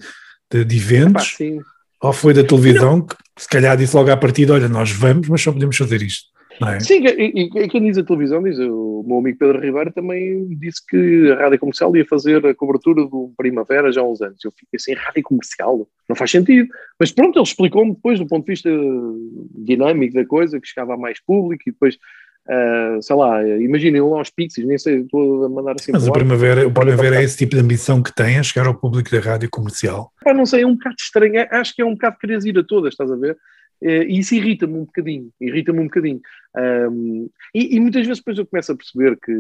de, 0.53 0.65
de 0.65 0.77
eventos, 0.77 1.35
sim. 1.37 1.59
ou 2.01 2.13
foi 2.13 2.35
da 2.35 2.45
televisão, 2.45 3.01
que 3.01 3.17
se 3.39 3.49
calhar 3.49 3.77
disse 3.77 3.97
logo 3.97 4.11
à 4.11 4.17
partida, 4.17 4.53
olha, 4.53 4.69
nós 4.69 4.91
vamos, 4.91 5.29
mas 5.29 5.41
só 5.43 5.51
podemos 5.51 5.77
fazer 5.77 6.03
isto. 6.03 6.29
É? 6.67 6.81
Sim, 6.81 7.05
e, 7.07 7.49
e 7.55 7.69
quem 7.69 7.83
diz 7.83 7.99
a 7.99 8.05
televisão 8.05 8.43
diz, 8.43 8.59
o 8.59 9.05
meu 9.07 9.19
amigo 9.19 9.39
Pedro 9.39 9.61
Ribeiro 9.61 9.93
também 9.93 10.49
disse 10.57 10.85
que 10.87 11.31
a 11.33 11.43
rádio 11.43 11.59
comercial 11.59 11.95
ia 11.97 12.05
fazer 12.05 12.45
a 12.45 12.55
cobertura 12.55 13.05
do 13.05 13.33
Primavera 13.37 13.93
já 13.93 14.01
há 14.01 14.09
uns 14.09 14.21
anos. 14.21 14.45
Eu 14.45 14.51
fiquei 14.53 14.77
assim, 14.77 14.95
rádio 14.95 15.23
comercial? 15.23 15.89
Não 16.09 16.17
faz 16.17 16.31
sentido. 16.31 16.69
Mas 16.99 17.13
pronto, 17.13 17.39
ele 17.39 17.45
explicou-me 17.45 17.95
depois, 17.95 18.19
do 18.19 18.27
ponto 18.27 18.45
de 18.45 18.53
vista 18.53 18.71
dinâmico 19.55 20.15
da 20.15 20.25
coisa, 20.25 20.61
que 20.61 20.67
chegava 20.67 20.95
a 20.95 20.97
mais 20.97 21.21
público 21.21 21.63
e 21.67 21.73
depois, 21.73 21.97
ah, 22.49 22.99
sei 23.01 23.15
lá, 23.17 23.47
imaginem 23.59 24.01
lá 24.01 24.19
aos 24.19 24.31
Pixies, 24.31 24.67
nem 24.67 24.79
sei, 24.79 25.03
estou 25.03 25.45
a 25.45 25.49
mandar 25.49 25.77
assim 25.79 25.93
Mas 25.93 26.09
ar. 26.09 26.13
Primavera, 26.13 26.67
o 26.67 26.73
Primavera 26.73 27.17
é 27.17 27.23
esse 27.23 27.37
tipo 27.37 27.55
de 27.55 27.61
ambição 27.61 28.03
que 28.03 28.15
tem, 28.15 28.39
a 28.39 28.43
chegar 28.43 28.67
ao 28.67 28.75
público 28.75 29.11
da 29.11 29.21
rádio 29.21 29.49
comercial. 29.51 30.13
Pá, 30.25 30.33
não 30.35 30.47
sei, 30.47 30.63
é 30.63 30.67
um 30.67 30.75
bocado 30.75 30.97
estranho. 30.99 31.47
Acho 31.51 31.75
que 31.75 31.83
é 31.83 31.85
um 31.85 31.93
bocado 31.93 32.17
querer 32.19 32.43
ir 32.45 32.59
a 32.59 32.65
todas, 32.65 32.95
estás 32.95 33.13
a 33.13 33.17
ver? 33.17 33.37
Eh, 33.83 34.05
E 34.09 34.19
isso 34.19 34.35
irrita-me 34.35 34.75
um 34.75 34.85
bocadinho, 34.85 35.31
irrita-me 35.41 35.81
um 35.81 35.85
bocadinho. 35.85 36.21
Ahm, 36.57 37.29
e, 37.55 37.77
e 37.77 37.81
muitas 37.81 38.05
vezes 38.07 38.19
depois 38.19 38.37
eu 38.39 38.47
começo 38.47 38.73
a 38.73 38.77
perceber 38.77 39.17
que 39.21 39.31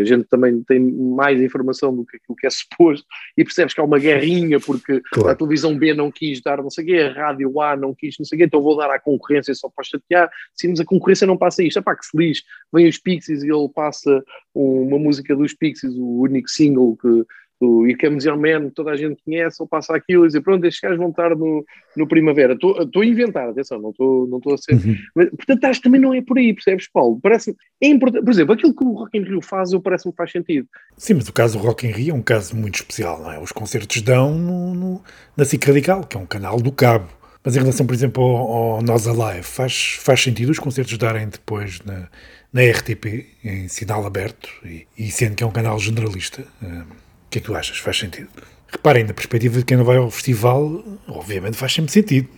a 0.00 0.04
gente 0.04 0.24
também 0.28 0.62
tem 0.64 0.80
mais 0.80 1.40
informação 1.40 1.94
do 1.94 2.04
que 2.04 2.16
aquilo 2.16 2.36
que 2.36 2.46
é 2.46 2.50
suposto 2.90 3.06
e 3.38 3.44
percebes 3.44 3.72
que 3.72 3.80
há 3.80 3.84
uma 3.84 3.98
guerrinha 3.98 4.58
porque 4.60 4.94
a 4.94 5.00
Claro. 5.12 5.38
televisão 5.38 5.78
B 5.78 5.94
não 5.94 6.10
quis 6.10 6.42
dar 6.42 6.58
não 6.62 6.68
sei 6.70 6.84
o 6.84 6.86
quê, 6.88 6.96
a 6.98 7.12
rádio 7.12 7.60
A 7.60 7.76
não 7.76 7.94
quis 7.94 8.16
não 8.18 8.26
sei 8.26 8.36
o 8.36 8.38
quê, 8.40 8.44
então 8.46 8.60
vou 8.62 8.76
dar 8.76 8.90
à 8.90 8.98
concorrência 9.00 9.54
só 9.54 9.68
para 9.70 9.84
chatear. 9.84 10.30
Mas 10.68 10.80
a 10.80 10.84
concorrência 10.84 11.26
não 11.26 11.36
passa 11.38 11.62
isto. 11.62 11.78
É 11.78 11.82
pá, 11.82 11.96
que 11.96 12.04
se 12.04 12.16
lixe. 12.16 12.42
Vem 12.72 12.88
os 12.88 12.98
Pixies 12.98 13.42
e 13.42 13.48
ele 13.48 13.68
passa 13.74 14.22
uma 14.54 14.98
música 14.98 15.34
dos 15.34 15.54
Pixies, 15.54 15.94
o 15.96 16.20
único 16.22 16.48
single 16.50 16.96
que 16.96 17.24
o 17.60 17.86
Your 17.86 18.38
Man, 18.38 18.70
toda 18.70 18.90
a 18.92 18.96
gente 18.96 19.22
conhece, 19.22 19.62
ele 19.62 19.68
passa 19.68 19.94
aquilo 19.94 20.24
e 20.24 20.28
diz, 20.28 20.40
pronto, 20.42 20.64
estes 20.64 20.80
gajos 20.80 20.98
vão 20.98 21.10
estar 21.10 21.36
no, 21.36 21.64
no 21.96 22.08
Primavera. 22.08 22.54
Estou 22.54 23.02
a 23.02 23.06
inventar, 23.06 23.48
atenção, 23.50 23.78
não 23.78 23.90
estou 23.90 24.26
não 24.26 24.40
a 24.54 24.56
ser... 24.56 24.74
Uhum. 24.74 24.96
Mas, 25.14 25.28
portanto, 25.30 25.64
acho 25.64 25.80
que 25.80 25.84
também 25.84 26.00
não 26.00 26.14
é 26.14 26.22
por 26.22 26.38
aí, 26.38 26.54
percebes, 26.54 26.88
Paulo? 26.90 27.18
Parece 27.22 27.54
é 27.82 27.86
importante, 27.88 28.24
por 28.24 28.30
exemplo, 28.30 28.54
aquilo 28.54 28.74
que 28.74 28.84
o 28.84 28.92
Rock 28.92 29.18
in 29.18 29.22
Rio 29.22 29.42
faz, 29.42 29.72
eu 29.72 29.80
parece-me 29.80 30.12
que 30.12 30.16
faz 30.16 30.32
sentido. 30.32 30.66
Sim, 30.96 31.14
mas 31.14 31.28
o 31.28 31.32
caso 31.32 31.58
do 31.58 31.64
Rock 31.64 31.86
in 31.86 31.90
Rio 31.90 32.12
é 32.12 32.14
um 32.14 32.22
caso 32.22 32.56
muito 32.56 32.76
especial, 32.76 33.22
não 33.22 33.30
é? 33.32 33.38
Os 33.38 33.52
concertos 33.52 34.00
dão 34.02 34.34
no, 34.36 34.74
no- 34.74 35.02
na 35.36 35.44
SIC 35.44 35.64
Radical, 35.66 36.04
que 36.04 36.16
é 36.16 36.20
um 36.20 36.26
canal 36.26 36.58
do 36.60 36.72
cabo. 36.72 37.08
Mas 37.44 37.56
em 37.56 37.60
relação, 37.60 37.86
por 37.86 37.94
exemplo, 37.94 38.22
ao, 38.22 38.52
ao 38.76 38.82
Nós 38.82 39.06
Alive, 39.06 39.42
faz, 39.42 39.98
faz 40.00 40.22
sentido 40.22 40.50
os 40.50 40.58
concertos 40.58 40.96
darem 40.98 41.26
depois 41.28 41.80
na, 41.84 42.08
na 42.52 42.62
RTP, 42.62 43.26
em 43.44 43.66
sinal 43.68 44.04
aberto, 44.06 44.48
e, 44.64 44.86
e 44.96 45.10
sendo 45.10 45.36
que 45.36 45.42
é 45.42 45.46
um 45.46 45.50
canal 45.52 45.78
generalista. 45.78 46.44
eh, 46.62 46.82
que 47.30 47.38
é 47.38 47.40
que 47.40 47.46
tu 47.46 47.54
achas? 47.54 47.78
Faz 47.78 47.96
sentido? 47.96 48.28
Reparem, 48.68 49.04
na 49.04 49.14
perspectiva 49.14 49.58
de 49.58 49.64
quem 49.64 49.76
não 49.76 49.84
vai 49.84 49.96
ao 49.96 50.10
festival, 50.10 50.84
obviamente 51.08 51.56
faz 51.56 51.72
sempre 51.72 51.92
sentido. 51.92 52.28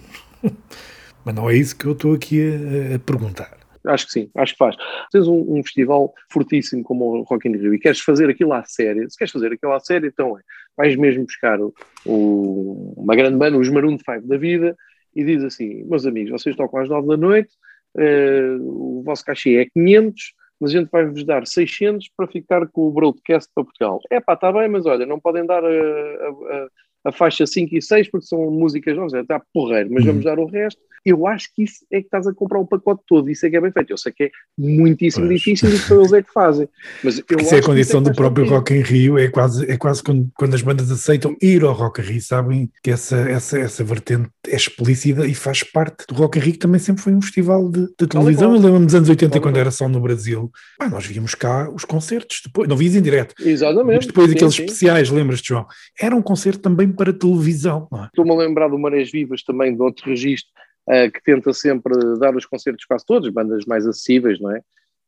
Mas 1.25 1.35
não 1.35 1.49
é 1.49 1.57
isso 1.57 1.77
que 1.77 1.87
eu 1.87 1.93
estou 1.93 2.15
aqui 2.15 2.41
a, 2.43 2.97
a 2.97 2.99
perguntar. 2.99 3.57
Acho 3.87 4.07
que 4.07 4.13
sim, 4.13 4.31
acho 4.37 4.53
que 4.53 4.59
faz. 4.59 4.77
Tens 5.11 5.27
um, 5.27 5.59
um, 5.59 5.63
festival 5.63 6.13
fortíssimo 6.31 6.85
como 6.85 7.05
o 7.05 7.23
Rock 7.23 7.49
in 7.49 7.57
Rio 7.57 7.75
e 7.75 7.79
queres 7.79 8.01
fazer 8.01 8.31
aquilo 8.31 8.53
à 8.53 8.63
série, 8.65 9.09
se 9.11 9.17
queres 9.17 9.33
fazer 9.33 9.53
aquilo 9.53 9.73
à 9.73 9.81
série, 9.81 10.07
então 10.07 10.39
é, 10.39 10.43
vais 10.77 10.95
mesmo 10.95 11.25
buscar 11.25 11.61
o, 11.61 11.75
o, 12.07 12.95
uma 12.97 13.17
grande 13.17 13.37
banda, 13.37 13.59
os 13.59 13.69
Maroon 13.69 13.99
5 13.99 14.27
da 14.27 14.37
vida, 14.37 14.77
e 15.15 15.25
diz 15.25 15.43
assim, 15.43 15.85
meus 15.85 16.07
amigos, 16.07 16.31
vocês 16.31 16.55
tocam 16.55 16.81
às 16.81 16.89
9 16.89 17.09
da 17.09 17.17
noite, 17.17 17.51
uh, 17.97 18.99
o 18.99 19.03
vosso 19.05 19.25
cachê 19.25 19.57
é 19.57 19.67
500, 19.67 20.33
mas 20.63 20.71
a 20.71 20.79
gente 20.79 20.91
vai-vos 20.93 21.25
dar 21.25 21.45
600 21.45 22.09
para 22.17 22.29
ficar 22.29 22.69
com 22.69 22.83
o 22.83 22.93
broadcast 22.93 23.51
para 23.53 23.65
Portugal. 23.65 24.01
É 24.09 24.21
pá, 24.21 24.35
está 24.35 24.53
bem, 24.53 24.69
mas 24.69 24.87
olha, 24.87 25.05
não 25.05 25.19
podem 25.19 25.45
dar 25.45 25.65
a, 25.65 25.69
a, 25.69 26.69
a, 27.07 27.13
faixa 27.13 27.45
5 27.45 27.75
e 27.75 27.83
6 27.83 28.09
porque 28.13 28.29
são 28.29 28.49
músicas, 28.49 28.97
sei, 29.11 29.23
está 29.23 29.43
porreiro, 29.53 29.91
mas 29.93 30.05
vamos 30.05 30.25
uhum. 30.25 30.31
dar 30.31 30.39
o 30.39 30.47
resto 30.47 30.81
eu 31.05 31.27
acho 31.27 31.49
que 31.55 31.65
isso 31.65 31.85
é 31.91 32.01
que 32.01 32.07
estás 32.07 32.27
a 32.27 32.33
comprar 32.33 32.59
o 32.59 32.67
pacote 32.67 33.03
todo, 33.07 33.29
isso 33.31 33.45
é 33.45 33.51
que 33.51 33.57
é 33.57 33.61
bem 33.61 33.73
feito. 33.73 33.91
Eu 33.91 33.97
sei 33.97 34.13
que 34.13 34.25
é 34.25 34.31
muitíssimo 34.57 35.27
pois. 35.27 35.41
difícil 35.41 35.69
e 35.69 35.79
só 35.79 35.97
eles 35.97 36.13
é 36.13 36.23
que 36.23 36.33
fazem. 36.33 36.69
Mas 37.03 37.19
eu 37.19 37.39
isso 37.39 37.55
é 37.55 37.59
a 37.59 37.63
condição 37.63 38.01
é 38.01 38.05
do 38.05 38.15
próprio 38.15 38.49
Rock 38.49 38.73
em 38.75 38.83
Rio, 38.83 39.19
é 39.19 39.29
quase, 39.29 39.71
é 39.71 39.77
quase 39.77 40.03
quando, 40.03 40.31
quando 40.37 40.55
as 40.55 40.63
bandas 40.63 40.91
aceitam 40.91 41.37
ir 41.43 41.65
ao 41.65 41.73
Rock 41.73 42.01
in 42.01 42.05
Rio, 42.05 42.23
sabem 42.23 42.71
que 42.83 42.91
essa, 42.91 43.17
essa, 43.17 43.59
essa 43.59 43.85
vertente 43.85 44.29
é 44.47 44.57
explícita 44.57 45.27
e 45.27 45.35
faz 45.35 45.63
parte 45.63 46.07
do 46.07 46.15
Rock 46.15 46.39
in 46.39 46.43
Rio, 46.43 46.53
que 46.53 46.59
também 46.59 46.79
sempre 46.79 47.03
foi 47.03 47.15
um 47.15 47.23
festival 47.23 47.69
de, 47.69 47.87
de 47.99 48.07
televisão. 48.07 48.55
Eu 48.55 48.61
lembro-me 48.61 48.87
dos 48.87 48.95
anos 48.95 49.09
80, 49.09 49.41
quando 49.41 49.57
era 49.57 49.71
só 49.71 49.89
no 49.89 50.01
Brasil, 50.01 50.51
ah, 50.81 50.89
nós 50.89 51.05
víamos 51.05 51.35
cá 51.35 51.69
os 51.71 51.85
concertos, 51.85 52.43
depois, 52.45 52.69
não 52.69 52.77
vias 52.77 52.95
em 52.95 53.03
direto. 53.03 53.35
Exatamente. 53.41 53.97
Mas 53.97 54.07
depois 54.07 54.29
sim, 54.29 54.37
aqueles 54.37 54.55
sim. 54.55 54.63
especiais, 54.63 55.11
lembras-te, 55.11 55.49
João? 55.49 55.67
Era 56.01 56.15
um 56.15 56.23
concerto 56.23 56.61
também 56.61 56.91
para 56.91 57.13
televisão. 57.13 57.89
É? 57.93 58.07
Estou-me 58.07 58.33
a 58.33 58.37
lembrar 58.37 58.69
do 58.69 58.79
Marés 58.79 59.11
Vivas 59.11 59.43
também, 59.43 59.75
de 59.75 59.83
outro 59.83 60.09
registro, 60.09 60.51
que 60.87 61.23
tenta 61.23 61.53
sempre 61.53 61.95
dar 62.19 62.35
os 62.35 62.45
concertos 62.45 62.85
quase 62.85 63.07
todos, 63.07 63.29
bandas 63.31 63.65
mais 63.67 63.87
acessíveis, 63.87 64.41
não 64.41 64.51
é? 64.51 64.61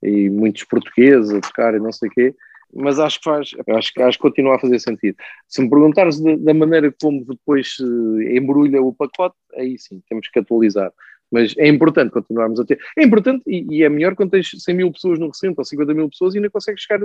E 0.02 0.30
muitos 0.30 0.64
portugueses 0.64 1.32
a 1.32 1.40
tocar 1.40 1.74
e 1.74 1.80
não 1.80 1.90
sei 1.90 2.08
o 2.08 2.12
quê, 2.12 2.34
mas 2.74 2.98
acho 2.98 3.18
que 3.18 3.24
faz, 3.24 3.50
acho, 3.68 3.92
acho 4.00 4.18
que 4.18 4.22
continua 4.22 4.56
a 4.56 4.58
fazer 4.58 4.78
sentido. 4.80 5.16
Se 5.48 5.62
me 5.62 5.70
perguntares 5.70 6.20
da, 6.20 6.52
maneira 6.52 6.92
como 7.00 7.24
depois 7.24 7.76
uh, 7.80 8.22
embrulha 8.22 8.82
o 8.82 8.92
pacote, 8.92 9.36
aí 9.56 9.78
sim, 9.78 10.02
temos 10.08 10.28
que 10.28 10.38
atualizar. 10.40 10.92
Mas 11.30 11.54
é 11.56 11.66
importante 11.68 12.10
continuarmos 12.10 12.60
a 12.60 12.64
ter. 12.64 12.78
É 12.98 13.02
importante 13.02 13.42
e, 13.46 13.78
e, 13.78 13.82
é 13.82 13.88
melhor 13.88 14.14
quando 14.14 14.30
tens 14.30 14.50
100 14.56 14.74
mil 14.74 14.92
pessoas 14.92 15.18
no 15.18 15.28
recinto 15.28 15.54
ou 15.58 15.64
50 15.64 15.94
mil 15.94 16.08
pessoas 16.08 16.34
e 16.34 16.38
ainda 16.38 16.50
consegues 16.50 16.82
chegar 16.82 17.00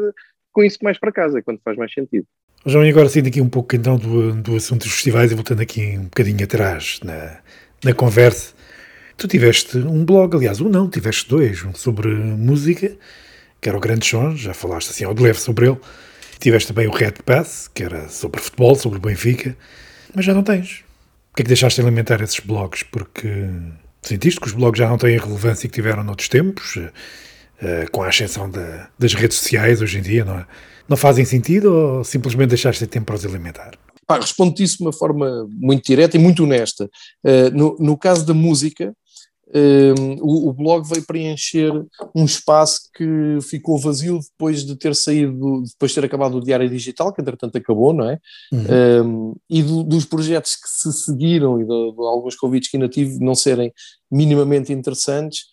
com 0.52 0.64
isso 0.64 0.78
mais 0.84 1.00
para 1.00 1.12
casa, 1.12 1.40
é 1.40 1.42
quando 1.42 1.60
faz 1.64 1.78
mais 1.78 1.94
sentido. 1.94 2.26
João, 2.66 2.86
e 2.86 2.90
agora 2.90 3.08
saindo 3.08 3.28
aqui 3.28 3.40
um 3.40 3.50
pouco 3.50 3.76
então 3.76 3.98
do, 3.98 4.34
do 4.42 4.56
assunto 4.56 4.84
dos 4.84 4.94
festivais 4.94 5.32
e 5.32 5.36
voltando 5.36 5.62
aqui 5.62 5.98
um 5.98 6.04
bocadinho 6.04 6.44
atrás 6.44 7.00
na, 7.04 7.40
na 7.84 7.94
conversa, 7.94 8.54
Tu 9.20 9.28
tiveste 9.28 9.78
um 9.78 10.06
blog, 10.06 10.34
aliás, 10.34 10.62
um 10.62 10.70
não, 10.70 10.90
tiveste 10.90 11.28
dois, 11.28 11.62
um 11.66 11.74
sobre 11.76 12.08
música, 12.08 12.90
que 13.60 13.68
era 13.68 13.78
o 13.78 13.82
Grande 13.82 14.08
Som, 14.08 14.34
já 14.34 14.54
falaste 14.54 14.92
assim 14.92 15.04
ao 15.04 15.14
de 15.14 15.22
leve 15.22 15.38
sobre 15.38 15.68
ele. 15.68 15.78
Tiveste 16.40 16.70
também 16.70 16.88
o 16.88 16.92
Red 16.92 17.16
Pass, 17.26 17.70
que 17.74 17.84
era 17.84 18.08
sobre 18.08 18.40
futebol, 18.40 18.76
sobre 18.76 18.98
o 18.98 19.02
Benfica, 19.02 19.58
mas 20.16 20.24
já 20.24 20.34
não 20.34 20.42
tens. 20.42 20.86
O 21.34 21.36
que 21.36 21.42
é 21.42 21.44
que 21.44 21.50
deixaste 21.50 21.82
de 21.82 21.86
alimentar 21.86 22.22
esses 22.22 22.40
blogs? 22.40 22.84
Porque 22.84 23.50
sentiste 24.02 24.40
que 24.40 24.48
os 24.48 24.54
blogs 24.54 24.80
já 24.80 24.88
não 24.88 24.98
têm 24.98 25.18
a 25.18 25.22
relevância 25.22 25.68
que 25.68 25.76
tiveram 25.76 26.02
noutros 26.02 26.30
tempos, 26.30 26.78
uh, 26.78 27.92
com 27.92 28.02
a 28.04 28.08
ascensão 28.08 28.50
da, 28.50 28.88
das 28.98 29.14
redes 29.14 29.38
sociais 29.38 29.82
hoje 29.82 29.98
em 29.98 30.02
dia, 30.02 30.24
não 30.24 30.40
é? 30.40 30.46
Não 30.88 30.96
fazem 30.96 31.26
sentido 31.26 31.74
ou 31.74 32.04
simplesmente 32.06 32.52
deixaste 32.52 32.86
de 32.86 32.90
tempo 32.90 33.08
para 33.08 33.16
os 33.16 33.26
alimentar? 33.26 33.72
Respondo-te 34.18 34.64
isso 34.64 34.78
de 34.78 34.84
uma 34.84 34.94
forma 34.94 35.48
muito 35.52 35.86
direta 35.86 36.18
e 36.18 36.20
muito 36.20 36.44
honesta. 36.44 36.90
Uh, 37.24 37.50
no, 37.54 37.76
no 37.80 37.98
caso 37.98 38.26
da 38.26 38.34
música, 38.34 38.96
um, 39.52 40.14
o, 40.22 40.50
o, 40.50 40.54
blog 40.54 40.88
veio 40.88 41.06
preencher 41.06 41.72
um 42.16 42.24
espaço 42.24 42.82
que 42.96 43.40
ficou 43.42 43.80
vazio 43.80 44.20
depois 44.20 44.64
de 44.64 44.76
ter 44.76 44.96
saído, 44.96 45.64
depois 45.64 45.92
de 45.92 45.96
ter 45.96 46.06
acabado 46.06 46.38
o 46.38 46.44
Diário 46.44 46.70
Digital, 46.70 47.12
que 47.12 47.22
entretanto 47.22 47.58
acabou, 47.58 47.92
não 47.92 48.08
é? 48.08 48.20
Uhum. 48.52 49.32
Um, 49.32 49.36
e 49.50 49.64
do, 49.64 49.84
dos 49.84 50.06
projetos 50.06 50.56
que 50.56 50.70
se 50.70 50.94
seguiram 50.94 51.60
e 51.60 51.64
de, 51.64 51.68
de, 51.68 52.02
alguns 52.06 52.36
convites 52.36 52.70
que 52.70 52.78
ainda 52.78 52.88
tive 52.88 53.20
não 53.20 53.34
serem 53.34 53.74
minimamente 54.12 54.72
interessantes, 54.72 55.46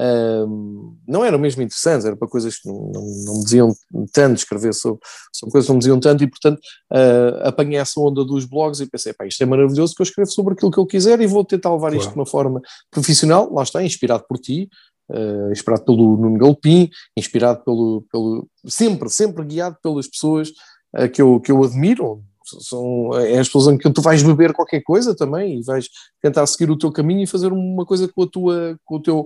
um, 0.00 0.96
não 1.06 1.24
eram 1.24 1.38
mesmo 1.38 1.62
interessantes, 1.62 2.06
eram 2.06 2.16
para 2.16 2.28
coisas 2.28 2.58
que 2.58 2.68
não, 2.68 2.90
não, 2.92 3.02
não 3.02 3.34
me 3.38 3.44
diziam 3.44 3.74
tanto, 4.12 4.38
escrever 4.38 4.72
sobre, 4.72 5.00
sobre 5.32 5.52
coisas 5.52 5.66
que 5.66 5.70
não 5.70 5.76
me 5.76 5.80
diziam 5.80 6.00
tanto, 6.00 6.24
e 6.24 6.26
portanto 6.26 6.58
uh, 6.92 7.46
apanhei 7.46 7.78
essa 7.78 8.00
onda 8.00 8.24
dos 8.24 8.44
blogs 8.44 8.80
e 8.80 8.86
pensei, 8.86 9.12
pá, 9.12 9.26
isto 9.26 9.42
é 9.42 9.46
maravilhoso 9.46 9.94
que 9.94 10.02
eu 10.02 10.04
escrevo 10.04 10.30
sobre 10.30 10.54
aquilo 10.54 10.70
que 10.70 10.78
eu 10.78 10.86
quiser 10.86 11.20
e 11.20 11.26
vou 11.26 11.44
tentar 11.44 11.70
levar 11.70 11.88
claro. 11.88 11.96
isto 11.96 12.10
de 12.10 12.16
uma 12.16 12.26
forma 12.26 12.60
profissional, 12.90 13.52
lá 13.52 13.62
está, 13.62 13.82
inspirado 13.82 14.24
por 14.26 14.38
ti, 14.38 14.68
uh, 15.10 15.52
inspirado 15.52 15.84
pelo 15.84 16.16
Nuno 16.16 16.38
Galpim, 16.38 16.88
inspirado 17.16 17.62
pelo, 17.64 18.04
pelo 18.10 18.48
sempre, 18.66 19.10
sempre 19.10 19.44
guiado 19.44 19.76
pelas 19.82 20.08
pessoas 20.08 20.50
uh, 20.96 21.08
que, 21.12 21.20
eu, 21.20 21.38
que 21.40 21.52
eu 21.52 21.62
admiro, 21.62 22.22
são 22.44 23.10
é 23.14 23.38
as 23.38 23.46
pessoas 23.46 23.68
em 23.68 23.78
que 23.78 23.90
tu 23.90 24.02
vais 24.02 24.22
beber 24.22 24.52
qualquer 24.52 24.82
coisa 24.82 25.14
também 25.14 25.60
e 25.60 25.62
vais 25.62 25.88
tentar 26.20 26.46
seguir 26.46 26.70
o 26.70 26.78
teu 26.78 26.90
caminho 26.90 27.22
e 27.22 27.26
fazer 27.26 27.52
uma 27.52 27.86
coisa 27.86 28.08
com 28.08 28.22
a 28.22 28.26
tua 28.26 28.76
com 28.84 28.96
o 28.96 29.02
teu 29.02 29.24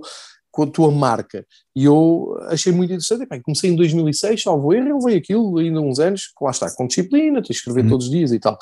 com 0.57 0.63
a 0.63 0.67
tua 0.67 0.91
marca. 0.91 1.45
E 1.75 1.85
eu 1.85 2.35
achei 2.49 2.73
muito 2.73 2.89
interessante. 2.91 3.27
E, 3.31 3.41
comecei 3.41 3.69
em 3.69 3.75
2006, 3.75 4.41
salvo 4.41 4.73
erro, 4.73 4.89
eu 4.89 4.99
veio 4.99 5.19
aquilo 5.19 5.59
ainda 5.59 5.79
uns 5.79 5.99
anos, 5.99 6.31
lá 6.41 6.49
está, 6.49 6.73
com 6.73 6.87
disciplina, 6.87 7.43
tens 7.43 7.49
de 7.49 7.53
escrever 7.57 7.83
uhum. 7.83 7.89
todos 7.89 8.07
os 8.07 8.11
dias 8.11 8.31
e 8.31 8.39
tal. 8.39 8.57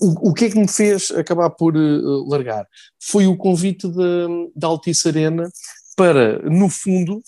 O, 0.00 0.30
o 0.30 0.32
que 0.32 0.46
é 0.46 0.50
que 0.50 0.58
me 0.58 0.66
fez 0.66 1.10
acabar 1.10 1.50
por 1.50 1.76
uh, 1.76 2.26
largar? 2.26 2.66
Foi 2.98 3.26
o 3.26 3.36
convite 3.36 3.86
da 4.56 4.66
Altice 4.66 5.08
Arena 5.08 5.46
para, 5.94 6.38
no 6.48 6.70
fundo, 6.70 7.20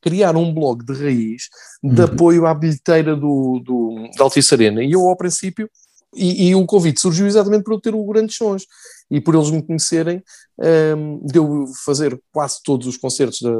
criar 0.00 0.36
um 0.36 0.54
blog 0.54 0.84
de 0.84 0.92
raiz 0.92 1.48
de 1.82 2.02
uhum. 2.02 2.06
apoio 2.06 2.46
à 2.46 2.54
bilheteira 2.54 3.16
do, 3.16 3.60
do, 3.64 4.08
da 4.16 4.22
Altice 4.22 4.54
Arena. 4.54 4.80
E 4.80 4.92
eu, 4.92 5.00
ao 5.00 5.16
princípio, 5.16 5.68
e, 6.16 6.48
e, 6.48 6.54
o 6.54 6.66
convite 6.66 7.00
surgiu 7.00 7.26
exatamente 7.26 7.64
para 7.64 7.74
eu 7.74 7.80
ter 7.80 7.94
o 7.94 8.04
Grandes 8.04 8.36
Sons 8.36 8.66
e 9.10 9.20
por 9.20 9.34
eles 9.34 9.50
me 9.50 9.62
conhecerem, 9.62 10.22
um, 10.96 11.20
deu 11.24 11.66
fazer 11.84 12.18
quase 12.32 12.60
todos 12.64 12.86
os 12.86 12.96
concertos 12.96 13.40
da, 13.40 13.52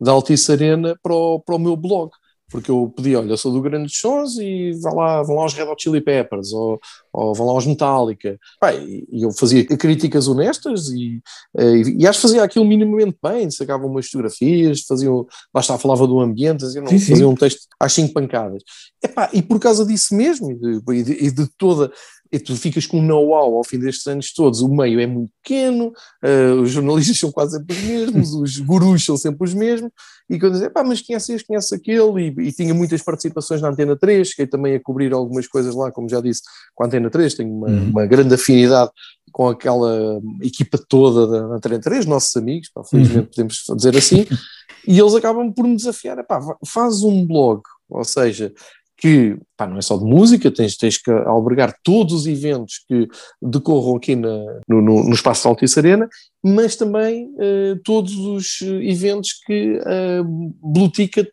da 0.00 0.12
Altice 0.12 0.52
Arena 0.52 0.96
para 1.02 1.14
o, 1.14 1.40
para 1.40 1.56
o 1.56 1.58
meu 1.58 1.76
blog. 1.76 2.10
Porque 2.52 2.70
eu 2.70 2.92
pedi, 2.94 3.16
olha, 3.16 3.32
eu 3.32 3.36
sou 3.38 3.50
do 3.50 3.62
Grandes 3.62 3.98
Sons 3.98 4.36
e 4.38 4.72
vão 4.72 4.94
lá, 4.94 5.22
vão 5.22 5.36
lá 5.36 5.46
os 5.46 5.54
Red 5.54 5.64
Hot 5.64 5.82
Chili 5.82 6.02
Peppers, 6.02 6.52
ou, 6.52 6.78
ou 7.10 7.34
vão 7.34 7.46
lá 7.46 7.54
os 7.54 7.64
Metallica. 7.64 8.38
e, 8.86 9.08
e 9.10 9.22
eu 9.22 9.32
fazia 9.32 9.64
críticas 9.66 10.28
honestas 10.28 10.90
e, 10.90 11.22
e, 11.58 11.96
e, 12.00 12.06
acho 12.06 12.18
que 12.18 12.28
fazia 12.28 12.44
aquilo 12.44 12.66
minimamente 12.66 13.16
bem, 13.22 13.50
sacava 13.50 13.86
umas 13.86 14.06
fotografias, 14.06 14.82
faziam, 14.82 15.26
lá 15.54 15.62
está, 15.62 15.78
falava 15.78 16.06
do 16.06 16.20
ambiente, 16.20 16.60
fazia, 16.60 16.86
sim, 16.86 16.98
fazia 16.98 17.26
um 17.26 17.34
texto 17.34 17.62
às 17.80 17.94
cinco 17.94 18.12
pancadas. 18.12 18.62
Epá, 19.02 19.30
e 19.32 19.40
por 19.40 19.58
causa 19.58 19.86
disso 19.86 20.14
mesmo, 20.14 20.52
e 20.52 21.02
de, 21.02 21.04
de, 21.04 21.30
de 21.30 21.48
toda 21.56 21.90
e 22.32 22.38
tu 22.38 22.56
ficas 22.56 22.86
com 22.86 22.98
um 22.98 23.02
know-how 23.02 23.54
ao 23.56 23.62
fim 23.62 23.78
destes 23.78 24.06
anos 24.06 24.32
todos. 24.32 24.62
O 24.62 24.68
meio 24.68 24.98
é 24.98 25.06
muito 25.06 25.30
pequeno, 25.42 25.92
uh, 26.24 26.62
os 26.62 26.70
jornalistas 26.70 27.18
são 27.20 27.30
quase 27.30 27.58
sempre 27.58 27.76
os 27.76 27.82
mesmos, 27.82 28.32
os 28.34 28.58
gurus 28.58 29.04
são 29.04 29.16
sempre 29.18 29.44
os 29.46 29.52
mesmos, 29.52 29.90
e 30.30 30.38
quando 30.40 30.54
dizem, 30.54 30.70
pá, 30.70 30.82
mas 30.82 31.02
conhece 31.02 31.34
este, 31.34 31.46
conhece 31.46 31.74
aquele, 31.74 32.34
e, 32.38 32.48
e, 32.48 32.52
tinha 32.52 32.72
muitas 32.72 33.02
participações 33.02 33.60
na 33.60 33.68
Antena 33.68 33.94
3, 33.94 34.30
fiquei 34.30 34.46
também 34.46 34.74
a 34.74 34.80
cobrir 34.80 35.12
algumas 35.12 35.46
coisas 35.46 35.74
lá, 35.74 35.92
como 35.92 36.08
já 36.08 36.20
disse, 36.22 36.40
com 36.74 36.84
a 36.84 36.86
Antena 36.86 37.10
3, 37.10 37.34
tenho 37.34 37.52
uma, 37.52 37.68
uhum. 37.68 37.90
uma 37.90 38.06
grande 38.06 38.34
afinidade 38.34 38.90
com 39.30 39.48
aquela 39.48 40.20
equipa 40.40 40.78
toda 40.88 41.26
da 41.26 41.56
Antena 41.56 41.80
3, 41.80 42.06
nossos 42.06 42.34
amigos, 42.36 42.70
pá, 42.72 42.82
felizmente 42.82 43.18
uhum. 43.18 43.26
podemos 43.26 43.62
dizer 43.76 43.96
assim, 43.96 44.26
e 44.88 44.98
eles 44.98 45.14
acabam 45.14 45.52
por 45.52 45.66
me 45.66 45.76
desafiar, 45.76 46.24
pá, 46.24 46.40
faz 46.66 47.02
um 47.02 47.26
blog, 47.26 47.60
ou 47.90 48.04
seja, 48.04 48.52
que 48.96 49.36
pá, 49.56 49.66
não 49.66 49.78
é 49.78 49.82
só 49.82 49.96
de 49.96 50.04
música, 50.04 50.50
tens, 50.50 50.76
tens 50.76 50.96
que 50.96 51.10
albergar 51.10 51.74
todos 51.82 52.12
os 52.12 52.26
eventos 52.26 52.84
que 52.86 53.08
decorram 53.40 53.96
aqui 53.96 54.14
na, 54.14 54.38
no, 54.68 54.80
no, 54.80 55.04
no 55.04 55.12
espaço 55.12 55.48
Altice 55.48 55.78
Arena, 55.78 56.08
mas 56.42 56.76
também 56.76 57.26
uh, 57.34 57.80
todos 57.84 58.14
os 58.16 58.60
eventos 58.62 59.32
que 59.44 59.80
a 59.84 60.22
Blue 60.24 60.90
Ticket 60.90 61.28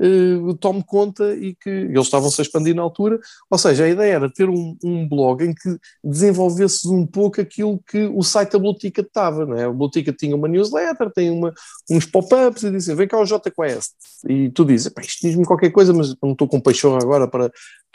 uh, 0.00 0.54
tome 0.54 0.82
conta 0.84 1.34
e 1.34 1.54
que 1.54 1.68
eles 1.68 2.06
estavam-se 2.06 2.40
a 2.40 2.44
expandir 2.44 2.74
na 2.74 2.82
altura. 2.82 3.18
Ou 3.50 3.58
seja, 3.58 3.84
a 3.84 3.88
ideia 3.88 4.14
era 4.14 4.32
ter 4.32 4.48
um, 4.48 4.76
um 4.84 5.08
blog 5.08 5.44
em 5.44 5.54
que 5.54 5.78
desenvolvesse 6.02 6.88
um 6.88 7.06
pouco 7.06 7.40
aquilo 7.40 7.80
que 7.86 8.06
o 8.06 8.22
site 8.22 8.52
da 8.52 8.58
Blue 8.58 8.76
estava. 8.82 9.46
Não 9.46 9.56
é? 9.56 9.64
A 9.64 9.72
Blue 9.72 9.90
tinha 9.90 10.36
uma 10.36 10.48
newsletter, 10.48 11.10
tem 11.10 11.30
uma, 11.30 11.52
uns 11.90 12.06
pop-ups 12.06 12.62
e 12.62 12.70
dizem: 12.70 12.94
vem 12.94 13.08
cá 13.08 13.18
o 13.18 13.24
JQuest. 13.24 13.92
E 14.28 14.50
tu 14.50 14.64
dizes: 14.64 14.92
isto 15.00 15.20
diz-me 15.22 15.44
qualquer 15.44 15.70
coisa, 15.70 15.92
mas 15.92 16.14
não 16.22 16.32
estou 16.32 16.48
com 16.48 16.60
paixão 16.60 16.96
agora 16.96 17.28
para, 17.28 17.50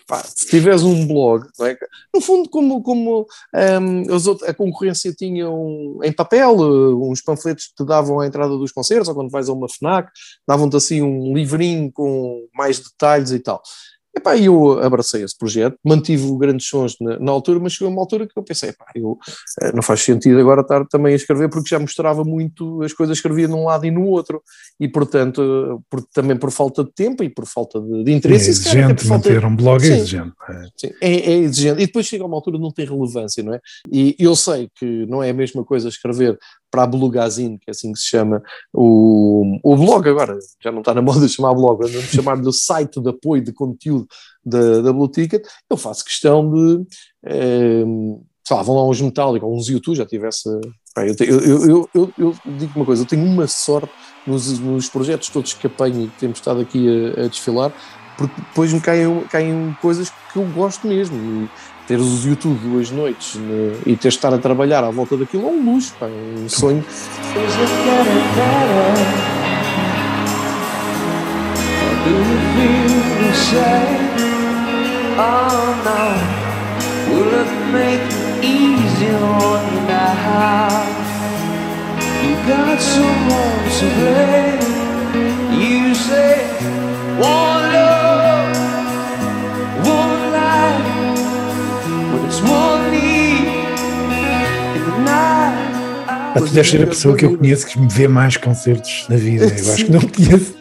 Pá, 0.06 0.22
se 0.22 0.48
tiveres 0.48 0.84
um 0.84 1.08
blog, 1.08 1.46
é? 1.62 1.78
no 2.14 2.20
fundo, 2.20 2.50
como, 2.50 2.84
como 2.84 3.26
um, 3.56 4.14
outros, 4.28 4.44
a 4.44 4.54
concorrência 4.54 5.14
tinha 5.14 5.50
um, 5.50 6.00
em 6.04 6.12
papel, 6.12 6.58
uh, 6.58 7.10
uns 7.10 7.22
panfletos 7.22 7.68
que 7.68 7.76
te 7.76 7.86
davam 7.86 8.20
à 8.20 8.28
entrada 8.28 8.58
dos 8.58 8.74
concertos, 8.74 9.08
ou 9.08 9.16
quando 9.16 9.30
vais 9.30 9.48
a 9.48 9.54
uma 9.54 9.70
FNAC, 9.70 10.12
davam-te 10.46 10.76
assim 10.76 11.02
um 11.02 11.34
livrinho 11.34 11.90
com 11.94 12.48
mais 12.54 12.80
detalhes 12.80 13.32
e 13.32 13.40
tal. 13.40 13.62
Epá, 14.16 14.38
eu 14.38 14.80
abracei 14.80 15.24
esse 15.24 15.36
projeto, 15.36 15.76
mantive 15.84 16.38
grandes 16.38 16.68
sons 16.68 16.96
na, 17.02 17.18
na, 17.18 17.32
altura, 17.32 17.60
mas 17.60 17.74
chegou 17.74 17.92
uma 17.92 18.00
altura 18.00 18.28
que 18.28 18.38
eu 18.38 18.44
pensei, 18.44 18.70
epá, 18.70 18.86
eu, 18.94 19.18
eh, 19.60 19.72
não 19.74 19.82
faz 19.82 20.02
sentido 20.02 20.40
agora 20.40 20.62
estar 20.62 20.86
também 20.86 21.14
a 21.14 21.16
escrever, 21.16 21.50
porque 21.50 21.70
já 21.70 21.80
mostrava 21.80 22.24
muito 22.24 22.84
as 22.84 22.94
coisas 22.94 23.20
que 23.20 23.28
escrevia 23.28 23.48
num 23.48 23.66
lado 23.66 23.88
e 23.88 23.92
no 23.92 24.06
outro, 24.06 24.44
e 24.80 24.88
portanto, 24.88 25.84
por, 25.90 26.06
também 26.14 26.38
por 26.38 26.52
falta 26.52 26.84
de 26.84 26.92
tempo 26.94 27.24
e 27.24 27.30
por 27.30 27.48
falta 27.48 27.82
de, 27.82 28.04
de 28.04 28.12
interesse. 28.12 28.50
É 28.50 28.52
exigente, 28.52 29.08
manter 29.08 29.42
falta... 29.42 29.48
um 29.48 29.56
blog 29.56 29.84
é 29.84 29.88
sim, 29.88 29.94
exigente. 29.94 30.34
É. 30.48 30.64
Sim, 30.78 30.94
é, 31.02 31.12
é, 31.12 31.38
exigente, 31.40 31.82
e 31.82 31.88
depois 31.88 32.06
chega 32.06 32.24
a 32.24 32.28
uma 32.28 32.38
altura 32.38 32.60
não 32.60 32.72
tem 32.72 32.86
relevância, 32.86 33.42
não 33.42 33.56
é? 33.56 33.60
E 33.92 34.16
eu 34.20 34.36
sei 34.36 34.70
que 34.76 35.08
não 35.08 35.24
é 35.24 35.32
a 35.32 35.34
mesma 35.34 35.66
coisa 35.66 35.90
escrever 35.90 36.38
para 36.74 36.84
a 36.84 36.88
Blogazine, 36.88 37.60
que 37.60 37.70
é 37.70 37.72
assim 37.72 37.94
que 37.94 38.00
se 38.00 38.08
chama 38.08 38.42
o, 38.74 39.60
o 39.62 39.76
blog 39.78 40.10
agora, 40.10 40.40
já 40.60 40.72
não 40.72 40.80
está 40.80 40.92
na 40.92 41.04
moda 41.04 41.28
chamar 41.30 41.54
blog, 41.54 41.84
vamos 41.84 42.10
chamar 42.10 42.42
do 42.42 42.52
site 42.52 43.00
de 43.00 43.10
apoio 43.10 43.44
de 43.44 43.54
conteúdo 43.54 44.08
da, 44.44 44.82
da 44.82 44.92
Blue 44.92 45.08
Ticket, 45.08 45.46
eu 45.70 45.78
faço 45.78 46.04
questão 46.04 46.50
de, 46.52 46.84
é, 47.26 47.84
sei 48.44 48.58
lá, 48.58 48.64
vão 48.64 48.76
lá 48.76 48.90
uns 48.90 49.00
Metallica, 49.00 49.46
uns 49.46 49.70
YouTube, 49.70 49.96
já 49.96 50.06
tivesse... 50.06 50.50
Eu, 50.50 51.16
eu, 51.20 51.66
eu, 51.66 51.90
eu, 51.94 52.14
eu, 52.18 52.36
digo 52.58 52.72
uma 52.76 52.86
coisa, 52.86 53.04
eu 53.04 53.08
tenho 53.08 53.24
uma 53.24 53.46
sorte 53.46 53.92
nos, 54.26 54.58
nos 54.58 54.90
projetos 54.90 55.30
todos 55.30 55.54
que 55.54 55.68
apanho 55.68 56.06
e 56.06 56.08
que 56.08 56.20
temos 56.20 56.40
estado 56.40 56.60
aqui 56.60 56.88
a, 57.16 57.26
a 57.26 57.28
desfilar, 57.28 57.72
porque 58.18 58.34
depois 58.38 58.72
me 58.74 58.80
caem, 58.80 59.24
caem 59.30 59.78
coisas 59.82 60.12
que 60.32 60.38
eu 60.38 60.46
gosto 60.46 60.88
mesmo. 60.88 61.18
E, 61.18 61.50
ter 61.88 62.00
os 62.00 62.26
YouTube 62.26 62.58
duas 62.60 62.90
noites 62.92 63.36
né, 63.36 63.74
e 63.86 63.96
ter 63.96 64.10
de 64.10 64.16
estar 64.16 64.34
a 64.34 64.38
trabalhar 64.38 64.84
à 64.84 64.90
volta 64.90 65.18
daquilo 65.18 65.48
é 65.48 65.52
um 65.52 65.74
luxo, 65.74 65.94
pá, 66.00 66.08
é 66.08 66.40
um 66.40 66.50
sonho. 66.50 66.84
You 85.54 85.96
say, 85.96 86.48
one 87.18 87.73
Ah, 96.36 96.40
tu 96.40 96.48
deves 96.48 96.70
ser 96.70 96.84
a 96.84 96.88
pessoa 96.88 97.16
que 97.16 97.26
eu 97.26 97.38
conheço 97.38 97.68
que 97.68 97.80
me 97.80 97.88
vê 97.88 98.08
mais 98.08 98.38
concertos 98.38 99.06
na 99.08 99.16
vida. 99.16 99.46
Eu 99.46 99.74
acho 99.74 99.86
que 99.86 99.92
não 99.92 100.02
conheço, 100.02 100.56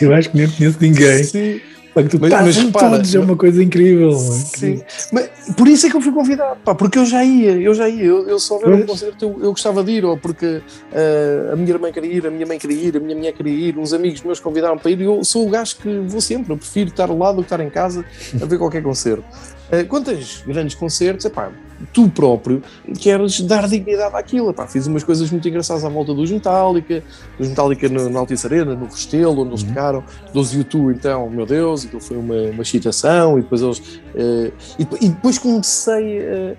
eu 0.00 0.14
acho 0.14 0.30
que 0.30 0.40
não 0.40 0.50
conheço 0.50 0.78
ninguém. 0.80 1.24
Sim. 1.24 1.60
Pá, 1.94 2.02
tu 2.04 2.18
mas, 2.20 2.32
mas 2.32 2.56
repara, 2.56 2.90
todos, 2.90 3.14
é 3.14 3.18
uma 3.20 3.36
coisa 3.36 3.62
incrível. 3.62 4.12
Sim. 4.12 4.80
Mas, 5.12 5.28
por 5.56 5.66
isso 5.66 5.86
é 5.86 5.90
que 5.90 5.96
eu 5.96 6.00
fui 6.00 6.12
convidado, 6.12 6.60
pá, 6.64 6.74
porque 6.74 6.98
eu 6.98 7.04
já 7.04 7.24
ia, 7.24 7.52
eu 7.60 7.74
já 7.74 7.88
ia, 7.88 8.04
eu, 8.04 8.28
eu 8.28 8.38
só 8.38 8.58
ver 8.58 8.74
um 8.74 8.86
concerto, 8.86 9.24
eu, 9.24 9.30
eu, 9.42 9.50
gostava 9.50 9.82
de 9.82 9.92
ir, 9.92 10.04
ou 10.04 10.16
porque 10.16 10.46
uh, 10.46 11.52
a 11.52 11.56
minha 11.56 11.70
irmã 11.70 11.90
queria 11.90 12.12
ir, 12.12 12.26
a 12.26 12.30
minha 12.30 12.46
mãe 12.46 12.58
queria 12.58 12.88
ir, 12.88 12.96
a 12.96 13.00
minha 13.00 13.16
mulher 13.16 13.32
queria 13.32 13.52
ir, 13.52 13.76
uns 13.76 13.92
amigos 13.92 14.22
meus 14.22 14.38
convidaram 14.38 14.78
para 14.78 14.90
ir, 14.90 15.00
e 15.00 15.04
eu 15.04 15.24
sou 15.24 15.46
o 15.46 15.50
gajo 15.50 15.76
que 15.76 15.98
vou 16.06 16.20
sempre, 16.20 16.52
eu 16.52 16.56
prefiro 16.56 16.90
estar 16.90 17.10
lá 17.10 17.32
do 17.32 17.38
que 17.38 17.46
estar 17.46 17.60
em 17.60 17.70
casa 17.70 18.04
a 18.40 18.46
ver 18.46 18.58
qualquer 18.58 18.82
concerto. 18.82 19.24
Uh, 19.72 19.84
quantos 19.88 20.44
grandes 20.46 20.76
concertos, 20.76 21.24
epá, 21.26 21.50
tu 21.92 22.08
próprio 22.08 22.62
queres 22.98 23.40
dar 23.42 23.68
dignidade 23.68 24.14
àquilo. 24.16 24.50
Epá, 24.50 24.66
fiz 24.66 24.86
umas 24.86 25.04
coisas 25.04 25.30
muito 25.30 25.48
engraçadas 25.48 25.84
à 25.84 25.88
volta 25.88 26.14
dos 26.14 26.30
Metallica, 26.30 27.02
dos 27.38 27.48
Metallica 27.48 27.88
no, 27.88 28.08
na 28.08 28.20
Altice 28.20 28.46
Arena, 28.46 28.74
no 28.74 28.86
Restelo, 28.86 29.42
onde 29.42 29.50
eles 29.50 29.62
uhum. 29.62 29.68
tocaram, 29.68 30.04
dos 30.32 30.52
YouTube, 30.52 30.94
então, 30.94 31.28
meu 31.30 31.46
Deus, 31.46 31.84
aquilo 31.84 32.00
foi 32.00 32.16
uma, 32.16 32.34
uma 32.34 32.62
excitação, 32.62 33.38
e 33.38 33.42
depois 33.42 33.62
eles. 33.62 33.78
Uh, 33.78 34.52
e, 34.78 35.06
e, 35.06 35.08
depois 35.08 35.38
comecei 35.38 36.20
uh, 36.20 36.56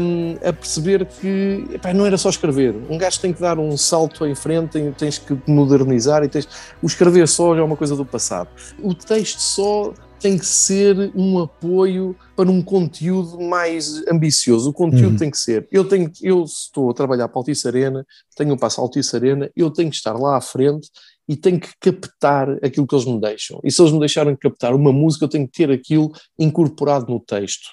um, 0.00 0.36
a 0.44 0.52
perceber 0.52 1.06
que 1.06 1.64
epá, 1.72 1.92
não 1.92 2.06
era 2.06 2.18
só 2.18 2.28
escrever. 2.28 2.74
Um 2.88 2.98
gajo 2.98 3.20
tem 3.20 3.32
que 3.32 3.40
dar 3.40 3.58
um 3.58 3.76
salto 3.76 4.26
em 4.26 4.34
frente, 4.34 4.80
tens 4.96 5.18
que 5.18 5.36
modernizar 5.46 6.22
e 6.24 6.28
tens. 6.28 6.48
O 6.82 6.86
escrever 6.86 7.26
só 7.28 7.54
já 7.54 7.60
é 7.60 7.64
uma 7.64 7.76
coisa 7.76 7.96
do 7.96 8.04
passado. 8.04 8.48
O 8.82 8.94
texto 8.94 9.40
só 9.40 9.92
tem 10.20 10.36
que 10.36 10.46
ser 10.46 11.12
um 11.14 11.38
apoio 11.38 12.16
para 12.36 12.50
um 12.50 12.62
conteúdo 12.62 13.40
mais 13.40 14.02
ambicioso. 14.08 14.70
O 14.70 14.72
conteúdo 14.72 15.12
uhum. 15.12 15.16
tem 15.16 15.30
que 15.30 15.38
ser. 15.38 15.66
Eu 15.70 15.84
tenho, 15.84 16.10
eu 16.22 16.44
estou 16.44 16.90
a 16.90 16.94
trabalhar 16.94 17.28
para 17.28 17.38
a 17.38 17.40
Altice 17.40 17.68
Arena, 17.68 18.06
tenho 18.36 18.54
um 18.54 18.58
passo 18.58 18.80
Altice 18.80 19.14
Arena, 19.14 19.50
eu 19.56 19.70
tenho 19.70 19.90
que 19.90 19.96
estar 19.96 20.14
lá 20.14 20.36
à 20.36 20.40
frente 20.40 20.90
e 21.28 21.36
tenho 21.36 21.60
que 21.60 21.68
captar 21.78 22.50
aquilo 22.64 22.86
que 22.86 22.94
eles 22.94 23.04
me 23.04 23.20
deixam. 23.20 23.60
E 23.62 23.70
se 23.70 23.80
eles 23.82 23.92
me 23.92 24.00
deixarem 24.00 24.34
captar 24.34 24.74
uma 24.74 24.92
música, 24.92 25.24
eu 25.24 25.28
tenho 25.28 25.46
que 25.46 25.58
ter 25.58 25.70
aquilo 25.70 26.10
incorporado 26.38 27.12
no 27.12 27.20
texto. 27.20 27.68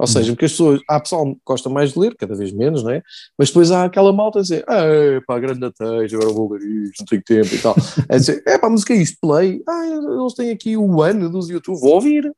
Ou 0.00 0.06
uhum. 0.06 0.06
seja, 0.06 0.32
porque 0.32 0.46
as 0.46 0.52
pessoas, 0.52 0.80
há 0.88 0.98
pessoal 0.98 1.26
que 1.26 1.40
gosta 1.44 1.68
mais 1.68 1.92
de 1.92 1.98
ler, 1.98 2.16
cada 2.16 2.34
vez 2.34 2.50
menos, 2.52 2.82
não 2.82 2.90
é? 2.90 3.02
Mas 3.38 3.48
depois 3.48 3.70
há 3.70 3.84
aquela 3.84 4.14
malta 4.14 4.38
a 4.38 4.42
dizer, 4.42 4.64
ah, 4.66 5.20
pá, 5.26 5.38
grande 5.38 5.70
texto, 5.72 6.16
agora 6.16 6.32
vou 6.32 6.50
ler 6.50 6.62
isto, 6.62 7.00
não 7.00 7.06
tenho 7.06 7.22
tempo 7.22 7.54
e 7.54 7.58
tal. 7.58 7.76
é 8.08 8.16
dizer, 8.16 8.42
é 8.46 8.56
pá, 8.56 8.68
a 8.68 8.70
música 8.70 8.94
é 8.94 8.96
isto, 8.96 9.18
play, 9.20 9.62
ah, 9.68 10.00
eles 10.18 10.32
têm 10.32 10.50
aqui 10.50 10.74
o 10.74 11.02
ano 11.02 11.28
dos 11.28 11.50
YouTube, 11.50 11.78
vou 11.78 11.96
ouvir. 11.96 12.32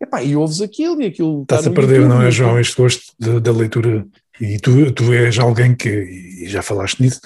Epá, 0.00 0.22
e 0.22 0.36
ouves 0.36 0.60
aquilo 0.60 1.02
e 1.02 1.06
aquilo. 1.06 1.42
Está-se 1.42 1.64
tá 1.64 1.70
a 1.70 1.72
perder, 1.72 1.96
YouTube, 1.96 2.08
não 2.08 2.22
é, 2.22 2.30
João? 2.30 2.60
Este 2.60 2.76
gosto 2.76 3.02
da 3.18 3.50
leitura. 3.50 4.06
E 4.40 4.56
tu, 4.58 4.92
tu 4.92 5.12
és 5.12 5.36
alguém 5.40 5.74
que, 5.74 5.88
e 5.88 6.46
já 6.46 6.62
falaste 6.62 7.02
nisso, 7.02 7.20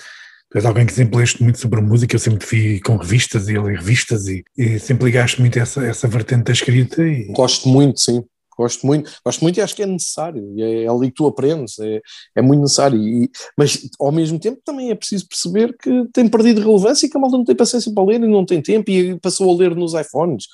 Tu 0.51 0.59
és 0.59 0.66
alguém 0.66 0.84
que 0.84 0.93
sempre 0.93 1.18
leste 1.18 1.43
muito 1.43 1.59
sobre 1.59 1.80
música, 1.80 2.14
eu 2.14 2.18
sempre 2.18 2.47
te 2.47 2.55
vi 2.55 2.80
com 2.80 2.97
revistas 2.97 3.49
e 3.49 3.59
ler 3.59 3.78
revistas 3.78 4.28
e, 4.28 4.45
e, 4.55 4.78
sempre 4.78 5.07
ligaste 5.07 5.40
muito 5.40 5.59
essa, 5.59 5.82
essa 5.82 6.07
vertente 6.07 6.45
da 6.45 6.53
escrita. 6.53 7.03
E... 7.03 7.32
Gosto 7.32 7.70
muito, 7.70 7.99
sim. 7.99 8.22
Gosto 8.57 8.87
muito, 8.87 9.11
gosto 9.25 9.41
muito 9.41 9.57
e 9.57 9.61
acho 9.61 9.75
que 9.75 9.83
é 9.83 9.87
necessário, 9.87 10.55
é, 10.59 10.85
é 10.85 10.89
ali 10.89 11.09
que 11.09 11.17
tu 11.17 11.27
aprendes, 11.27 11.79
é, 11.79 12.01
é 12.37 12.43
muito 12.43 12.61
necessário, 12.63 12.99
e, 12.99 13.31
mas 13.57 13.89
ao 13.99 14.13
mesmo 14.13 14.39
tempo 14.39 14.61
também 14.65 14.91
é 14.91 14.95
preciso 14.95 15.27
perceber 15.27 15.77
que 15.77 16.07
tem 16.13 16.29
perdido 16.29 16.61
relevância 16.61 17.07
e 17.07 17.09
que 17.09 17.17
a 17.17 17.21
malta 17.21 17.37
não 17.37 17.45
tem 17.45 17.57
paciência 17.57 17.93
para 17.93 18.05
ler 18.05 18.23
e 18.23 18.29
não 18.29 18.45
tem 18.45 18.61
tempo 18.61 18.91
e 18.91 19.19
passou 19.21 19.53
a 19.53 19.59
ler 19.59 19.75
nos 19.75 19.95
iPhones, 19.95 20.45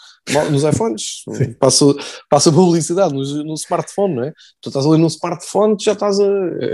nos 0.51 0.65
iPhones, 0.65 1.25
passa, 1.59 1.85
passa 2.31 2.53
publicidade 2.53 3.13
no, 3.13 3.23
no 3.45 3.55
smartphone, 3.55 4.15
não 4.15 4.25
é? 4.25 4.33
Tu 4.61 4.69
estás 4.69 4.87
a 4.87 4.89
ler 4.89 4.99
no 4.99 5.07
smartphone, 5.09 5.77
já 5.81 5.93
estás 5.93 6.21
a, 6.21 6.29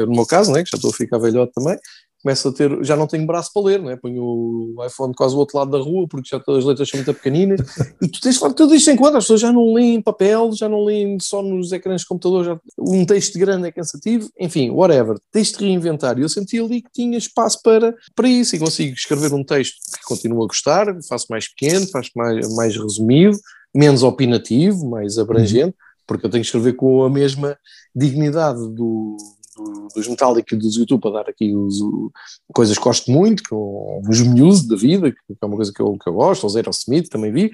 no 0.06 0.12
meu 0.12 0.26
caso, 0.26 0.50
não 0.50 0.58
é? 0.58 0.64
que 0.64 0.70
já 0.70 0.76
estou 0.76 0.90
a 0.90 0.94
ficar 0.94 1.18
velhote 1.18 1.52
também, 1.52 1.78
começo 2.24 2.48
a 2.48 2.52
ter, 2.52 2.82
já 2.82 2.96
não 2.96 3.06
tenho 3.06 3.26
braço 3.26 3.52
para 3.52 3.62
ler, 3.62 3.82
não 3.82 3.90
é? 3.90 3.96
Ponho 3.96 4.24
o 4.24 4.84
iPhone 4.84 5.12
quase 5.14 5.34
do 5.34 5.38
outro 5.40 5.58
lado 5.58 5.70
da 5.70 5.78
rua, 5.78 6.08
porque 6.08 6.30
já 6.30 6.40
todas 6.40 6.60
as 6.60 6.68
letras 6.68 6.88
são 6.88 6.96
muito 6.96 7.12
pequeninas, 7.12 7.60
e 8.00 8.08
tu 8.08 8.18
tens 8.18 8.38
claro 8.38 8.54
tudo 8.54 8.74
isto 8.74 8.90
em 8.90 8.96
conta, 8.96 9.18
as 9.18 9.24
pessoas 9.24 9.42
já 9.42 9.52
não 9.52 9.74
leem 9.74 9.96
em 9.96 10.02
papel, 10.02 10.50
já 10.52 10.66
não 10.66 10.82
leem 10.82 11.20
só 11.20 11.42
nos 11.42 11.70
ecrãs 11.70 12.00
de 12.00 12.06
computador, 12.06 12.44
já, 12.44 12.60
um 12.78 13.04
texto 13.04 13.38
grande 13.38 13.68
é 13.68 13.72
cansativo, 13.72 14.30
enfim, 14.40 14.70
whatever, 14.70 15.18
tens 15.30 15.52
de 15.52 15.62
reinventar, 15.62 16.18
e 16.18 16.22
eu 16.22 16.28
senti 16.28 16.58
ali 16.58 16.80
que 16.80 16.90
tinha 16.90 17.18
espaço 17.18 17.60
para, 17.62 17.94
para 18.16 18.26
isso, 18.26 18.56
e 18.56 18.58
consigo 18.58 18.94
escrever 18.94 19.34
um 19.34 19.44
texto 19.44 19.76
que 19.94 20.04
continuo 20.06 20.42
a 20.44 20.46
gostar, 20.46 20.86
faço 21.06 21.26
mais 21.28 21.46
pequeno, 21.46 21.86
faço 21.88 22.10
mais, 22.16 22.56
mais 22.56 22.74
resumido, 22.74 23.36
menos 23.74 24.02
opinativo, 24.02 24.88
mais 24.88 25.18
abrangente, 25.18 25.76
uhum. 25.76 26.04
porque 26.06 26.24
eu 26.24 26.30
tenho 26.30 26.42
que 26.42 26.46
escrever 26.46 26.72
com 26.72 27.04
a 27.04 27.10
mesma 27.10 27.58
dignidade 27.94 28.60
do, 28.70 29.18
do, 29.56 29.88
dos 29.94 30.08
Metallica 30.08 30.54
e 30.54 30.58
dos 30.58 30.76
YouTube 30.76 31.00
para 31.00 31.22
dar 31.22 31.28
aqui 31.30 31.54
os, 31.54 31.80
o, 31.80 32.10
coisas 32.52 32.76
que 32.76 32.84
gosto 32.84 33.10
muito, 33.10 33.42
com 33.48 34.02
os 34.08 34.20
Muse 34.20 34.68
da 34.68 34.76
vida, 34.76 35.10
que 35.10 35.18
é 35.40 35.46
uma 35.46 35.56
coisa 35.56 35.72
que 35.72 35.80
eu, 35.80 35.96
que 35.98 36.08
eu 36.08 36.14
gosto, 36.14 36.46
os 36.46 36.56
Aerosmith 36.56 37.08
também 37.08 37.32
vi, 37.32 37.50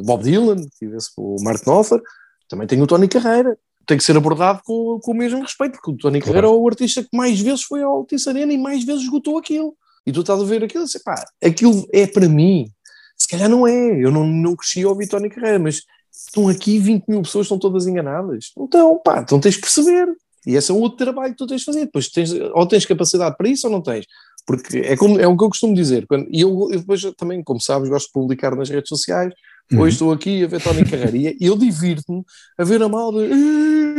Bob 0.00 0.22
Dylan, 0.22 0.56
tive 0.78 0.96
o 1.16 1.36
Mark 1.42 1.62
Knopfler, 1.64 2.02
também 2.48 2.66
tenho 2.66 2.84
o 2.84 2.86
Tony 2.86 3.08
Carreira, 3.08 3.56
tem 3.86 3.96
que 3.96 4.04
ser 4.04 4.16
abordado 4.16 4.60
com, 4.64 5.00
com 5.02 5.12
o 5.12 5.14
mesmo 5.14 5.40
respeito, 5.40 5.72
porque 5.72 5.90
o 5.90 5.96
Tony 5.96 6.20
claro. 6.20 6.34
Carreira 6.34 6.46
é 6.46 6.50
o 6.50 6.68
artista 6.68 7.02
que 7.02 7.16
mais 7.16 7.40
vezes 7.40 7.62
foi 7.62 7.82
ao 7.82 7.96
Altice 7.96 8.28
Arena 8.28 8.52
e 8.52 8.58
mais 8.58 8.84
vezes 8.84 9.02
esgotou 9.02 9.38
aquilo. 9.38 9.74
E 10.06 10.12
tu 10.12 10.20
estás 10.20 10.40
a 10.40 10.44
ver 10.44 10.62
aquilo 10.62 10.84
e 10.84 10.86
dizes, 10.86 11.02
pá, 11.02 11.24
aquilo 11.42 11.86
é 11.92 12.06
para 12.06 12.28
mim. 12.28 12.70
Se 13.16 13.26
calhar 13.26 13.48
não 13.48 13.66
é, 13.66 14.04
eu 14.04 14.10
não, 14.10 14.26
não 14.26 14.54
cresci 14.54 14.82
a 14.82 14.88
ouvir 14.88 15.08
Tony 15.08 15.28
Carreira, 15.30 15.58
mas 15.58 15.82
estão 16.10 16.48
aqui 16.48 16.78
20 16.78 17.08
mil 17.08 17.22
pessoas, 17.22 17.46
estão 17.46 17.58
todas 17.58 17.86
enganadas. 17.86 18.52
Então, 18.58 19.00
pá, 19.02 19.20
então 19.20 19.40
tens 19.40 19.56
que 19.56 19.62
perceber. 19.62 20.06
E 20.46 20.54
esse 20.54 20.70
é 20.70 20.74
um 20.74 20.80
outro 20.80 20.98
trabalho 20.98 21.32
que 21.32 21.38
tu 21.38 21.46
tens 21.46 21.60
de 21.60 21.64
fazer. 21.64 21.84
Depois 21.86 22.08
tens, 22.08 22.32
ou 22.32 22.66
tens 22.66 22.86
capacidade 22.86 23.36
para 23.36 23.48
isso 23.48 23.66
ou 23.66 23.72
não 23.72 23.80
tens. 23.80 24.06
Porque 24.46 24.78
é, 24.78 24.96
como, 24.96 25.20
é 25.20 25.26
o 25.26 25.36
que 25.36 25.44
eu 25.44 25.48
costumo 25.48 25.74
dizer. 25.74 26.06
Quando, 26.06 26.26
e 26.30 26.40
eu, 26.40 26.68
eu 26.70 26.80
depois 26.80 27.02
também, 27.16 27.42
como 27.42 27.60
sabes, 27.60 27.88
gosto 27.88 28.06
de 28.06 28.12
publicar 28.12 28.56
nas 28.56 28.70
redes 28.70 28.88
sociais. 28.88 29.32
Uhum. 29.70 29.80
Hoje 29.80 29.96
estou 29.96 30.12
aqui 30.12 30.42
a 30.42 30.46
ver 30.46 30.62
Tony 30.62 30.82
Carreira 30.82 31.36
e 31.38 31.46
eu 31.46 31.54
divirto-me 31.54 32.24
a 32.56 32.64
ver 32.64 32.82
a 32.82 32.88
malda, 32.88 33.18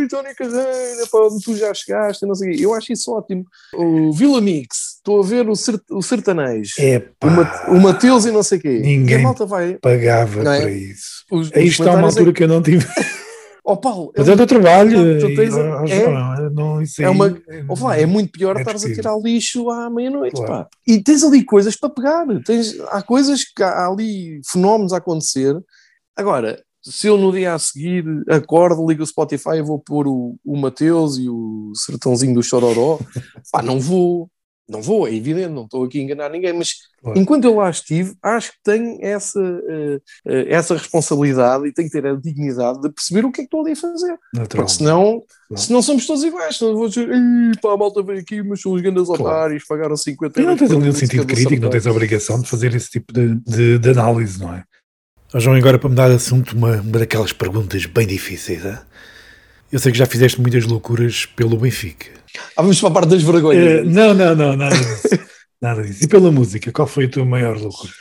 Tony 0.10 0.34
Carreira, 0.34 1.08
para 1.12 1.28
onde 1.28 1.44
tu 1.44 1.56
já 1.56 1.72
chegaste, 1.72 2.26
não 2.26 2.34
sei 2.34 2.56
Eu 2.60 2.74
acho 2.74 2.92
isso 2.92 3.12
ótimo. 3.12 3.46
O 3.76 4.12
Vila 4.12 4.42
Mix, 4.42 4.96
estou 4.96 5.22
a 5.22 5.24
ver 5.24 5.48
o, 5.48 5.56
cert, 5.56 5.84
o 5.92 6.02
sertanejo, 6.02 6.74
o, 7.70 7.76
o 7.76 7.82
Mateus 7.82 8.26
e 8.26 8.32
não 8.32 8.42
sei 8.42 8.58
o 8.58 8.62
quê. 8.62 8.80
Ninguém 8.80 9.18
e 9.18 9.20
a 9.20 9.24
malta 9.24 9.46
vai, 9.46 9.76
pagava 9.76 10.42
é? 10.42 10.44
para 10.44 10.72
isso. 10.72 11.24
Os, 11.32 11.54
Aí 11.54 11.68
está 11.68 11.94
uma 11.94 12.08
altura 12.08 12.32
é... 12.32 12.34
que 12.34 12.44
eu 12.44 12.48
não 12.48 12.64
tive. 12.64 12.88
Oh, 13.64 13.78
Paulo, 13.78 14.12
mas 14.18 14.28
é, 14.28 14.34
o 14.34 14.38
teu 14.38 14.48
trabalho. 14.48 15.20
Tu 15.20 15.36
tens, 15.36 15.56
é, 15.56 16.50
não, 16.50 16.82
isso 16.82 17.02
é, 17.02 17.10
uma, 17.10 17.28
é, 17.94 18.02
é 18.02 18.06
muito 18.06 18.32
pior 18.32 18.56
é 18.56 18.62
estares 18.62 18.86
a 18.86 18.94
tirar 18.94 19.18
lixo 19.18 19.70
à 19.70 19.90
meia-noite. 19.90 20.42
Claro. 20.42 20.68
E 20.88 21.02
tens 21.02 21.24
ali 21.24 21.44
coisas 21.44 21.76
para 21.76 21.90
pegar. 21.90 22.26
Tens, 22.46 22.80
há 22.88 23.02
coisas 23.02 23.44
que 23.44 23.62
há 23.62 23.88
ali 23.88 24.42
fenómenos 24.46 24.94
a 24.94 24.98
acontecer. 24.98 25.56
Agora, 26.16 26.62
se 26.82 27.08
eu 27.08 27.18
no 27.18 27.32
dia 27.32 27.54
a 27.54 27.60
seguir 27.60 28.06
acordo, 28.30 28.88
ligo 28.88 29.04
o 29.04 29.08
Spotify 29.08 29.58
e 29.58 29.62
vou 29.62 29.80
pôr 29.80 30.08
o, 30.08 30.36
o 30.46 30.58
Mateus 30.58 31.18
e 31.18 31.30
o 31.30 31.72
sertãozinho 31.76 32.34
do 32.34 32.44
Chororó, 32.44 33.00
pá, 33.52 33.62
não 33.62 33.80
vou, 33.80 34.30
não 34.70 34.82
vou, 34.82 35.08
é 35.08 35.14
evidente, 35.14 35.50
não 35.50 35.64
estou 35.64 35.84
aqui 35.84 36.00
a 36.00 36.04
enganar 36.04 36.30
ninguém, 36.30 36.54
mas 36.54 36.74
claro. 37.02 37.20
enquanto 37.20 37.46
eu 37.46 37.56
lá 37.56 37.70
estive, 37.70 38.14
acho 38.22 38.52
que 38.52 38.58
tenho 38.64 38.98
essa, 39.02 39.40
uh, 39.42 40.02
essa 40.26 40.76
responsabilidade 40.76 41.68
e 41.68 41.74
tenho 41.74 41.90
que 41.90 42.02
ter 42.02 42.08
a 42.08 42.16
dignidade 42.16 42.80
de 42.82 42.90
perceber 42.92 43.26
o 43.26 43.32
que 43.32 43.42
é 43.42 43.44
que 43.44 43.48
estou 43.48 43.62
ali 43.62 43.72
a 43.72 43.76
fazer. 43.76 44.16
Porque 44.48 44.72
senão, 44.72 45.24
senão 45.56 45.82
somos 45.82 46.06
todos 46.06 46.24
iguais, 46.24 46.58
senão 46.58 46.76
vou 46.76 46.88
dizer, 46.88 47.10
pá, 47.62 47.74
a 47.74 47.78
malta 47.78 48.04
veio 48.04 48.20
aqui, 48.20 48.44
mas 48.44 48.62
são 48.62 48.74
os 48.74 48.82
grandes 48.82 49.08
claro. 49.08 49.24
otários, 49.24 49.66
pagaram 49.66 49.98
50 49.98 50.40
euros. 50.40 50.46
E 50.46 50.48
não 50.48 50.58
tens 50.58 50.78
ali 50.78 50.90
um 50.90 50.94
sentido 50.94 51.26
crítico, 51.26 51.62
não 51.62 51.70
tens 51.70 51.88
a 51.88 51.92
obrigação 51.92 52.40
de 52.40 52.48
fazer 52.48 52.76
esse 52.76 52.92
tipo 52.92 53.12
de, 53.12 53.36
de, 53.36 53.80
de 53.80 53.90
análise, 53.90 54.40
não 54.40 54.54
é? 54.54 54.64
João, 55.36 55.56
agora 55.56 55.78
para 55.78 55.90
mudar 55.90 56.10
de 56.10 56.16
assunto, 56.16 56.56
uma, 56.56 56.82
uma 56.82 57.00
daquelas 57.00 57.32
perguntas 57.32 57.86
bem 57.86 58.08
difíceis. 58.08 58.66
Hein? 58.66 58.80
Eu 59.72 59.78
sei 59.78 59.92
que 59.92 59.98
já 59.98 60.06
fizeste 60.08 60.42
muitas 60.42 60.66
loucuras 60.66 61.26
pelo 61.26 61.56
Benfica. 61.58 62.08
Ah, 62.56 62.62
vamos 62.62 62.80
para 62.80 62.90
a 62.90 62.92
parte 62.92 63.10
das 63.10 63.22
vergonhas. 63.22 63.82
Uh, 63.82 63.90
não, 63.90 64.14
não, 64.14 64.36
não, 64.36 64.56
nada 64.56 64.76
disso. 64.76 65.08
nada 65.62 65.84
disso. 65.84 66.04
E 66.04 66.08
pela 66.08 66.32
música, 66.32 66.72
qual 66.72 66.88
foi 66.88 67.06
a 67.06 67.10
tua 67.10 67.24
maior 67.24 67.56
loucura? 67.58 67.94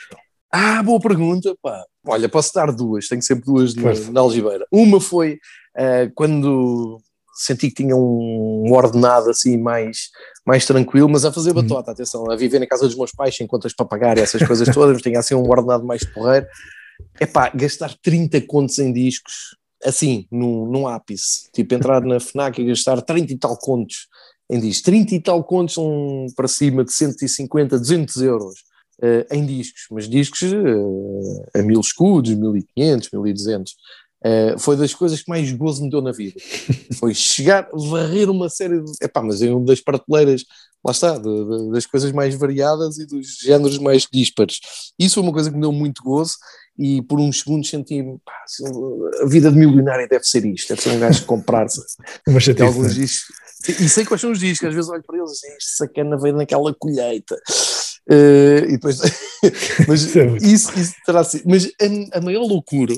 Ah, 0.51 0.83
boa 0.83 0.99
pergunta, 0.99 1.55
pá. 1.63 1.85
Olha, 2.07 2.29
posso 2.29 2.55
dar 2.55 2.73
duas, 2.73 3.07
tenho 3.07 3.21
sempre 3.23 3.45
duas 3.45 3.75
na, 3.75 3.93
na 4.13 4.21
algibeira. 4.21 4.67
Uma 4.73 4.99
foi 4.99 5.35
uh, 5.77 6.11
quando 6.15 6.99
senti 7.35 7.69
que 7.69 7.83
tinha 7.83 7.95
um 7.95 8.73
ordenado 8.73 9.29
assim 9.29 9.59
mais, 9.59 10.09
mais 10.47 10.65
tranquilo, 10.65 11.09
mas 11.09 11.27
a 11.27 11.33
fazer 11.33 11.51
uhum. 11.51 11.63
batota, 11.63 11.91
hum. 11.91 11.93
atenção, 11.93 12.31
a 12.31 12.35
viver 12.37 12.59
na 12.59 12.67
casa 12.67 12.87
dos 12.87 12.97
meus 12.97 13.13
pais 13.13 13.37
sem 13.37 13.47
contas 13.47 13.75
para 13.75 13.87
pagar 13.87 14.17
essas 14.17 14.43
coisas 14.43 14.67
todas, 14.75 15.03
tinha 15.03 15.19
assim 15.19 15.35
um 15.35 15.49
ordenado 15.49 15.85
mais 15.85 16.03
porreiro 16.03 16.47
é 17.21 17.27
pá, 17.27 17.51
gastar 17.55 17.95
30 18.03 18.41
contos 18.43 18.79
em 18.79 18.93
discos, 18.93 19.57
assim, 19.85 20.27
num, 20.31 20.67
num 20.67 20.87
ápice, 20.87 21.51
tipo 21.53 21.75
entrar 21.75 22.03
na 22.03 22.19
FNAC 22.21 22.61
e 22.61 22.67
gastar 22.67 23.01
30 23.03 23.33
e 23.33 23.39
tal 23.39 23.57
contos 23.57 24.09
em 24.51 24.59
discos, 24.61 24.83
30 24.83 25.15
e 25.15 25.21
tal 25.21 25.45
contos 25.45 25.75
são 25.75 26.27
para 26.35 26.49
cima 26.49 26.85
de 26.85 26.93
150, 26.93 27.79
200 27.79 28.17
euros 28.23 28.55
uh, 29.03 29.35
em 29.35 29.45
discos, 29.45 29.83
mas 29.91 30.09
discos 30.09 30.43
uh, 30.43 31.45
a 31.55 31.63
mil 31.63 31.81
escudos, 31.81 32.35
1500, 32.35 33.11
1200. 33.13 33.77
Uh, 34.25 34.59
foi 34.59 34.77
das 34.77 34.93
coisas 34.93 35.23
que 35.23 35.29
mais 35.29 35.51
gozo 35.53 35.85
me 35.85 35.91
deu 35.91 36.03
na 36.03 36.11
vida. 36.11 36.41
Foi 36.99 37.15
chegar, 37.15 37.69
varrer 37.73 38.29
uma 38.29 38.49
série 38.49 38.81
de. 38.83 38.91
Epá, 39.01 39.23
mas 39.23 39.41
em 39.41 39.51
uma 39.53 39.65
das 39.65 39.81
prateleiras, 39.81 40.45
lá 40.85 40.91
está, 40.91 41.17
de, 41.17 41.23
de, 41.23 41.71
das 41.71 41.87
coisas 41.87 42.11
mais 42.11 42.35
variadas 42.35 42.99
e 42.99 43.07
dos 43.07 43.39
géneros 43.39 43.79
mais 43.79 44.09
dispares. 44.13 44.59
Isso 44.99 45.15
foi 45.15 45.23
uma 45.23 45.33
coisa 45.33 45.51
que 45.51 45.57
me 45.57 45.63
deu 45.63 45.71
muito 45.71 46.03
gozo 46.03 46.35
e 46.77 47.01
por 47.03 47.21
uns 47.21 47.41
segundos 47.41 47.69
senti 47.69 48.05
a 49.23 49.27
vida 49.27 49.51
de 49.51 49.59
milionário 49.59 50.09
deve 50.09 50.25
ser 50.25 50.45
isto, 50.47 50.69
deve 50.69 50.83
ser 50.83 50.91
um 50.91 51.01
gajo 51.01 51.25
comprar-se 51.25 51.81
alguns 52.63 52.89
né? 52.89 52.95
discos. 52.95 53.37
E 53.69 53.89
sei 53.89 54.05
quais 54.05 54.21
são 54.21 54.31
os 54.31 54.39
discos, 54.39 54.69
às 54.69 54.75
vezes 54.75 54.89
olho 54.89 55.03
para 55.05 55.19
eles 55.19 55.43
e 55.43 55.57
este 55.57 55.77
sacana 55.77 56.17
veio 56.17 56.37
naquela 56.37 56.73
colheita. 56.75 57.35
Uh, 58.09 58.65
e 58.69 58.73
depois, 58.73 59.01
mas 59.87 60.17
é 60.17 60.27
isso, 60.41 60.79
isso 60.79 60.95
terá 61.05 61.23
sido. 61.23 61.45
Mas 61.47 61.67
a, 61.67 62.19
a 62.19 62.21
maior 62.21 62.43
loucura 62.43 62.95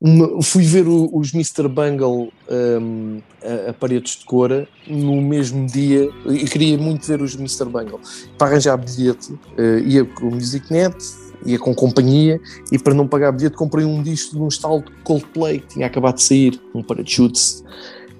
uma, 0.00 0.42
fui 0.42 0.64
ver 0.64 0.88
o, 0.88 1.10
os 1.12 1.34
Mr. 1.34 1.68
Bungle 1.68 2.32
um, 2.50 3.20
a, 3.44 3.70
a, 3.70 3.72
Paredes 3.74 4.16
de 4.16 4.24
Cora 4.24 4.66
no 4.86 5.20
mesmo 5.20 5.66
dia 5.66 6.08
e 6.26 6.44
queria 6.46 6.78
muito 6.78 7.06
ver 7.06 7.20
os 7.20 7.34
Mr. 7.34 7.66
Bungle. 7.66 8.00
Para 8.38 8.52
arranjar 8.52 8.78
bilhete, 8.78 9.32
uh, 9.32 9.78
ia 9.84 10.04
com 10.04 10.28
o 10.28 10.30
MusicNet, 10.30 10.96
ia 11.44 11.58
com 11.58 11.74
companhia 11.74 12.40
e 12.72 12.78
para 12.78 12.94
não 12.94 13.06
pagar 13.06 13.30
bilhete 13.32 13.56
comprei 13.56 13.84
um 13.84 14.02
disco 14.02 14.36
de 14.36 14.42
um 14.42 14.48
estalo 14.48 14.82
de 14.82 14.90
Coldplay 15.02 15.60
que 15.60 15.74
tinha 15.74 15.86
acabado 15.86 16.16
de 16.16 16.22
sair, 16.22 16.60
um 16.74 16.82
Parachutes. 16.82 17.62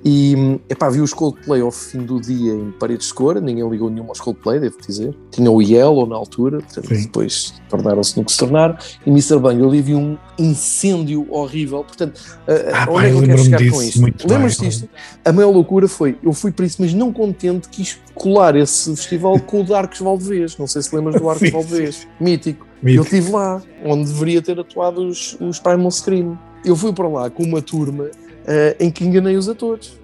E 0.03 0.59
epá, 0.69 0.89
vi 0.89 1.01
os 1.01 1.13
Coldplay 1.13 1.61
ao 1.61 1.71
fim 1.71 1.99
do 1.99 2.21
dia 2.21 2.55
em 2.55 2.71
paredes 2.73 3.09
de 3.09 3.15
cor, 3.15 3.41
ninguém 3.41 3.69
ligou 3.69 3.91
nenhum 3.91 4.09
aos 4.09 4.21
Coldplay, 4.21 4.59
devo 4.59 4.77
dizer. 4.81 5.15
Tinha 5.31 5.51
o 5.51 5.61
Yellow 5.61 6.07
na 6.07 6.17
altura, 6.17 6.59
portanto, 6.59 6.89
depois 6.89 7.55
tornaram-se 7.69 8.17
no 8.17 8.25
que 8.25 8.33
se 8.33 8.39
tornaram. 8.39 8.77
E 9.05 9.11
Mr. 9.11 9.39
Bang, 9.39 9.61
eu 9.61 9.69
ali 9.69 9.83
vi 9.83 9.95
um 9.95 10.17
incêndio 10.39 11.27
horrível. 11.31 11.85
Portanto, 11.85 12.19
ah, 12.49 12.87
onde 12.91 13.07
é 13.07 13.11
que 13.11 13.17
eu 13.17 13.23
quero 13.23 13.39
chegar 13.39 13.71
com 13.71 13.83
isto? 13.83 14.29
Lembras-te 14.29 14.61
disto? 14.63 14.89
A 15.23 15.33
maior 15.33 15.51
loucura 15.51 15.87
foi, 15.87 16.17
eu 16.23 16.33
fui 16.33 16.51
para 16.51 16.65
isso, 16.65 16.79
mas 16.81 16.95
não 16.95 17.13
contente, 17.13 17.69
quis 17.69 17.99
colar 18.15 18.57
esse 18.57 18.97
festival 18.97 19.39
com 19.41 19.61
o 19.61 19.65
de 19.65 19.75
Arcos 19.75 20.01
Valdevez. 20.01 20.57
Não 20.57 20.67
sei 20.67 20.81
se 20.81 20.95
lembras 20.97 21.21
do 21.21 21.29
Arcos 21.29 21.51
Valdevez, 21.51 22.09
mítico. 22.19 22.67
mítico. 22.83 23.01
Eu 23.01 23.03
estive 23.03 23.31
lá, 23.33 23.63
onde 23.85 24.11
deveria 24.11 24.41
ter 24.41 24.59
atuado 24.59 25.07
os, 25.07 25.37
os 25.41 25.59
Primal 25.59 25.91
Scream. 25.91 26.39
Eu 26.65 26.75
fui 26.75 26.93
para 26.93 27.09
lá 27.09 27.31
com 27.31 27.43
uma 27.43 27.61
turma 27.61 28.11
Uh, 28.51 28.75
em 28.81 28.91
que 28.91 29.05
enganei-os 29.05 29.49
a 29.49 29.55
todos. 29.55 29.97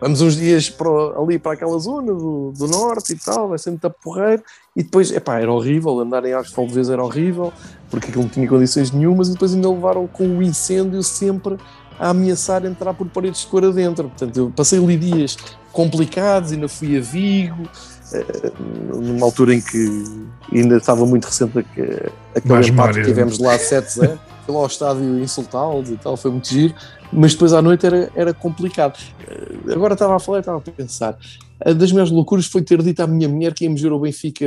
Vamos 0.00 0.20
uns 0.20 0.36
dias 0.36 0.70
para, 0.70 0.88
ali 1.20 1.36
para 1.36 1.54
aquela 1.54 1.76
zona 1.80 2.14
do, 2.14 2.52
do 2.56 2.68
norte 2.68 3.14
e 3.14 3.16
tal, 3.16 3.48
vai 3.48 3.58
ser 3.58 3.70
muito 3.70 3.90
porreiro. 4.00 4.44
E 4.76 4.84
depois, 4.84 5.10
epá, 5.10 5.40
era 5.40 5.52
horrível, 5.52 5.98
andar 5.98 6.24
em 6.24 6.32
Arcos 6.32 6.52
de 6.52 6.92
era 6.92 7.02
horrível, 7.02 7.52
porque 7.90 8.10
aquilo 8.10 8.22
não 8.22 8.30
tinha 8.30 8.46
condições 8.46 8.92
nenhumas, 8.92 9.28
e 9.28 9.32
depois 9.32 9.52
ainda 9.52 9.68
levaram 9.68 10.06
com 10.06 10.38
o 10.38 10.40
incêndio 10.40 11.02
sempre 11.02 11.56
a 11.98 12.10
ameaçar 12.10 12.64
entrar 12.64 12.94
por 12.94 13.08
paredes 13.08 13.40
de 13.40 13.48
cor 13.48 13.64
adentro. 13.64 14.04
Portanto, 14.04 14.36
eu 14.36 14.52
passei 14.54 14.80
ali 14.80 14.96
dias 14.96 15.36
complicados, 15.72 16.52
ainda 16.52 16.68
fui 16.68 16.96
a 16.96 17.00
Vigo, 17.00 17.64
uh, 17.64 19.02
numa 19.02 19.26
altura 19.26 19.52
em 19.52 19.60
que 19.60 20.04
ainda 20.52 20.76
estava 20.76 21.04
muito 21.04 21.24
recente 21.24 21.58
aquele 21.58 22.68
empate 22.68 23.00
que 23.00 23.04
tivemos 23.06 23.40
lá 23.40 23.58
7-0 23.58 24.16
lá 24.50 24.60
ao 24.60 24.66
estádio 24.66 25.18
insultá-los 25.20 25.90
e 25.90 25.96
tal, 25.96 26.16
foi 26.16 26.30
muito 26.30 26.48
giro, 26.48 26.74
mas 27.12 27.32
depois 27.32 27.52
à 27.52 27.62
noite 27.62 27.86
era, 27.86 28.10
era 28.14 28.34
complicado. 28.34 28.98
Eh, 29.28 29.72
agora 29.72 29.94
estava 29.94 30.16
a 30.16 30.18
falar 30.18 30.40
estava 30.40 30.58
a 30.58 30.72
pensar. 30.72 31.18
A 31.64 31.72
das 31.72 31.90
minhas 31.90 32.10
loucuras 32.10 32.46
foi 32.46 32.62
ter 32.62 32.82
dito 32.82 33.00
à 33.00 33.06
minha 33.06 33.28
mulher 33.28 33.52
que 33.52 33.64
íamos 33.64 33.80
ver 33.80 33.92
o 33.92 33.98
Benfica. 33.98 34.46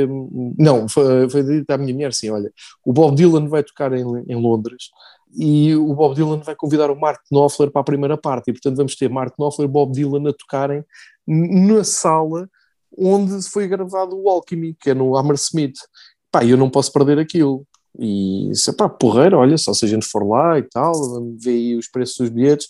Não, 0.58 0.88
foi, 0.88 1.30
foi 1.30 1.44
dito 1.44 1.70
à 1.70 1.78
minha 1.78 1.94
mulher 1.94 2.08
assim: 2.08 2.30
olha, 2.30 2.52
o 2.86 2.94
Bob 2.94 3.16
Dylan 3.16 3.48
vai 3.48 3.64
tocar 3.64 3.92
em, 3.94 4.06
em 4.28 4.36
Londres 4.36 4.90
e 5.34 5.76
o 5.76 5.94
Bob 5.94 6.16
Dylan 6.16 6.40
vai 6.40 6.56
convidar 6.56 6.92
o 6.92 7.00
Mark 7.00 7.22
Knopfler 7.32 7.72
para 7.72 7.82
a 7.82 7.86
primeira 7.86 8.18
parte, 8.18 8.50
e 8.50 8.54
portanto 8.54 8.78
vamos 8.78 8.96
ter 8.96 9.10
Mark 9.10 9.36
Knopfler 9.38 9.68
e 9.68 9.72
Bob 9.72 9.94
Dylan 9.94 10.30
a 10.30 10.34
tocarem 10.34 10.84
na 11.28 11.84
sala 11.84 12.50
onde 12.98 13.42
foi 13.50 13.68
gravado 13.68 14.20
o 14.20 14.30
Alchemy, 14.30 14.76
que 14.80 14.90
é 14.90 14.94
no 14.94 15.16
Hammersmith. 15.16 15.78
Pá, 16.32 16.46
eu 16.46 16.58
não 16.58 16.70
posso 16.70 16.92
perder 16.92 17.20
aquilo. 17.20 17.66
E 17.98 18.50
disse, 18.50 18.72
pá, 18.74 18.88
porreiro, 18.88 19.38
olha, 19.38 19.58
só 19.58 19.74
se 19.74 19.86
a 19.86 19.88
gente 19.88 20.06
for 20.06 20.28
lá 20.28 20.58
e 20.58 20.64
tal, 20.64 20.94
vamos 20.94 21.44
ver 21.44 21.52
aí 21.52 21.76
os 21.76 21.88
preços 21.88 22.18
dos 22.18 22.30
bilhetes. 22.30 22.68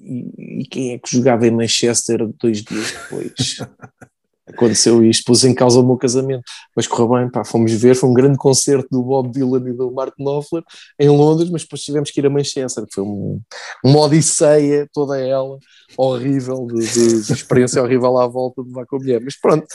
E, 0.00 0.62
e 0.62 0.66
quem 0.66 0.92
é 0.92 0.98
que 0.98 1.16
jogava 1.16 1.46
em 1.46 1.50
Manchester 1.50 2.28
dois 2.40 2.62
dias 2.62 2.92
depois? 2.92 3.58
Aconteceu 4.54 5.04
isto, 5.04 5.24
pôs 5.24 5.44
em 5.44 5.54
causa 5.54 5.80
o 5.80 5.86
meu 5.86 5.96
casamento. 5.96 6.42
Mas 6.74 6.86
correu 6.86 7.08
bem, 7.08 7.30
pá, 7.30 7.44
fomos 7.44 7.72
ver, 7.72 7.94
foi 7.94 8.08
um 8.08 8.14
grande 8.14 8.36
concerto 8.36 8.88
do 8.90 9.02
Bob 9.02 9.30
Dylan 9.30 9.68
e 9.68 9.72
do 9.72 9.90
Mark 9.90 10.14
Knopfler 10.18 10.62
em 10.98 11.08
Londres, 11.08 11.50
mas 11.50 11.62
depois 11.62 11.82
tivemos 11.82 12.10
que 12.10 12.20
ir 12.20 12.26
a 12.26 12.30
Manchester, 12.30 12.86
que 12.86 12.94
foi 12.94 13.04
um, 13.04 13.40
uma 13.84 14.00
odisseia, 14.00 14.88
toda 14.92 15.18
ela, 15.18 15.58
horrível, 15.96 16.66
de, 16.66 16.86
de, 16.86 17.22
de 17.22 17.32
experiência 17.32 17.82
horrível 17.82 18.18
à 18.18 18.26
volta 18.26 18.62
de 18.62 18.70
com 18.86 18.96
a 18.96 18.98
mulher. 18.98 19.20
Mas 19.22 19.38
pronto, 19.38 19.66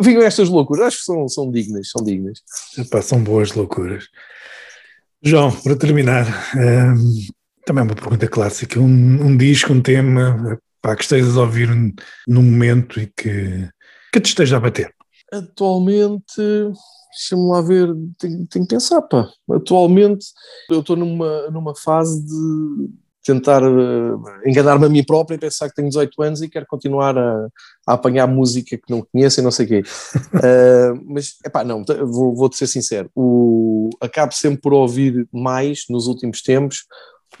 vinham, 0.00 0.22
estas 0.22 0.48
loucuras, 0.48 0.86
acho 0.86 0.98
que 0.98 1.04
são, 1.04 1.28
são 1.28 1.50
dignas, 1.50 1.90
são 1.90 2.04
dignas. 2.04 2.40
Epá, 2.78 3.02
são 3.02 3.22
boas 3.22 3.52
loucuras. 3.52 4.04
João, 5.22 5.52
para 5.52 5.76
terminar, 5.76 6.26
hum, 6.56 7.20
também 7.64 7.84
uma 7.84 7.94
pergunta 7.94 8.26
clássica, 8.26 8.80
um, 8.80 9.26
um 9.26 9.36
disco, 9.36 9.72
um 9.72 9.80
tema, 9.80 10.58
pá, 10.80 10.96
que 10.96 11.02
estejas 11.02 11.36
a 11.36 11.42
ouvir 11.42 11.68
num 12.26 12.42
momento 12.42 13.00
e 13.00 13.06
que 13.06 13.68
que 14.12 14.20
te 14.20 14.28
esteja 14.28 14.58
a 14.58 14.60
bater? 14.60 14.94
Atualmente, 15.32 16.36
deixa-me 16.36 17.48
lá 17.48 17.62
ver, 17.62 17.88
tenho, 18.18 18.46
tenho 18.46 18.66
que 18.66 18.74
pensar, 18.74 19.00
pá. 19.02 19.28
Atualmente 19.50 20.26
eu 20.70 20.80
estou 20.80 20.94
numa, 20.94 21.50
numa 21.50 21.74
fase 21.74 22.22
de 22.22 22.90
tentar 23.24 23.62
uh, 23.62 24.20
enganar-me 24.44 24.84
a 24.84 24.88
mim 24.88 25.04
próprio 25.04 25.36
e 25.36 25.38
pensar 25.38 25.68
que 25.68 25.76
tenho 25.76 25.88
18 25.88 26.22
anos 26.22 26.42
e 26.42 26.48
quero 26.48 26.66
continuar 26.66 27.16
a, 27.16 27.48
a 27.86 27.92
apanhar 27.94 28.26
música 28.26 28.76
que 28.76 28.90
não 28.90 29.00
conheço 29.00 29.40
e 29.40 29.42
não 29.42 29.50
sei 29.50 29.64
o 29.64 29.68
quê. 29.68 29.82
uh, 30.34 31.00
mas, 31.06 31.36
epá, 31.44 31.64
não, 31.64 31.84
vou, 31.84 32.34
vou-te 32.34 32.56
ser 32.56 32.66
sincero, 32.66 33.08
o, 33.14 33.90
acabo 34.00 34.32
sempre 34.34 34.60
por 34.60 34.74
ouvir 34.74 35.26
mais 35.32 35.84
nos 35.88 36.06
últimos 36.06 36.42
tempos 36.42 36.84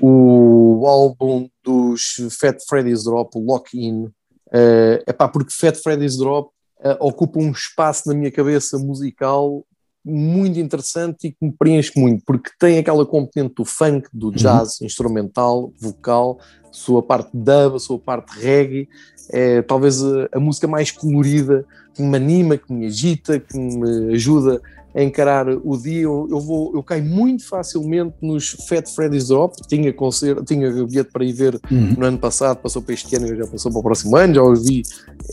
o 0.00 0.86
álbum 0.86 1.48
dos 1.62 2.16
Fat 2.40 2.56
Freddy's 2.66 3.04
Drop, 3.04 3.36
o 3.36 3.44
Lock 3.44 3.78
In, 3.78 4.04
uh, 4.04 5.02
epá, 5.06 5.28
porque 5.28 5.52
Fat 5.52 5.76
Freddy's 5.76 6.16
Drop 6.16 6.50
uh, 6.84 6.96
ocupa 7.00 7.38
um 7.38 7.50
espaço 7.50 8.08
na 8.08 8.14
minha 8.14 8.30
cabeça 8.30 8.78
musical 8.78 9.64
muito 10.04 10.58
interessante 10.58 11.28
e 11.28 11.30
que 11.30 11.38
me 11.40 11.52
preenche 11.52 11.92
muito, 11.96 12.24
porque 12.24 12.50
tem 12.58 12.78
aquela 12.78 13.06
componente 13.06 13.54
do 13.54 13.64
funk, 13.64 14.08
do 14.12 14.26
Uhum. 14.26 14.32
jazz, 14.32 14.80
instrumental, 14.80 15.72
vocal, 15.78 16.40
sua 16.72 17.02
parte 17.02 17.30
dub, 17.32 17.76
a 17.76 17.78
sua 17.78 17.98
parte 17.98 18.36
reggae, 18.40 18.88
é 19.30 19.62
talvez 19.62 20.02
a, 20.02 20.28
a 20.32 20.40
música 20.40 20.66
mais 20.66 20.90
colorida, 20.90 21.64
que 21.94 22.02
me 22.02 22.16
anima, 22.16 22.56
que 22.56 22.72
me 22.72 22.86
agita, 22.86 23.38
que 23.38 23.56
me 23.56 24.14
ajuda 24.14 24.60
encarar 24.94 25.48
o 25.48 25.76
dia. 25.76 26.02
Eu, 26.02 26.26
eu 26.30 26.40
vou, 26.40 26.72
eu 26.74 26.82
caio 26.82 27.04
muito 27.04 27.48
facilmente 27.48 28.14
nos 28.20 28.50
Fat 28.68 28.86
Freddy's 28.88 29.28
Drop, 29.28 29.54
tinha 29.68 29.92
concerto, 29.92 30.44
tinha 30.44 30.70
bilhete 30.70 31.10
para 31.12 31.24
ir 31.24 31.32
ver 31.32 31.58
Uhum. 31.70 31.94
no 31.98 32.06
ano 32.06 32.18
passado, 32.18 32.58
passou 32.58 32.82
para 32.82 32.94
este 32.94 33.14
ano, 33.16 33.26
já 33.34 33.46
passou 33.46 33.70
para 33.70 33.80
o 33.80 33.82
próximo 33.82 34.16
ano, 34.16 34.34
já 34.34 34.42
os 34.42 34.64
vi 34.66 34.82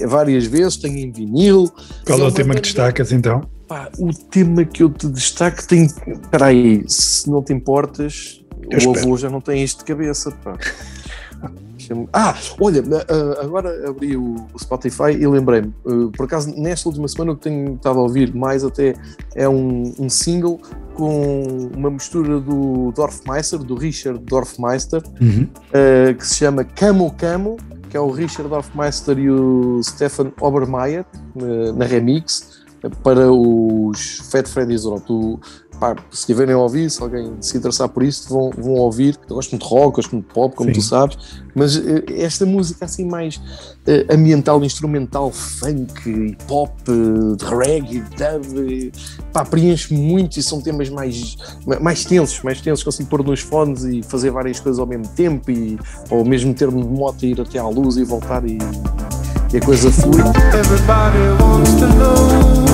várias 0.08 0.46
vezes, 0.46 0.78
tenho 0.78 0.98
em 0.98 1.12
vinil. 1.12 1.70
Qual 2.06 2.20
é 2.20 2.22
o 2.22 2.26
uma 2.26 2.32
tema 2.32 2.56
que 2.56 2.62
destacas 2.62 3.12
então? 3.12 3.42
Pá, 3.68 3.90
o 4.00 4.12
tema 4.14 4.66
que 4.66 4.82
eu 4.84 4.90
te 4.90 5.08
destaco 5.08 5.68
tem. 5.68 5.86
Espera 5.86 6.46
aí, 6.48 6.84
se 6.88 7.30
não 7.30 7.44
te 7.44 7.54
importas, 7.54 8.44
Eu 8.70 8.78
o 8.78 8.78
espero. 8.78 9.00
avô 9.00 9.18
já 9.18 9.30
não 9.30 9.42
tem 9.42 9.64
isto 9.64 9.80
de 9.80 9.86
cabeça. 9.86 10.32
Pá. 10.44 10.58
Deixa-me- 11.90 12.08
Ah, 12.14 12.36
olha, 12.62 12.84
ah, 13.10 13.44
agora 13.44 13.90
abri 13.90 14.16
o 14.16 14.36
Spotify 14.60 15.12
e 15.20 15.26
lembrei-me. 15.28 15.74
ah, 15.86 16.10
Por 16.16 16.26
acaso, 16.26 16.54
nesta 16.56 16.88
última 16.88 17.08
semana, 17.08 17.32
o 17.32 17.36
que 17.36 17.42
tenho 17.50 17.76
estado 17.76 18.00
a 18.00 18.02
ouvir 18.04 18.34
mais 18.34 18.64
até 18.64 18.94
é 19.36 19.50
um, 19.50 19.92
um 20.00 20.10
single 20.10 20.60
com 20.94 21.70
uma 21.76 21.90
mistura 21.90 22.40
do 22.40 22.92
Dorfmeister, 22.96 23.60
do 23.60 23.76
Richard 23.76 24.20
Dorfmeister, 24.20 25.02
Uhum. 25.22 25.48
uh, 25.70 26.14
que 26.16 26.28
se 26.28 26.36
chama 26.36 26.64
Camo 26.64 27.12
Camo, 27.18 27.58
que 27.90 27.96
é 27.98 28.00
o 28.00 28.12
Richard 28.12 28.54
Hofmeister 28.54 29.18
e 29.18 29.30
o 29.32 29.82
Stefan 29.82 30.32
Obermeier 30.42 31.06
na 31.76 31.86
remix 31.86 32.60
para 33.04 33.32
os 33.32 34.20
Fat 34.32 34.48
Freddy's 34.48 34.84
Drop. 34.84 35.04
Pá, 35.80 35.96
se 36.12 36.26
tiverem 36.26 36.54
a 36.54 36.58
ouvir, 36.58 36.90
se 36.90 37.02
alguém 37.02 37.32
se 37.40 37.58
interessar 37.58 37.88
por 37.88 38.04
isso, 38.04 38.28
vão, 38.28 38.50
vão 38.58 38.74
ouvir. 38.74 39.18
Eu 39.30 39.36
gosto 39.36 39.52
muito 39.52 39.66
de 39.66 39.70
rock, 39.70 39.96
gosto 39.96 40.12
muito 40.12 40.28
de 40.28 40.34
pop, 40.34 40.54
como 40.54 40.70
Sim. 40.70 40.80
tu 40.80 40.82
sabes, 40.82 41.18
mas 41.56 41.78
uh, 41.78 42.04
esta 42.18 42.46
música 42.46 42.84
assim 42.84 43.06
mais 43.06 43.38
uh, 43.38 44.14
ambiental, 44.14 44.62
instrumental, 44.64 45.32
funk, 45.32 46.36
pop, 46.48 46.74
uh, 46.90 47.36
de 47.38 47.46
reggae, 47.46 48.00
dub, 48.02 48.58
uh, 48.58 48.92
pá, 49.32 49.46
preenche 49.46 49.94
muito 49.94 50.38
e 50.38 50.44
são 50.44 50.62
temas 50.62 50.90
mais, 50.90 51.38
mais 51.80 52.04
tensos, 52.04 52.44
mais 52.44 52.60
tensos, 52.60 52.84
consigo 52.84 53.10
pôr 53.10 53.24
nos 53.24 53.40
fones 53.40 53.86
e 53.86 54.04
fazer 54.04 54.32
várias 54.32 54.60
coisas 54.60 54.80
ao 54.80 54.86
mesmo 54.86 55.08
tempo 55.08 55.50
e 55.50 55.80
ou 56.10 56.26
mesmo 56.26 56.54
ter-me 56.54 56.82
de 56.82 56.90
moto 56.90 57.24
e 57.24 57.32
ir 57.32 57.40
até 57.40 57.58
à 57.58 57.68
luz 57.68 57.96
e 57.96 58.04
voltar 58.04 58.44
e, 58.46 58.58
e 59.54 59.58
a 59.58 59.62
coisa 59.62 59.90
flui. 59.92 60.20
Everybody 60.54 61.42
wants 61.42 61.74
to 61.76 61.88
know. 61.88 62.69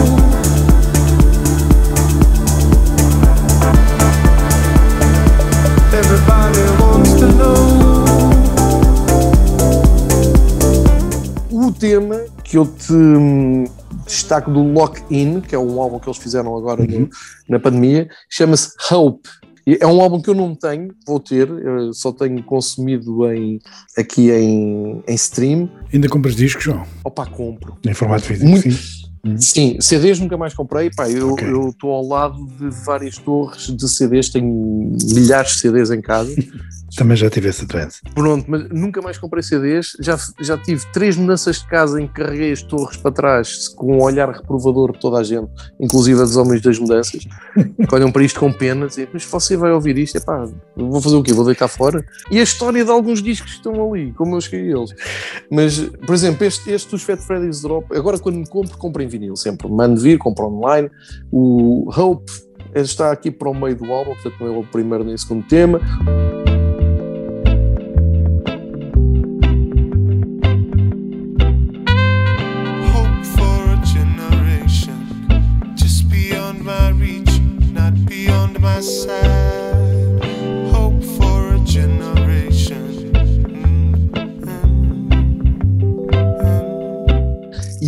O 11.52 11.72
tema 11.72 12.26
que 12.44 12.58
eu 12.58 12.66
te 12.66 12.94
hum, 12.94 13.64
destaco 14.06 14.52
do 14.52 14.62
Lock 14.64 15.02
In, 15.10 15.42
que 15.42 15.56
é 15.56 15.60
um 15.60 15.80
álbum 15.82 16.00
que 16.00 16.08
eles 16.08 16.18
fizeram 16.18 16.56
agora 16.56 16.86
no- 16.86 17.10
na 17.48 17.60
pandemia, 17.60 18.08
chama-se 18.30 18.70
Hope. 18.92 19.30
É 19.68 19.88
um 19.88 20.00
álbum 20.00 20.22
que 20.22 20.30
eu 20.30 20.36
não 20.36 20.54
tenho, 20.54 20.94
vou 21.08 21.20
ter, 21.20 21.50
eu 21.50 21.92
só 21.92 22.12
tenho 22.12 22.42
consumido 22.44 23.32
em, 23.32 23.60
aqui 23.98 24.30
em, 24.30 25.02
em 25.08 25.16
stream. 25.16 25.68
Ainda 25.92 26.08
compras 26.08 26.36
discos, 26.36 26.64
João? 26.64 26.84
Opa, 27.04 27.26
compro. 27.26 27.76
Em 27.84 27.94
formato 27.94 28.26
físico? 28.26 28.48
Muito- 28.48 28.72
Sim. 28.72 29.05
Sim, 29.38 29.78
CDs 29.80 30.20
nunca 30.20 30.38
mais 30.38 30.54
comprei. 30.54 30.90
Pá, 30.90 31.10
eu 31.10 31.34
Ok. 31.34 31.48
eu 31.48 31.70
estou 31.70 31.92
ao 31.92 32.08
lado 32.08 32.46
de 32.60 32.70
várias 32.86 33.18
torres 33.18 33.68
de 33.68 33.90
CDs, 33.90 34.30
tenho 34.30 34.96
milhares 35.14 35.54
de 35.54 35.60
CDs 35.60 35.92
em 35.92 36.02
casa. 36.02 36.34
Também 36.96 37.18
já 37.18 37.30
tive 37.30 37.50
esse 37.50 37.64
advance. 37.64 38.00
Pronto, 38.14 38.46
mas 38.48 38.70
nunca 38.70 39.02
mais 39.02 39.18
comprei 39.18 39.44
CDs. 39.44 39.98
Já, 40.00 40.18
já 40.40 40.58
tive 40.58 40.86
três 40.94 41.18
mudanças 41.18 41.58
de 41.58 41.68
casa 41.68 42.00
em 42.02 42.08
que 42.08 42.14
carreguei 42.14 42.54
as 42.54 42.62
torres 42.62 42.96
para 42.96 43.12
trás 43.12 43.68
com 43.68 43.98
um 43.98 44.02
olhar 44.02 44.30
reprovador 44.30 44.94
de 44.94 45.00
toda 45.00 45.18
a 45.20 45.24
gente, 45.24 45.50
inclusive 45.80 46.18
dos 46.22 46.38
homens 46.38 46.62
das 46.62 46.80
mudanças, 46.80 47.24
que 47.24 47.96
olham 47.96 48.12
para 48.12 48.24
isto 48.24 48.40
com 48.40 48.52
pena 48.54 48.88
dizem, 48.88 49.10
mas 49.12 49.26
você 49.26 49.58
vai 49.58 49.72
ouvir 49.74 49.98
isto, 49.98 50.18
epá, 50.18 50.46
vou 50.76 51.02
fazer 51.02 51.16
o 51.18 51.24
quê? 51.24 51.34
Vou 51.34 51.44
deitar 51.44 51.68
fora? 51.68 52.06
E 52.32 52.40
a 52.40 52.44
história 52.44 52.86
de 52.86 52.92
alguns 52.92 53.22
discos 53.22 53.52
que 53.52 53.58
estão 53.58 53.92
ali, 53.92 54.14
como 54.14 54.36
eu 54.36 54.40
escolhi 54.40 54.72
eles. 54.72 54.92
Mas, 55.52 55.80
por 55.80 56.16
exemplo, 56.16 56.46
este, 56.46 56.72
este 56.72 56.92
dos 56.92 57.04
Fat 57.04 57.20
Freddy's 57.20 57.62
Drop, 57.62 57.94
agora 57.94 58.18
quando 58.20 58.38
me 58.38 58.48
compro, 58.48 58.78
compro 58.78 59.04
em 59.04 59.08
vinil 59.18 59.36
sempre. 59.36 59.68
Mando 59.68 60.00
vir, 60.00 60.18
compro 60.18 60.48
online. 60.48 60.90
O 61.32 61.90
Hope 61.90 62.32
está 62.74 63.12
aqui 63.12 63.32
para 63.32 63.50
o 63.50 63.54
meio 63.54 63.76
do 63.76 63.92
álbum, 63.92 64.14
portanto 64.14 64.36
não 64.40 64.48
é 64.48 64.58
o 64.58 64.64
primeiro 64.64 65.04
nem 65.04 65.16
o 65.16 65.18
segundo 65.18 65.46
tema. 65.48 65.80
Hope 72.94 73.26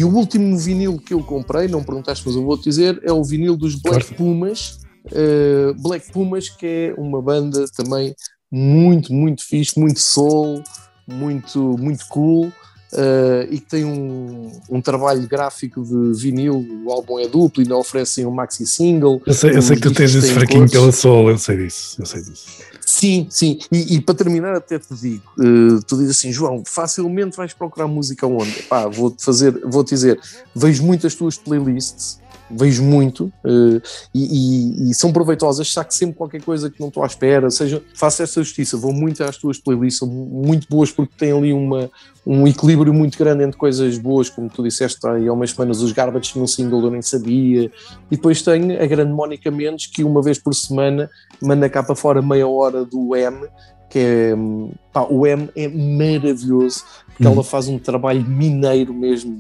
o 0.08 0.16
último 0.16 0.58
vinil 0.58 0.98
que 0.98 1.14
eu 1.14 1.22
comprei, 1.22 1.68
não 1.68 1.84
perguntaste, 1.84 2.24
mas 2.26 2.36
eu 2.36 2.44
vou-te 2.44 2.64
dizer, 2.64 3.00
é 3.04 3.12
o 3.12 3.24
vinil 3.24 3.56
dos 3.56 3.76
Black 3.76 4.06
Força. 4.06 4.16
Pumas. 4.16 4.80
Uh, 5.08 5.74
Black 5.82 6.12
Pumas, 6.12 6.50
que 6.50 6.66
é 6.66 6.94
uma 6.98 7.22
banda 7.22 7.66
também 7.76 8.16
muito, 8.52 9.14
muito 9.14 9.44
fixe, 9.44 9.80
muito 9.80 10.00
soul, 10.00 10.64
muito, 11.08 11.78
muito 11.78 12.06
cool. 12.08 12.52
Uh, 12.94 13.48
e 13.50 13.60
que 13.60 13.66
tem 13.66 13.86
um, 13.86 14.52
um 14.70 14.82
trabalho 14.82 15.28
gráfico 15.28 15.84
de 15.84 16.22
vinil, 16.22 16.66
o 16.86 16.92
álbum 16.92 17.20
é 17.20 17.28
duplo 17.28 17.62
e 17.62 17.64
ainda 17.64 17.76
oferecem 17.76 18.26
um 18.26 18.32
maxi 18.32 18.66
single. 18.66 19.22
Eu 19.26 19.34
sei, 19.34 19.56
eu 19.56 19.62
sei 19.62 19.76
que 19.76 19.84
tu 19.84 19.94
tens 19.94 20.16
esse 20.16 20.32
fraquinho 20.32 20.62
cores. 20.62 20.72
pela 20.72 20.92
Soul, 20.92 21.30
eu 21.32 21.38
sei 21.38 21.58
disso, 21.58 21.96
eu 22.00 22.06
sei 22.06 22.22
disso. 22.22 22.46
Sim, 22.88 23.28
sim. 23.30 23.60
E, 23.70 23.96
e 23.96 24.02
para 24.02 24.16
terminar, 24.16 24.56
até 24.56 24.80
te 24.80 24.94
digo: 24.96 25.24
eh, 25.38 25.80
tu 25.86 25.98
dizes 25.98 26.18
assim, 26.18 26.32
João, 26.32 26.64
facilmente 26.66 27.36
vais 27.36 27.54
procurar 27.54 27.86
música 27.86 28.26
onde? 28.26 28.64
Pá, 28.64 28.88
vou-te 28.88 29.24
fazer, 29.24 29.60
vou-te 29.66 29.90
dizer, 29.90 30.18
vejo 30.56 30.84
muito 30.84 31.06
as 31.06 31.14
tuas 31.14 31.38
playlists, 31.38 32.18
vejo 32.50 32.84
muito, 32.84 33.32
eh, 33.46 33.82
e, 34.14 34.88
e- 34.88 34.92
e 34.92 34.94
são 34.94 35.12
proveitosas, 35.12 35.72
saco 35.72 35.94
sempre 35.94 36.16
qualquer 36.16 36.42
coisa 36.42 36.70
que 36.70 36.80
não 36.80 36.88
estou 36.88 37.04
à 37.04 37.06
espera, 37.08 37.50
seja, 37.52 37.82
faço 37.96 38.24
essa 38.24 38.42
justiça, 38.44 38.78
vou 38.78 38.94
muito 38.94 39.24
às 39.24 39.38
tuas 39.38 39.58
playlists, 39.60 40.00
são 40.00 40.08
muito 40.08 40.66
boas 40.70 40.92
porque 40.92 41.14
têm 41.18 41.32
ali 41.32 41.52
uma, 41.54 41.90
um 42.26 42.48
equilíbrio 42.48 42.94
muito 42.94 43.18
grande 43.18 43.44
entre 43.44 43.58
coisas 43.58 43.98
boas, 43.98 44.30
como 44.30 44.50
tu 44.50 44.64
disseste 44.64 45.06
há 45.06 45.14
aí 45.14 45.28
há 45.28 45.34
umas 45.34 45.52
semanas, 45.52 45.82
os 45.82 45.92
Garbage 45.92 46.38
no 46.40 46.48
single 46.48 46.84
eu 46.84 46.92
nem 46.92 47.02
sabia, 47.02 47.64
e 48.10 48.16
depois 48.16 48.42
tenho 48.42 48.82
a 48.82 48.86
grande 48.86 49.12
Mónica 49.12 49.52
Mendes, 49.52 49.88
que 49.88 50.04
uma 50.04 50.22
vez 50.22 50.38
por 50.38 50.54
semana 50.56 51.10
manda 51.42 51.70
cá 51.70 51.84
para 51.84 51.96
fora 51.96 52.22
meia 52.22 52.48
hora 52.48 52.86
do 52.86 53.16
M, 53.16 53.46
que 53.90 54.00
é 54.00 54.36
hum, 54.36 54.72
pá, 54.92 55.06
o 55.10 55.26
M 55.26 55.50
é 55.56 55.68
maravilhoso, 55.68 56.84
porque 57.14 57.26
Uhum. 57.28 57.34
ela 57.34 57.44
faz 57.44 57.68
um 57.68 57.80
trabalho 57.80 58.22
mineiro 58.28 58.94
mesmo, 58.94 59.40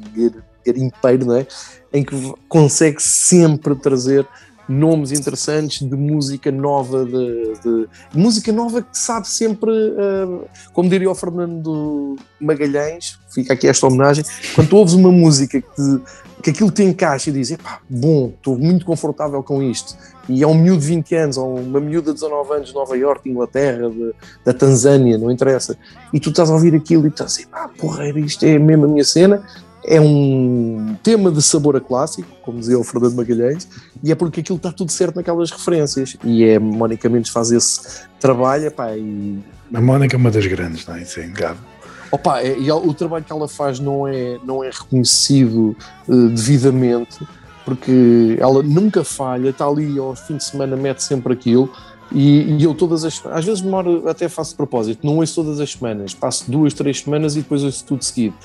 gar- 0.71 0.73
garimpeiro, 0.73 1.25
não 1.25 1.35
é? 1.35 1.47
Em 1.93 2.03
que 2.03 2.33
consegue 2.47 3.01
sempre 3.01 3.75
trazer 3.75 4.27
nomes 4.69 5.13
interessantes 5.13 5.87
de 5.87 5.95
música 5.95 6.51
nova, 6.51 7.05
de, 7.05 7.53
de- 7.63 7.87
música 8.13 8.51
nova 8.51 8.81
que 8.81 8.97
sabe 8.97 9.25
sempre, 9.27 9.71
ah, 9.71 10.45
como 10.73 10.89
diria 10.89 11.09
o 11.09 11.15
Fernando 11.15 12.17
Magalhães, 12.39 13.17
fica 13.33 13.53
aqui 13.53 13.65
esta 13.67 13.87
homenagem, 13.87 14.25
quando 14.55 14.73
ouves 14.75 14.93
uma 14.93 15.09
música 15.09 15.61
que, 15.61 16.01
que 16.43 16.49
aquilo 16.49 16.69
te 16.69 16.83
encaixa 16.83 17.29
e 17.29 17.33
dizes, 17.33 17.57
bom, 17.89 18.33
estou 18.35 18.57
muito 18.57 18.85
confortável 18.85 19.41
com 19.41 19.63
isto, 19.63 19.95
e 20.27 20.43
é 20.43 20.47
um 20.47 20.53
miúdo 20.55 20.81
de 20.81 20.87
20 20.87 21.15
anos, 21.15 21.37
ou 21.37 21.57
uma 21.57 21.79
miúda 21.79 22.07
de 22.11 22.15
19 22.19 22.53
anos 22.55 22.67
de 22.67 22.75
Nova 22.75 22.97
Iorque, 22.97 23.29
Inglaterra, 23.29 23.89
de- 23.89 24.13
da 24.43 24.53
Tanzânia, 24.53 25.17
não 25.17 25.31
interessa, 25.31 25.77
e 26.13 26.19
tu 26.19 26.29
estás 26.29 26.49
a 26.49 26.53
ouvir 26.53 26.75
aquilo 26.75 27.05
e 27.05 27.07
estás 27.07 27.31
a 27.31 27.35
dizer, 27.37 27.47
pá, 27.47 27.69
porreira, 27.77 28.19
isto 28.19 28.43
é 28.45 28.59
mesmo 28.59 28.83
a 28.83 28.87
minha 28.89 29.05
cena, 29.05 29.41
é 29.87 30.01
um 30.01 30.95
tema 31.01 31.31
de 31.31 31.41
sabor 31.41 31.77
a 31.77 31.81
clássico, 31.81 32.27
como 32.43 32.59
dizia 32.59 32.77
o 32.77 32.83
Fernando 32.83 33.15
Magalhães, 33.15 33.67
e 34.03 34.11
é 34.11 34.15
porque 34.15 34.41
aquilo 34.41 34.57
está 34.57 34.71
tudo 34.71 34.91
certo 34.91 35.15
naquelas 35.15 35.49
referências, 35.49 36.17
e 36.23 36.43
é, 36.43 36.59
Mónica 36.59 37.07
Mendes 37.07 37.31
faz 37.31 37.51
esse 37.51 38.01
trabalho, 38.19 38.69
pá, 38.69 38.95
e 38.95 39.39
A 39.73 39.81
Mónica 39.81 40.15
é 40.15 40.17
uma 40.17 40.29
das 40.29 40.45
grandes, 40.45 40.85
não 40.85 40.95
é? 40.95 41.03
Isso 41.03 41.19
é 41.19 41.23
inegável. 41.23 41.63
Opa, 42.11 42.41
é- 42.41 42.57
e 42.59 42.71
o 42.71 42.93
trabalho 42.93 43.23
que 43.23 43.31
ela 43.31 43.47
faz 43.47 43.79
não 43.79 44.07
é, 44.07 44.37
não 44.43 44.63
é 44.63 44.69
reconhecido 44.69 45.75
eh, 46.07 46.13
devidamente, 46.33 47.19
porque 47.65 48.37
ela 48.39 48.63
nunca 48.63 49.03
falha, 49.03 49.49
está 49.49 49.65
ali 49.65 49.97
aos 49.99 50.21
fins 50.21 50.37
de 50.37 50.43
semana, 50.45 50.75
mete 50.77 51.03
sempre 51.03 51.33
aquilo. 51.33 51.69
E, 52.09 52.43
e 52.53 52.63
eu 52.63 52.73
todas 52.73 53.03
as 53.03 53.21
às 53.25 53.43
vezes 53.43 53.59
demoro, 53.59 54.07
até 54.07 54.29
faço 54.29 54.51
de 54.51 54.55
propósito, 54.55 55.05
não 55.05 55.17
ouço 55.17 55.35
todas 55.35 55.59
as 55.59 55.73
semanas, 55.73 56.13
passo 56.13 56.49
duas, 56.49 56.73
três 56.73 57.01
semanas 57.01 57.35
e 57.35 57.41
depois 57.41 57.61
ouço 57.63 57.83
tudo 57.83 58.01
seguido. 58.05 58.35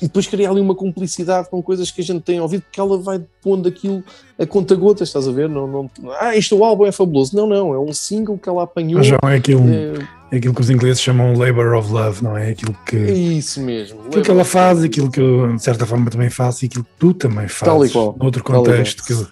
E 0.00 0.06
depois 0.06 0.26
cria 0.26 0.48
ali 0.48 0.60
uma 0.60 0.74
cumplicidade 0.74 1.48
com 1.50 1.62
coisas 1.62 1.90
que 1.90 2.00
a 2.00 2.04
gente 2.04 2.22
tem 2.22 2.40
ouvido, 2.40 2.62
porque 2.62 2.80
ela 2.80 2.98
vai 2.98 3.22
pondo 3.42 3.68
aquilo 3.68 4.02
a 4.38 4.46
conta 4.46 4.74
gotas, 4.74 5.08
estás 5.08 5.28
a 5.28 5.32
ver? 5.32 5.48
Não, 5.48 5.66
não, 5.66 5.90
ah, 6.18 6.34
isto 6.34 6.56
o 6.56 6.64
álbum 6.64 6.86
é 6.86 6.92
fabuloso. 6.92 7.36
Não, 7.36 7.46
não, 7.46 7.74
é 7.74 7.78
um 7.78 7.92
single 7.92 8.38
que 8.38 8.48
ela 8.48 8.62
apanhou. 8.62 8.98
Mas, 8.98 9.06
João, 9.06 9.20
é 9.24 9.36
aquilo, 9.36 9.68
É, 9.68 9.92
é 10.32 10.36
aquilo 10.38 10.54
que 10.54 10.60
os 10.60 10.70
ingleses 10.70 11.02
chamam 11.02 11.34
labor 11.34 11.74
of 11.74 11.92
love, 11.92 12.24
não 12.24 12.36
é? 12.36 12.50
Aquilo 12.50 12.74
que, 12.86 12.96
é 12.96 13.12
isso 13.12 13.60
mesmo. 13.60 14.00
aquilo 14.06 14.22
que 14.22 14.30
ela 14.30 14.44
faz, 14.44 14.82
aquilo 14.82 15.10
que 15.10 15.20
eu, 15.20 15.54
de 15.54 15.62
certa 15.62 15.84
forma, 15.84 16.10
também 16.10 16.30
faço 16.30 16.64
e 16.64 16.66
aquilo 16.66 16.84
que 16.84 16.90
tu 16.98 17.12
também 17.12 17.48
fazes. 17.48 17.92
Tal 17.92 18.14
qual. 18.14 18.14
contexto 18.42 19.04
que 19.04 19.12
eu, 19.12 19.26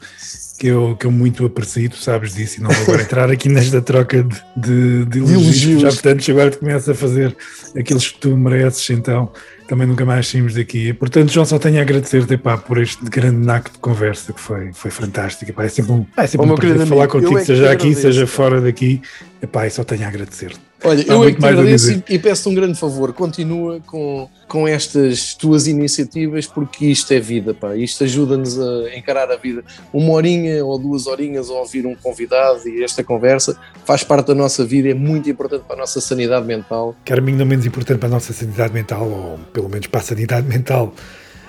que, 0.58 0.66
eu, 0.66 0.96
que 0.96 1.06
eu 1.06 1.12
muito 1.12 1.46
aprecio, 1.46 1.88
tu 1.88 1.96
sabes 1.96 2.34
disso, 2.34 2.58
e 2.58 2.62
não 2.62 2.70
vou 2.70 2.82
agora 2.82 3.02
entrar 3.02 3.30
aqui 3.30 3.48
nesta 3.48 3.80
troca 3.80 4.22
de, 4.22 4.42
de, 4.56 5.04
de 5.04 5.18
elogios, 5.18 5.80
já 5.80 5.88
portanto, 5.88 6.30
agora 6.30 6.50
te 6.50 6.58
começo 6.58 6.90
a 6.90 6.94
fazer 6.94 7.36
aqueles 7.76 8.08
que 8.08 8.18
tu 8.18 8.36
mereces, 8.36 8.90
então 8.90 9.30
também 9.68 9.86
nunca 9.86 10.04
mais 10.04 10.26
saímos 10.26 10.54
daqui. 10.54 10.94
Portanto, 10.94 11.30
João, 11.30 11.44
só 11.44 11.58
tenho 11.58 11.78
a 11.78 11.82
agradecer-te 11.82 12.34
epá, 12.34 12.56
por 12.56 12.78
este 12.78 13.04
grande 13.04 13.36
naco 13.36 13.70
de 13.70 13.78
conversa 13.78 14.32
que 14.32 14.40
foi, 14.40 14.72
foi 14.72 14.90
fantástico. 14.90 15.50
Epá, 15.50 15.64
é 15.64 15.68
sempre 15.68 15.92
um, 15.92 16.06
é 16.16 16.26
sempre 16.26 16.48
Oh, 16.48 16.52
um 16.52 16.56
prazer 16.56 16.86
falar 16.86 17.04
amigo, 17.04 17.18
eu 17.18 17.20
contigo, 17.20 17.38
é 17.38 17.44
seja 17.44 17.70
aqui, 17.70 17.94
seja 17.94 18.22
pá. 18.22 18.26
fora 18.26 18.60
daqui. 18.62 19.02
Epá, 19.40 19.66
e 19.66 19.70
só 19.70 19.84
tenho 19.84 20.04
a 20.04 20.08
agradecer-te. 20.08 20.68
Olha, 20.84 21.04
eu 21.08 21.24
é 21.24 21.32
que 21.32 21.40
te 21.40 21.46
agradeço 21.46 21.90
e, 21.90 22.04
e 22.08 22.18
peço-te 22.18 22.48
um 22.48 22.54
grande 22.54 22.78
favor. 22.78 23.12
Continua 23.12 23.80
com, 23.80 24.28
com 24.46 24.66
estas 24.66 25.34
tuas 25.34 25.66
iniciativas, 25.66 26.46
porque 26.46 26.86
isto 26.86 27.12
é 27.12 27.18
vida, 27.18 27.52
pá. 27.52 27.76
Isto 27.76 28.04
ajuda-nos 28.04 28.58
a 28.58 28.96
encarar 28.96 29.30
a 29.30 29.36
vida. 29.36 29.64
Uma 29.92 30.12
horinha 30.12 30.64
ou 30.64 30.78
duas 30.78 31.06
horinhas 31.06 31.50
a 31.50 31.54
ouvir 31.54 31.84
um 31.84 31.96
convidado 31.96 32.68
e 32.68 32.84
esta 32.84 33.02
conversa 33.02 33.58
faz 33.84 34.04
parte 34.04 34.28
da 34.28 34.34
nossa 34.34 34.64
vida, 34.64 34.88
é 34.88 34.94
muito 34.94 35.28
importante 35.28 35.64
para 35.66 35.76
a 35.76 35.78
nossa 35.80 36.00
sanidade 36.00 36.46
mental. 36.46 36.94
Mim 37.22 37.32
não 37.32 37.44
menos 37.44 37.66
importante 37.66 37.98
para 37.98 38.08
a 38.08 38.12
nossa 38.12 38.32
sanidade 38.32 38.72
mental, 38.72 39.08
ou 39.08 39.40
pelo 39.58 39.68
menos 39.68 39.88
para 39.88 39.98
a 39.98 40.02
sanidade 40.04 40.46
mental 40.46 40.94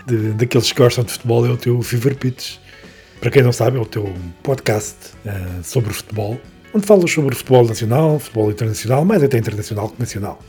de- 0.07 0.32
daqueles 0.32 0.72
que 0.72 0.82
gostam 0.82 1.03
de 1.03 1.12
futebol, 1.12 1.45
é 1.45 1.49
o 1.51 1.57
teu 1.57 1.80
Fever 1.84 2.16
Pitch. 2.16 2.57
Para 3.22 3.30
quem 3.30 3.43
não 3.43 3.51
sabe, 3.51 3.78
é 3.78 3.80
o 3.80 3.86
teu 3.86 4.12
podcast 4.41 4.95
ah, 5.28 5.60
sobre 5.62 5.93
futebol, 5.93 6.41
onde 6.74 6.88
falas 6.88 7.12
sobre 7.12 7.36
futebol 7.36 7.68
nacional, 7.68 8.18
futebol 8.18 8.49
internacional, 8.49 9.05
mais 9.05 9.22
até 9.22 9.38
internacional 9.38 9.89
que 9.89 9.99
nacional. 9.99 10.41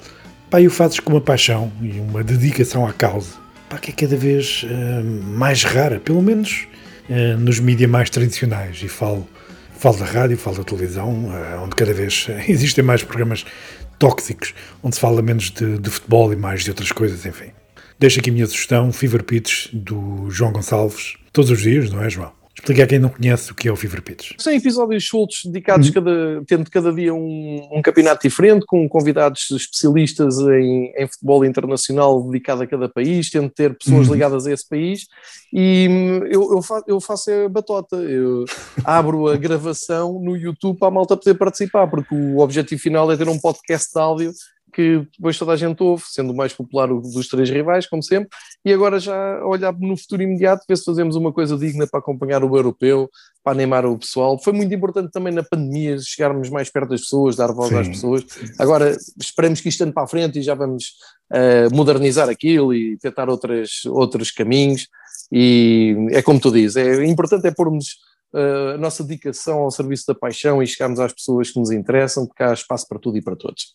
Pá, 0.48 0.58
e 0.58 0.66
o 0.66 0.70
fazes 0.70 0.98
com 1.00 1.12
uma 1.12 1.20
paixão 1.20 1.70
e 1.82 2.00
uma 2.00 2.24
dedicação 2.24 2.86
à 2.86 2.94
causa, 2.94 3.34
pá, 3.68 3.76
que 3.76 3.90
é 3.90 3.94
cada 3.94 4.16
vez 4.16 4.64
ah, 4.66 5.02
mais 5.04 5.62
rara, 5.62 6.00
pelo 6.00 6.22
menos 6.22 6.66
ah, 7.10 7.36
nos 7.36 7.60
mídias 7.60 7.90
mais 7.90 8.08
tradicionais. 8.08 8.80
E 8.82 8.88
falo, 8.88 9.28
falo 9.78 9.98
da 9.98 10.06
rádio, 10.06 10.38
falo 10.38 10.56
da 10.56 10.64
televisão, 10.64 11.26
onde 11.62 11.76
cada 11.76 11.92
vez 11.92 12.26
existem 12.48 12.82
mais 12.82 13.02
programas 13.02 13.44
tóxicos, 14.00 14.54
onde 14.82 14.96
se 14.96 15.00
fala 15.00 15.22
menos 15.22 15.50
de, 15.50 15.78
de 15.78 15.90
futebol 15.90 16.32
e 16.32 16.36
mais 16.36 16.64
de 16.64 16.70
outras 16.70 16.90
coisas, 16.90 17.24
enfim. 17.24 17.52
Deixo 17.98 18.18
aqui 18.18 18.30
a 18.30 18.32
minha 18.32 18.46
sugestão, 18.46 18.90
Fever 18.92 19.22
Pitch, 19.22 19.68
do 19.72 20.28
João 20.30 20.52
Gonçalves, 20.52 21.16
todos 21.32 21.50
os 21.50 21.60
dias, 21.60 21.90
não 21.90 22.02
é, 22.02 22.08
João? 22.08 22.39
Explica 22.52 22.84
a 22.84 22.86
quem 22.86 22.98
não 22.98 23.08
conhece 23.08 23.50
o 23.52 23.54
que 23.54 23.68
é 23.68 23.72
o 23.72 23.76
Fever 23.76 24.02
Pitch. 24.02 24.32
São 24.38 24.52
episódios 24.52 25.06
soltos 25.06 25.40
dedicados, 25.46 25.88
cada, 25.88 26.42
tendo 26.46 26.70
cada 26.70 26.92
dia 26.92 27.14
um, 27.14 27.68
um 27.72 27.80
campeonato 27.80 28.28
diferente, 28.28 28.66
com 28.66 28.86
convidados 28.88 29.50
especialistas 29.50 30.38
em, 30.40 30.92
em 30.96 31.06
futebol 31.06 31.44
internacional 31.44 32.22
dedicado 32.28 32.62
a 32.62 32.66
cada 32.66 32.86
país, 32.88 33.30
tendo 33.30 33.48
ter 33.48 33.78
pessoas 33.78 34.08
Uhum. 34.08 34.12
ligadas 34.14 34.46
a 34.46 34.52
esse 34.52 34.68
país. 34.68 35.06
E 35.52 35.88
hum, 35.88 36.26
eu, 36.26 36.52
eu, 36.52 36.62
fa- 36.62 36.82
eu 36.86 37.00
faço 37.00 37.30
a 37.30 37.48
batota, 37.48 37.96
eu 37.96 38.44
abro 38.84 39.28
a 39.28 39.36
gravação 39.36 40.20
no 40.20 40.36
YouTube 40.36 40.78
para 40.78 40.88
a 40.88 40.92
malta 40.92 41.16
poder 41.16 41.34
participar, 41.34 41.86
porque 41.86 42.14
o 42.14 42.38
objetivo 42.40 42.80
final 42.80 43.10
é 43.10 43.16
ter 43.16 43.28
um 43.28 43.38
podcast 43.38 43.90
de 43.92 43.98
áudio 44.00 44.32
que 44.80 45.06
depois 45.18 45.38
toda 45.38 45.52
a 45.52 45.56
gente 45.56 45.82
ouve, 45.82 46.04
sendo 46.06 46.32
o 46.32 46.36
mais 46.36 46.54
popular 46.54 46.90
o 46.90 47.02
dos 47.02 47.28
três 47.28 47.50
rivais, 47.50 47.86
como 47.86 48.02
sempre, 48.02 48.30
e 48.64 48.72
agora 48.72 48.98
já 48.98 49.44
olhar 49.44 49.74
no 49.78 49.94
futuro 49.94 50.22
imediato, 50.22 50.64
ver 50.66 50.78
se 50.78 50.84
fazemos 50.84 51.16
uma 51.16 51.30
coisa 51.30 51.58
digna 51.58 51.86
para 51.86 52.00
acompanhar 52.00 52.42
o 52.42 52.56
europeu, 52.56 53.10
para 53.44 53.52
animar 53.52 53.84
o 53.84 53.98
pessoal. 53.98 54.38
Foi 54.42 54.54
muito 54.54 54.74
importante 54.74 55.12
também 55.12 55.34
na 55.34 55.42
pandemia 55.42 55.98
chegarmos 55.98 56.48
mais 56.48 56.70
perto 56.70 56.90
das 56.90 57.02
pessoas, 57.02 57.36
dar 57.36 57.52
voz 57.52 57.68
Sim. 57.68 57.78
às 57.78 57.88
pessoas. 57.88 58.24
Agora 58.58 58.96
esperemos 59.18 59.60
que 59.60 59.68
isto 59.68 59.84
ande 59.84 59.92
para 59.92 60.04
a 60.04 60.08
frente 60.08 60.38
e 60.38 60.42
já 60.42 60.54
vamos 60.54 60.94
eh, 61.30 61.68
modernizar 61.70 62.30
aquilo 62.30 62.72
e 62.72 62.96
tentar 62.96 63.28
outras, 63.28 63.84
outros 63.84 64.30
caminhos. 64.30 64.88
E 65.30 65.94
é 66.10 66.22
como 66.22 66.40
tu 66.40 66.50
dizes, 66.50 66.76
é 66.76 67.04
importante 67.04 67.46
é 67.46 67.50
pormos 67.50 67.98
eh, 68.34 68.74
a 68.74 68.78
nossa 68.78 69.04
dedicação 69.04 69.58
ao 69.58 69.70
serviço 69.70 70.06
da 70.06 70.14
paixão 70.14 70.62
e 70.62 70.66
chegarmos 70.66 71.00
às 71.00 71.12
pessoas 71.12 71.50
que 71.50 71.58
nos 71.58 71.70
interessam, 71.70 72.26
porque 72.26 72.42
há 72.42 72.52
espaço 72.54 72.88
para 72.88 72.98
tudo 72.98 73.18
e 73.18 73.22
para 73.22 73.36
todos. 73.36 73.74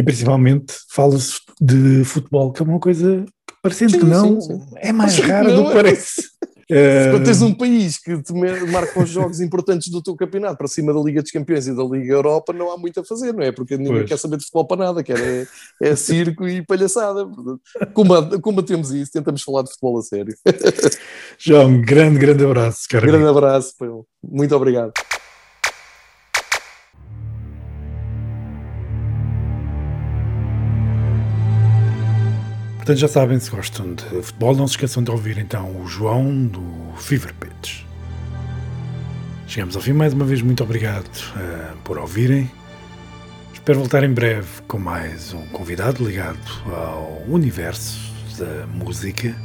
E 0.00 0.02
principalmente 0.02 0.74
fala-se 0.88 1.40
de 1.60 2.04
futebol, 2.04 2.52
que 2.52 2.62
é 2.62 2.64
uma 2.64 2.80
coisa 2.80 3.24
que, 3.46 3.54
parecendo 3.62 3.92
Sim, 3.92 3.98
que 3.98 4.04
não, 4.06 4.40
sim, 4.40 4.58
sim. 4.58 4.66
é 4.76 4.92
mais 4.92 5.18
rara 5.18 5.52
do 5.52 5.64
que 5.64 5.70
é. 5.70 5.74
parece. 5.74 6.22
Quando 7.10 7.24
tens 7.24 7.42
um 7.42 7.52
país 7.52 7.98
que 7.98 8.22
te 8.22 8.32
marca 8.32 9.02
os 9.02 9.10
jogos 9.10 9.40
importantes 9.40 9.90
do 9.90 10.00
teu 10.00 10.14
campeonato 10.14 10.56
para 10.56 10.68
cima 10.68 10.94
da 10.94 11.00
Liga 11.00 11.20
dos 11.20 11.32
Campeões 11.32 11.66
e 11.66 11.74
da 11.74 11.82
Liga 11.82 12.14
Europa, 12.14 12.52
não 12.52 12.70
há 12.72 12.78
muito 12.78 13.00
a 13.00 13.04
fazer, 13.04 13.34
não 13.34 13.42
é? 13.42 13.50
Porque 13.50 13.76
ninguém 13.76 13.94
Pois. 13.94 14.08
quer 14.08 14.16
saber 14.16 14.36
de 14.36 14.44
futebol 14.44 14.66
para 14.66 14.84
nada, 14.84 15.02
quer 15.02 15.18
é, 15.18 15.46
é 15.82 15.96
circo 15.96 16.46
e 16.46 16.64
palhaçada. 16.64 17.28
Combatemos 18.40 18.92
isso, 18.92 19.10
tentamos 19.10 19.42
falar 19.42 19.62
de 19.62 19.70
futebol 19.70 19.98
a 19.98 20.02
sério. 20.02 20.34
João, 21.38 21.80
grande, 21.82 22.20
grande 22.20 22.44
abraço, 22.44 22.86
cara. 22.88 23.04
Grande 23.04 23.26
abraço, 23.26 23.74
muito 24.22 24.54
obrigado. 24.54 24.92
Portanto, 32.90 33.02
já 33.02 33.08
sabem, 33.08 33.38
se 33.38 33.48
gostam 33.48 33.94
de 33.94 34.02
futebol, 34.20 34.56
não 34.56 34.66
se 34.66 34.72
esqueçam 34.72 35.00
de 35.00 35.12
ouvir 35.12 35.38
então 35.38 35.80
o 35.80 35.86
João 35.86 36.44
do 36.44 36.60
Fever 36.96 37.32
Pitch. 37.34 37.84
Chegamos 39.46 39.76
ao 39.76 39.82
fim, 39.82 39.92
mais 39.92 40.12
uma 40.12 40.24
vez, 40.24 40.42
muito 40.42 40.64
obrigado 40.64 41.08
eh, 41.36 41.72
por 41.84 41.98
ouvirem. 41.98 42.50
Espero 43.54 43.78
voltar 43.78 44.02
em 44.02 44.12
breve 44.12 44.48
com 44.66 44.76
mais 44.76 45.32
um 45.32 45.46
convidado 45.50 46.04
ligado 46.04 46.40
ao 46.66 47.22
universo 47.28 48.12
da 48.36 48.66
música. 48.66 49.36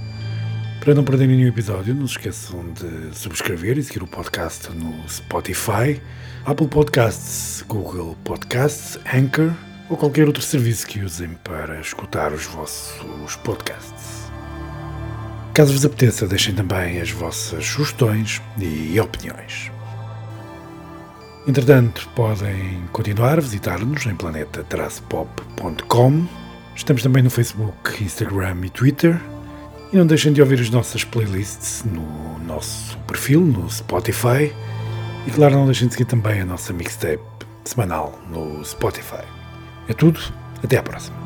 Para 0.80 0.96
não 0.96 1.04
perderem 1.04 1.36
nenhum 1.36 1.50
episódio, 1.50 1.94
não 1.94 2.08
se 2.08 2.14
esqueçam 2.14 2.66
de 2.74 3.16
subscrever 3.16 3.78
e 3.78 3.84
seguir 3.84 4.02
o 4.02 4.08
podcast 4.08 4.72
no 4.72 5.08
Spotify, 5.08 6.02
Apple 6.48 6.68
Podcasts, 6.68 7.64
Google 7.68 8.18
Podcasts, 8.24 8.98
Anchor 9.14 9.54
ou 9.90 9.98
qualquer 9.98 10.28
outro 10.28 10.42
serviço 10.42 10.88
que 10.88 11.02
usem 11.02 11.30
para 11.44 11.80
escutar 11.80 12.34
os 12.34 12.46
vossos 12.46 13.36
podcasts. 13.44 14.26
Caso 15.54 15.74
vos 15.74 15.86
apeteça, 15.86 16.28
deixem 16.28 16.54
também 16.54 17.00
as 17.00 17.12
vossas 17.12 17.66
sugestões 17.66 18.42
e 18.60 19.00
opiniões. 19.00 19.72
Entretanto, 21.48 22.10
podem 22.16 22.84
continuar 22.92 23.38
a 23.38 23.42
visitar-nos 23.42 24.06
em 24.08 24.16
planeta-pop.com. 24.16 26.26
Estamos 26.76 27.04
também 27.04 27.24
no 27.24 27.30
Facebook, 27.30 28.04
Instagram 28.04 28.66
e 28.66 28.70
Twitter. 28.70 29.22
E 29.94 29.98
não 29.98 30.08
deixem 30.08 30.34
de 30.34 30.42
ouvir 30.42 30.60
as 30.60 30.72
nossas 30.72 31.04
playlists 31.04 31.84
no 31.86 32.40
nosso 32.40 32.98
perfil 33.08 33.42
no 33.42 33.70
Spotify. 33.70 34.52
E 35.28 35.32
claro, 35.32 35.56
não 35.56 35.66
deixem 35.66 35.88
de 35.88 35.94
seguir 35.94 36.06
também 36.06 36.42
a 36.42 36.46
nossa 36.46 36.74
mixtape 36.74 37.22
semanal 37.64 38.20
no 38.28 38.66
Spotify. 38.66 39.35
É 39.88 39.94
tudo, 39.94 40.20
até 40.64 40.78
à 40.78 40.84
próxima. 40.84 41.25